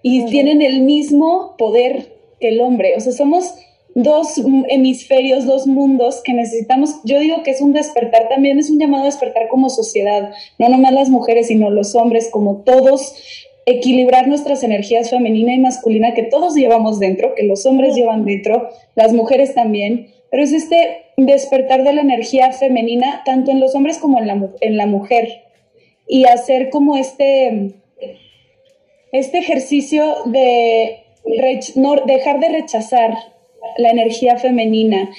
y 0.01 0.21
uh 0.21 0.25
-huh. 0.25 0.29
tienen 0.29 0.61
el 0.61 0.81
mismo 0.81 1.55
poder 1.57 2.17
que 2.39 2.49
el 2.49 2.61
hombre. 2.61 2.95
O 2.95 2.99
sea, 2.99 3.13
somos 3.13 3.55
dos 3.95 4.39
hemisferios, 4.69 5.47
dos 5.47 5.65
mundos 5.65 6.21
que 6.23 6.33
necesitamos. 6.33 6.99
Yo 7.03 7.19
digo 7.19 7.41
que 7.41 7.49
es 7.49 7.61
un 7.61 7.73
despertar 7.73 8.29
también, 8.29 8.59
es 8.59 8.69
un 8.69 8.77
llamado 8.77 9.03
a 9.03 9.07
despertar 9.07 9.47
como 9.47 9.69
sociedad, 9.69 10.31
no 10.59 10.69
nomás 10.69 10.93
las 10.93 11.09
mujeres, 11.09 11.47
sino 11.47 11.71
los 11.71 11.95
hombres, 11.95 12.29
como 12.31 12.57
todos, 12.57 13.15
equilibrar 13.67 14.29
nuestras 14.29 14.63
energías 14.63 15.09
femenina 15.09 15.53
y 15.53 15.59
masculina 15.59 16.13
que 16.13 16.23
todos 16.23 16.55
llevamos 16.55 16.99
dentro, 16.99 17.35
que 17.35 17.43
los 17.43 17.65
hombres 17.65 17.95
llevan 17.95 18.23
dentro, 18.23 18.69
las 18.95 19.11
mujeres 19.11 19.53
también, 19.53 20.07
pero 20.31 20.41
es 20.41 20.53
este 20.53 21.03
despertar 21.17 21.83
de 21.83 21.91
la 21.91 22.01
energía 22.01 22.53
femenina 22.53 23.23
tanto 23.25 23.51
en 23.51 23.59
los 23.59 23.75
hombres 23.75 23.97
como 23.97 24.19
en 24.19 24.27
la, 24.27 24.49
en 24.61 24.77
la 24.77 24.87
mujer. 24.87 25.43
y 26.07 26.23
hacer 26.23 26.69
como 26.69 26.95
este, 26.95 27.73
este 29.11 29.39
ejercicio 29.39 30.15
de 30.25 30.99
no, 31.75 31.95
dejar 32.05 32.39
de 32.39 32.47
rechazar 32.47 33.17
la 33.77 33.89
energía 33.89 34.37
femenina 34.37 35.09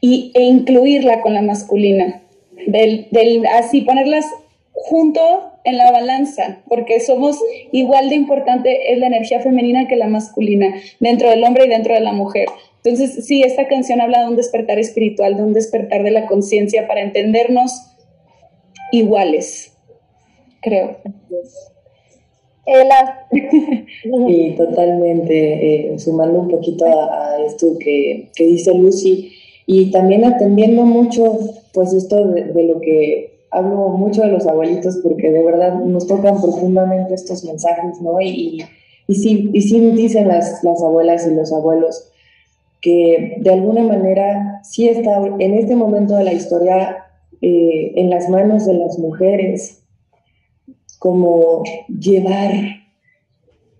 y, 0.00 0.32
e 0.32 0.44
incluirla 0.44 1.20
con 1.20 1.34
la 1.34 1.42
masculina, 1.42 2.22
del, 2.66 3.08
del, 3.10 3.44
así 3.46 3.82
ponerlas 3.82 4.24
junto 4.72 5.52
en 5.66 5.76
la 5.76 5.90
balanza, 5.90 6.62
porque 6.68 7.00
somos 7.00 7.38
igual 7.72 8.08
de 8.08 8.14
importante 8.14 8.92
es 8.92 8.98
la 8.98 9.08
energía 9.08 9.40
femenina 9.40 9.88
que 9.88 9.96
la 9.96 10.06
masculina, 10.06 10.74
dentro 11.00 11.28
del 11.28 11.44
hombre 11.44 11.66
y 11.66 11.68
dentro 11.68 11.92
de 11.92 12.00
la 12.00 12.12
mujer. 12.12 12.48
Entonces, 12.82 13.26
sí, 13.26 13.42
esta 13.42 13.66
canción 13.66 14.00
habla 14.00 14.20
de 14.20 14.28
un 14.28 14.36
despertar 14.36 14.78
espiritual, 14.78 15.36
de 15.36 15.42
un 15.42 15.52
despertar 15.52 16.04
de 16.04 16.12
la 16.12 16.26
conciencia 16.26 16.86
para 16.86 17.02
entendernos 17.02 17.72
iguales, 18.92 19.76
creo. 20.62 20.98
Ela. 22.64 23.26
Sí, 24.02 24.54
totalmente, 24.56 25.92
eh, 25.92 25.98
sumando 25.98 26.40
un 26.40 26.48
poquito 26.48 26.86
a, 26.86 27.44
esto 27.44 27.76
que, 27.78 28.28
que, 28.36 28.46
dice 28.46 28.72
Lucy 28.72 29.32
y 29.66 29.90
también 29.90 30.24
atendiendo 30.24 30.82
mucho, 30.82 31.38
pues 31.72 31.92
esto 31.92 32.24
de, 32.28 32.62
lo 32.62 32.80
que 32.80 33.35
hablo 33.56 33.88
mucho 33.88 34.22
de 34.22 34.28
los 34.28 34.46
abuelitos 34.46 34.98
porque 35.02 35.30
de 35.30 35.42
verdad 35.42 35.74
nos 35.74 36.06
tocan 36.06 36.40
profundamente 36.40 37.14
estos 37.14 37.44
mensajes, 37.44 38.00
¿no? 38.02 38.20
Y, 38.20 38.62
sí, 39.08 39.50
y 39.52 39.62
sí 39.62 39.80
dicen 39.92 40.28
las, 40.28 40.62
las 40.62 40.82
abuelas 40.82 41.26
y 41.26 41.34
los 41.34 41.52
abuelos 41.52 42.12
que 42.80 43.38
de 43.40 43.50
alguna 43.50 43.82
manera 43.82 44.60
sí 44.62 44.88
está 44.88 45.16
en 45.38 45.54
este 45.54 45.74
momento 45.74 46.16
de 46.16 46.24
la 46.24 46.32
historia 46.32 47.04
eh, 47.40 47.92
en 47.96 48.10
las 48.10 48.28
manos 48.28 48.66
de 48.66 48.74
las 48.74 48.98
mujeres 48.98 49.82
como 50.98 51.62
llevar 51.88 52.52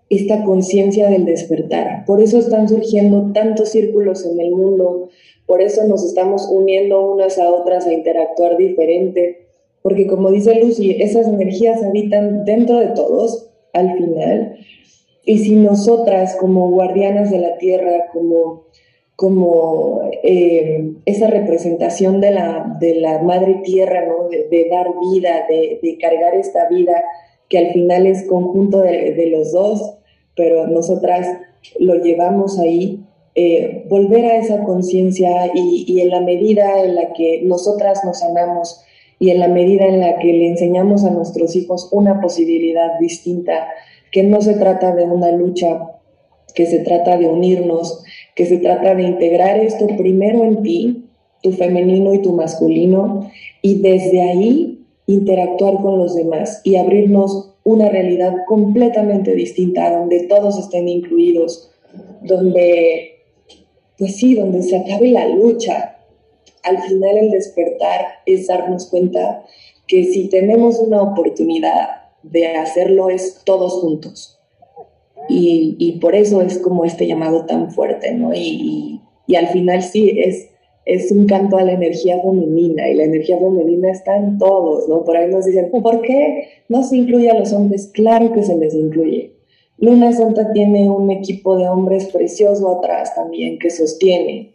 esta 0.08 0.44
conciencia 0.44 1.10
del 1.10 1.24
despertar. 1.24 2.04
Por 2.04 2.22
eso 2.22 2.38
están 2.38 2.68
surgiendo 2.68 3.32
tantos 3.32 3.70
círculos 3.70 4.24
en 4.24 4.40
el 4.40 4.52
mundo, 4.52 5.08
por 5.46 5.62
eso 5.62 5.84
nos 5.86 6.04
estamos 6.04 6.48
uniendo 6.50 7.12
unas 7.12 7.38
a 7.38 7.50
otras 7.50 7.86
a 7.86 7.92
interactuar 7.92 8.56
diferente, 8.56 9.45
porque 9.86 10.08
como 10.08 10.32
dice 10.32 10.52
Lucy, 10.60 10.96
esas 11.00 11.28
energías 11.28 11.80
habitan 11.84 12.44
dentro 12.44 12.80
de 12.80 12.88
todos 12.88 13.50
al 13.72 13.96
final, 13.96 14.56
y 15.24 15.38
si 15.38 15.54
nosotras 15.54 16.34
como 16.40 16.70
guardianas 16.70 17.30
de 17.30 17.38
la 17.38 17.56
tierra, 17.56 18.06
como, 18.12 18.64
como 19.14 20.10
eh, 20.24 20.92
esa 21.04 21.28
representación 21.28 22.20
de 22.20 22.32
la, 22.32 22.76
de 22.80 22.96
la 22.96 23.22
madre 23.22 23.60
tierra, 23.62 24.06
¿no? 24.06 24.28
de, 24.28 24.68
dar 24.68 24.88
vida, 25.12 25.46
de, 25.48 25.78
de 25.80 25.98
cargar 25.98 26.34
esta 26.34 26.68
vida, 26.68 27.04
que 27.48 27.58
al 27.58 27.72
final 27.72 28.08
es 28.08 28.26
conjunto 28.26 28.80
de, 28.80 29.28
los 29.30 29.52
dos, 29.52 29.98
pero 30.34 30.66
nosotras 30.66 31.28
lo 31.78 32.02
llevamos 32.02 32.58
ahí, 32.58 33.04
eh, 33.36 33.84
volver 33.88 34.26
a 34.26 34.38
esa 34.38 34.64
conciencia 34.64 35.52
y, 35.54 36.00
en 36.00 36.10
la 36.10 36.22
medida 36.22 36.82
en 36.82 36.96
la 36.96 37.12
que 37.12 37.42
nosotras 37.44 38.04
nos 38.04 38.18
sanamos 38.18 38.82
y 39.18 39.30
en 39.30 39.40
la 39.40 39.48
medida 39.48 39.86
en 39.86 40.00
la 40.00 40.18
que 40.18 40.32
le 40.32 40.48
enseñamos 40.48 41.04
a 41.04 41.10
nuestros 41.10 41.56
hijos 41.56 41.88
una 41.92 42.20
posibilidad 42.20 42.98
distinta, 42.98 43.68
que 44.12 44.22
no 44.22 44.40
se 44.40 44.54
trata 44.54 44.94
de 44.94 45.04
una 45.04 45.32
lucha, 45.32 45.92
que 46.54 46.66
se 46.66 46.80
trata 46.80 47.16
de 47.16 47.26
unirnos, 47.26 48.04
que 48.34 48.46
se 48.46 48.58
trata 48.58 48.94
de 48.94 49.02
integrar 49.02 49.58
esto 49.58 49.86
primero 49.96 50.44
en 50.44 50.62
ti, 50.62 51.04
tu 51.42 51.52
femenino 51.52 52.14
y 52.14 52.22
tu 52.22 52.32
masculino, 52.32 53.30
y 53.62 53.80
desde 53.80 54.22
ahí 54.22 54.86
interactuar 55.06 55.76
con 55.80 55.98
los 55.98 56.14
demás 56.14 56.60
y 56.64 56.76
abrirnos 56.76 57.54
una 57.64 57.88
realidad 57.88 58.44
completamente 58.46 59.34
distinta, 59.34 59.90
donde 59.98 60.24
todos 60.28 60.58
estén 60.58 60.88
incluidos, 60.88 61.70
donde, 62.22 63.22
pues 63.98 64.16
sí, 64.16 64.34
donde 64.34 64.62
se 64.62 64.76
acabe 64.76 65.08
la 65.08 65.26
lucha. 65.28 65.95
Al 66.66 66.82
final 66.82 67.16
el 67.18 67.30
despertar 67.30 68.06
es 68.26 68.46
darnos 68.46 68.86
cuenta 68.86 69.44
que 69.86 70.04
si 70.04 70.28
tenemos 70.28 70.78
una 70.78 71.02
oportunidad 71.02 72.12
de 72.22 72.48
hacerlo 72.56 73.08
es 73.10 73.42
todos 73.44 73.74
juntos. 73.74 74.38
Y, 75.28 75.98
por 76.00 76.14
eso 76.14 76.40
es 76.40 76.58
como 76.58 76.84
este 76.84 77.06
llamado 77.06 77.46
tan 77.46 77.72
fuerte, 77.72 78.12
¿no? 78.14 78.32
y 78.34 79.00
al 79.34 79.48
final 79.48 79.82
sí, 79.82 80.20
es 80.20 80.50
es 80.86 81.10
un 81.10 81.26
canto 81.26 81.58
a 81.58 81.64
la 81.64 81.72
energía 81.72 82.20
femenina 82.22 82.88
y 82.88 82.94
la 82.94 83.04
energía 83.04 83.38
femenina 83.38 83.90
está 83.90 84.16
en 84.16 84.38
todos, 84.38 84.88
¿no? 84.88 85.02
Por 85.02 85.16
ahí 85.16 85.28
nos 85.28 85.44
dicen, 85.44 85.70
¿por 85.70 86.00
qué 86.00 86.48
no 86.68 86.84
se 86.84 86.96
incluye 86.96 87.28
a 87.28 87.38
los 87.38 87.52
hombres? 87.52 87.90
Claro 87.92 88.32
que 88.32 88.44
se 88.44 88.56
les 88.56 88.72
incluye. 88.72 89.34
Luna 89.78 90.12
Santa 90.12 90.52
tiene 90.52 90.88
un 90.88 91.10
equipo 91.10 91.58
de 91.58 91.68
hombres 91.68 92.06
precioso 92.06 92.78
atrás 92.78 93.14
también 93.16 93.58
que 93.58 93.68
sostiene. 93.68 94.54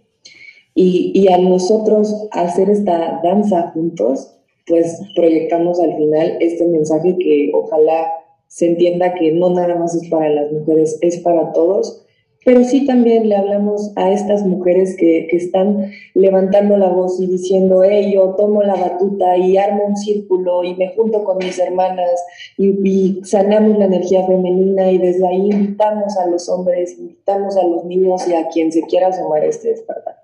Y, 0.73 1.11
y 1.13 1.27
a 1.27 1.37
nosotros 1.37 2.27
hacer 2.31 2.69
esta 2.69 3.19
danza 3.23 3.71
juntos, 3.73 4.37
pues 4.67 5.01
proyectamos 5.15 5.79
al 5.79 5.95
final 5.97 6.37
este 6.39 6.65
mensaje 6.67 7.17
que 7.17 7.51
ojalá 7.53 8.13
se 8.47 8.67
entienda 8.67 9.13
que 9.13 9.31
no 9.31 9.49
nada 9.49 9.75
más 9.75 9.95
es 9.95 10.07
para 10.09 10.29
las 10.29 10.51
mujeres, 10.51 10.97
es 11.01 11.19
para 11.19 11.51
todos 11.51 12.05
pero 12.43 12.63
sí 12.63 12.85
también 12.87 13.29
le 13.29 13.35
hablamos 13.35 13.91
a 13.95 14.11
estas 14.11 14.43
mujeres 14.43 14.95
que, 14.97 15.27
que, 15.29 15.37
están 15.37 15.91
levantando 16.15 16.75
la 16.75 16.89
voz 16.89 17.19
y 17.19 17.27
diciendo, 17.27 17.83
hey, 17.83 18.11
yo 18.13 18.35
tomo 18.35 18.63
la 18.63 18.75
batuta 18.75 19.37
y 19.37 19.57
armo 19.57 19.85
un 19.85 19.95
círculo 19.95 20.63
y 20.63 20.75
me 20.75 20.93
junto 20.95 21.23
con 21.23 21.37
mis 21.37 21.59
hermanas 21.59 22.09
y, 22.57 23.21
sanamos 23.23 23.77
la 23.77 23.85
energía 23.85 24.25
femenina 24.25 24.91
y 24.91 24.97
desde 24.97 25.27
ahí 25.27 25.51
invitamos 25.51 26.17
a 26.17 26.25
los 26.25 26.49
hombres, 26.49 26.97
invitamos 26.97 27.57
a 27.57 27.63
los 27.63 27.85
niños 27.85 28.27
y 28.27 28.33
a 28.33 28.47
quien 28.47 28.71
se 28.71 28.81
quiera 28.83 29.13
sumar 29.13 29.43
a 29.43 29.45
este 29.45 29.69
despertar. 29.69 30.20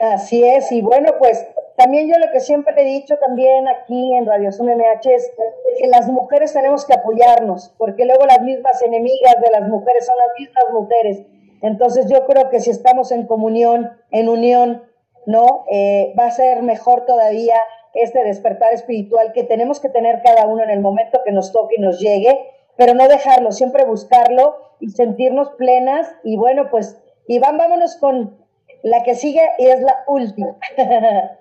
Así 0.00 0.42
es, 0.42 0.72
y 0.72 0.80
bueno, 0.80 1.12
pues 1.18 1.46
también 1.76 2.08
yo 2.08 2.18
lo 2.18 2.32
que 2.32 2.40
siempre 2.40 2.74
he 2.78 2.84
dicho 2.84 3.16
también 3.18 3.68
aquí 3.68 4.14
en 4.14 4.24
Radio 4.24 4.50
Zoom 4.50 4.70
MH 4.70 5.14
es 5.14 5.30
que 5.78 5.86
las 5.88 6.08
mujeres 6.08 6.54
tenemos 6.54 6.86
que 6.86 6.94
apoyarnos, 6.94 7.74
porque 7.76 8.06
luego 8.06 8.24
las 8.24 8.40
mismas 8.40 8.82
enemigas 8.82 9.36
de 9.42 9.50
las 9.50 9.68
mujeres 9.68 10.06
son 10.06 10.16
las 10.16 10.28
mismas 10.38 10.64
mujeres. 10.72 11.22
Entonces 11.60 12.06
yo 12.10 12.26
creo 12.26 12.48
que 12.48 12.60
si 12.60 12.70
estamos 12.70 13.12
en 13.12 13.26
comunión, 13.26 13.92
en 14.10 14.30
unión, 14.30 14.84
¿no? 15.26 15.66
Eh, 15.70 16.14
va 16.18 16.26
a 16.26 16.30
ser 16.30 16.62
mejor 16.62 17.04
todavía 17.04 17.56
este 17.92 18.24
despertar 18.24 18.72
espiritual 18.72 19.32
que 19.32 19.44
tenemos 19.44 19.80
que 19.80 19.90
tener 19.90 20.22
cada 20.22 20.46
uno 20.46 20.62
en 20.62 20.70
el 20.70 20.80
momento 20.80 21.20
que 21.26 21.32
nos 21.32 21.52
toque 21.52 21.74
y 21.76 21.80
nos 21.82 22.00
llegue, 22.00 22.40
pero 22.76 22.94
no 22.94 23.06
dejarlo, 23.06 23.52
siempre 23.52 23.84
buscarlo 23.84 24.56
y 24.80 24.88
sentirnos 24.90 25.50
plenas. 25.58 26.10
Y 26.24 26.38
bueno, 26.38 26.70
pues, 26.70 26.98
Iván, 27.26 27.58
vámonos 27.58 27.96
con 27.96 28.39
la 28.82 29.02
que 29.02 29.14
sigue 29.14 29.42
y 29.58 29.66
es 29.66 29.80
la 29.80 30.04
última. 30.06 30.56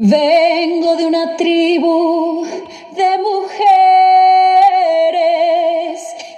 Vengo 0.00 0.94
de 0.94 1.06
una 1.06 1.36
tribu 1.36 2.46
de 2.94 3.18
mujeres 3.18 3.58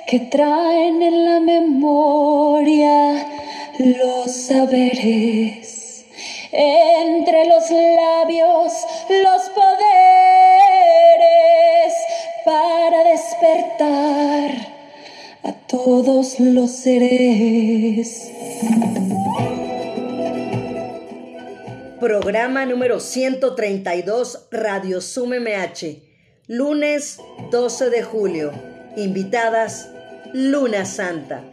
que 0.07 0.21
traen 0.21 1.03
en 1.03 1.25
la 1.27 1.41
memoria 1.41 3.27
los 3.79 4.33
saberes. 4.33 6.07
Entre 6.53 7.45
los 7.45 7.71
labios 7.71 8.73
los 9.11 9.51
poderes 9.51 10.70
para 12.51 13.05
despertar 13.05 14.51
a 15.45 15.53
todos 15.69 16.41
los 16.41 16.73
seres. 16.73 18.29
Programa 22.01 22.67
número 22.67 22.99
132 22.99 24.49
Radio 24.51 25.01
Sum 25.01 25.31
MH. 25.35 26.03
Lunes 26.49 27.21
12 27.53 27.91
de 27.91 28.03
julio. 28.03 28.51
Invitadas 28.97 29.89
Luna 30.33 30.85
Santa. 30.87 31.45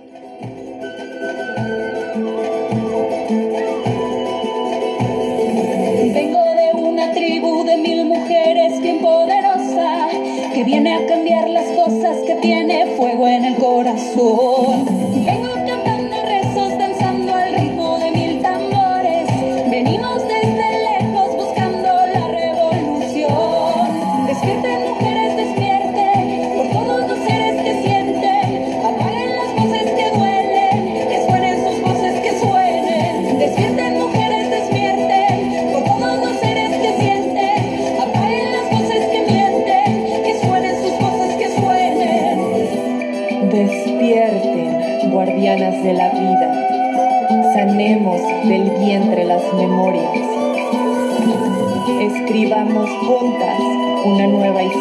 Vengo 6.16 6.44
de 6.56 6.72
una 6.74 7.14
tribu 7.14 7.64
de 7.66 7.78
mil 7.78 8.06
mujeres 8.06 8.82
bien 8.82 9.00
poderosa 9.00 10.37
que 10.58 10.64
viene 10.64 10.96
a 10.96 11.06
cambiar 11.06 11.48
las 11.52 11.66
cosas 11.66 12.18
que 12.26 12.34
tiene 12.38 12.88
fuego 12.98 13.28
en 13.28 13.46
el 13.46 13.56
corazón. 13.58 15.57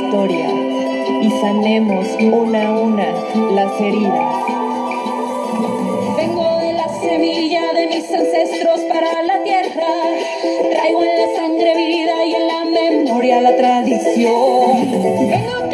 Y 0.09 1.31
sanemos 1.41 2.07
una 2.21 2.69
a 2.69 2.79
una 2.79 3.07
las 3.55 3.81
heridas. 3.81 4.37
Vengo 6.17 6.59
de 6.59 6.73
la 6.75 6.89
semilla 7.01 7.73
de 7.73 7.87
mis 7.89 8.13
ancestros 8.13 8.81
para 8.83 9.23
la 9.25 9.43
tierra. 9.43 9.87
Traigo 10.71 11.03
en 11.03 11.09
la 11.09 11.37
sangre 11.37 11.77
vida 11.77 12.25
y 12.25 12.35
en 12.35 12.47
la 12.47 12.65
memoria 12.67 13.41
la 13.41 13.57
tradición. 13.57 15.29
Vengo 15.29 15.66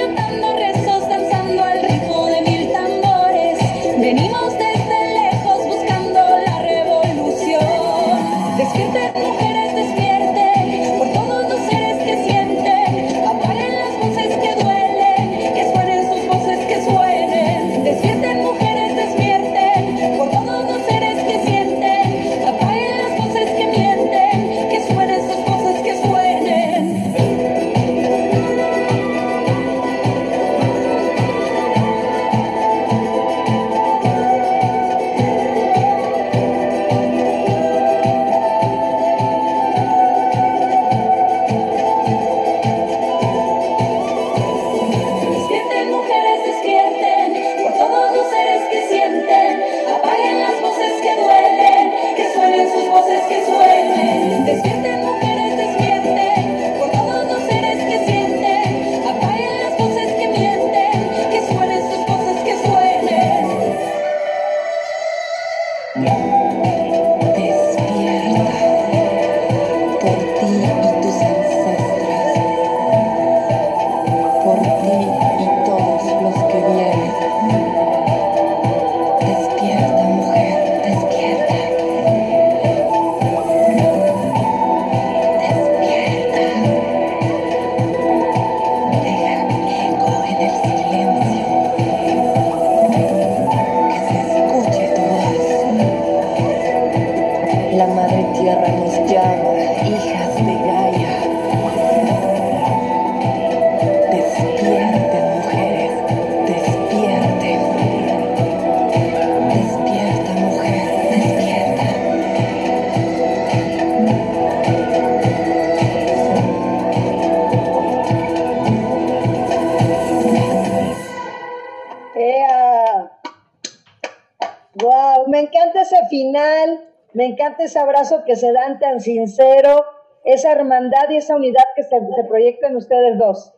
ese 127.65 127.79
abrazo 127.79 128.25
que 128.25 128.37
se 128.37 128.53
dan 128.53 128.79
tan 128.79 129.01
sincero, 129.01 129.85
esa 130.25 130.53
hermandad 130.53 131.11
y 131.11 131.17
esa 131.17 131.37
unidad 131.37 131.65
que 131.75 131.83
se, 131.83 131.99
se 131.99 132.25
proyecta 132.29 132.69
en 132.69 132.77
ustedes 132.77 133.19
dos. 133.19 133.55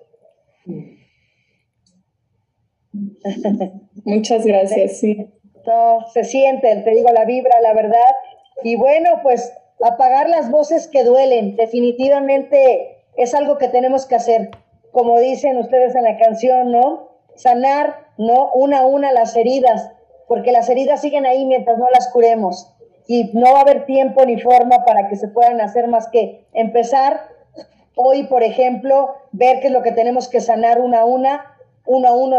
Muchas 4.04 4.44
gracias, 4.44 4.98
sí. 4.98 5.30
No, 5.66 6.00
se 6.12 6.24
sienten, 6.24 6.84
te 6.84 6.90
digo, 6.90 7.10
la 7.10 7.24
vibra, 7.24 7.60
la 7.62 7.72
verdad. 7.72 8.14
Y 8.62 8.76
bueno, 8.76 9.20
pues 9.22 9.52
apagar 9.82 10.28
las 10.28 10.50
voces 10.50 10.88
que 10.88 11.04
duelen, 11.04 11.56
definitivamente 11.56 13.04
es 13.16 13.34
algo 13.34 13.58
que 13.58 13.68
tenemos 13.68 14.06
que 14.06 14.16
hacer, 14.16 14.50
como 14.92 15.18
dicen 15.18 15.56
ustedes 15.58 15.94
en 15.94 16.04
la 16.04 16.18
canción, 16.18 16.70
¿no? 16.70 17.10
Sanar, 17.34 18.06
¿no? 18.18 18.52
Una 18.52 18.80
a 18.80 18.86
una 18.86 19.12
las 19.12 19.36
heridas, 19.36 19.90
porque 20.28 20.52
las 20.52 20.68
heridas 20.68 21.00
siguen 21.00 21.26
ahí 21.26 21.44
mientras 21.46 21.78
no 21.78 21.88
las 21.90 22.08
curemos. 22.12 22.73
Y 23.06 23.30
no 23.34 23.52
va 23.52 23.58
a 23.58 23.62
haber 23.62 23.84
tiempo 23.86 24.24
ni 24.24 24.40
forma 24.40 24.84
para 24.84 25.08
que 25.08 25.16
se 25.16 25.28
puedan 25.28 25.60
hacer 25.60 25.88
más 25.88 26.08
que 26.08 26.46
empezar 26.52 27.28
hoy, 27.94 28.24
por 28.24 28.42
ejemplo, 28.42 29.14
ver 29.32 29.60
qué 29.60 29.68
es 29.68 29.72
lo 29.72 29.82
que 29.82 29.92
tenemos 29.92 30.28
que 30.28 30.40
sanar 30.40 30.80
una 30.80 31.00
a 31.00 31.04
una, 31.04 31.56
uno 31.86 32.08
a 32.08 32.12
uno 32.12 32.32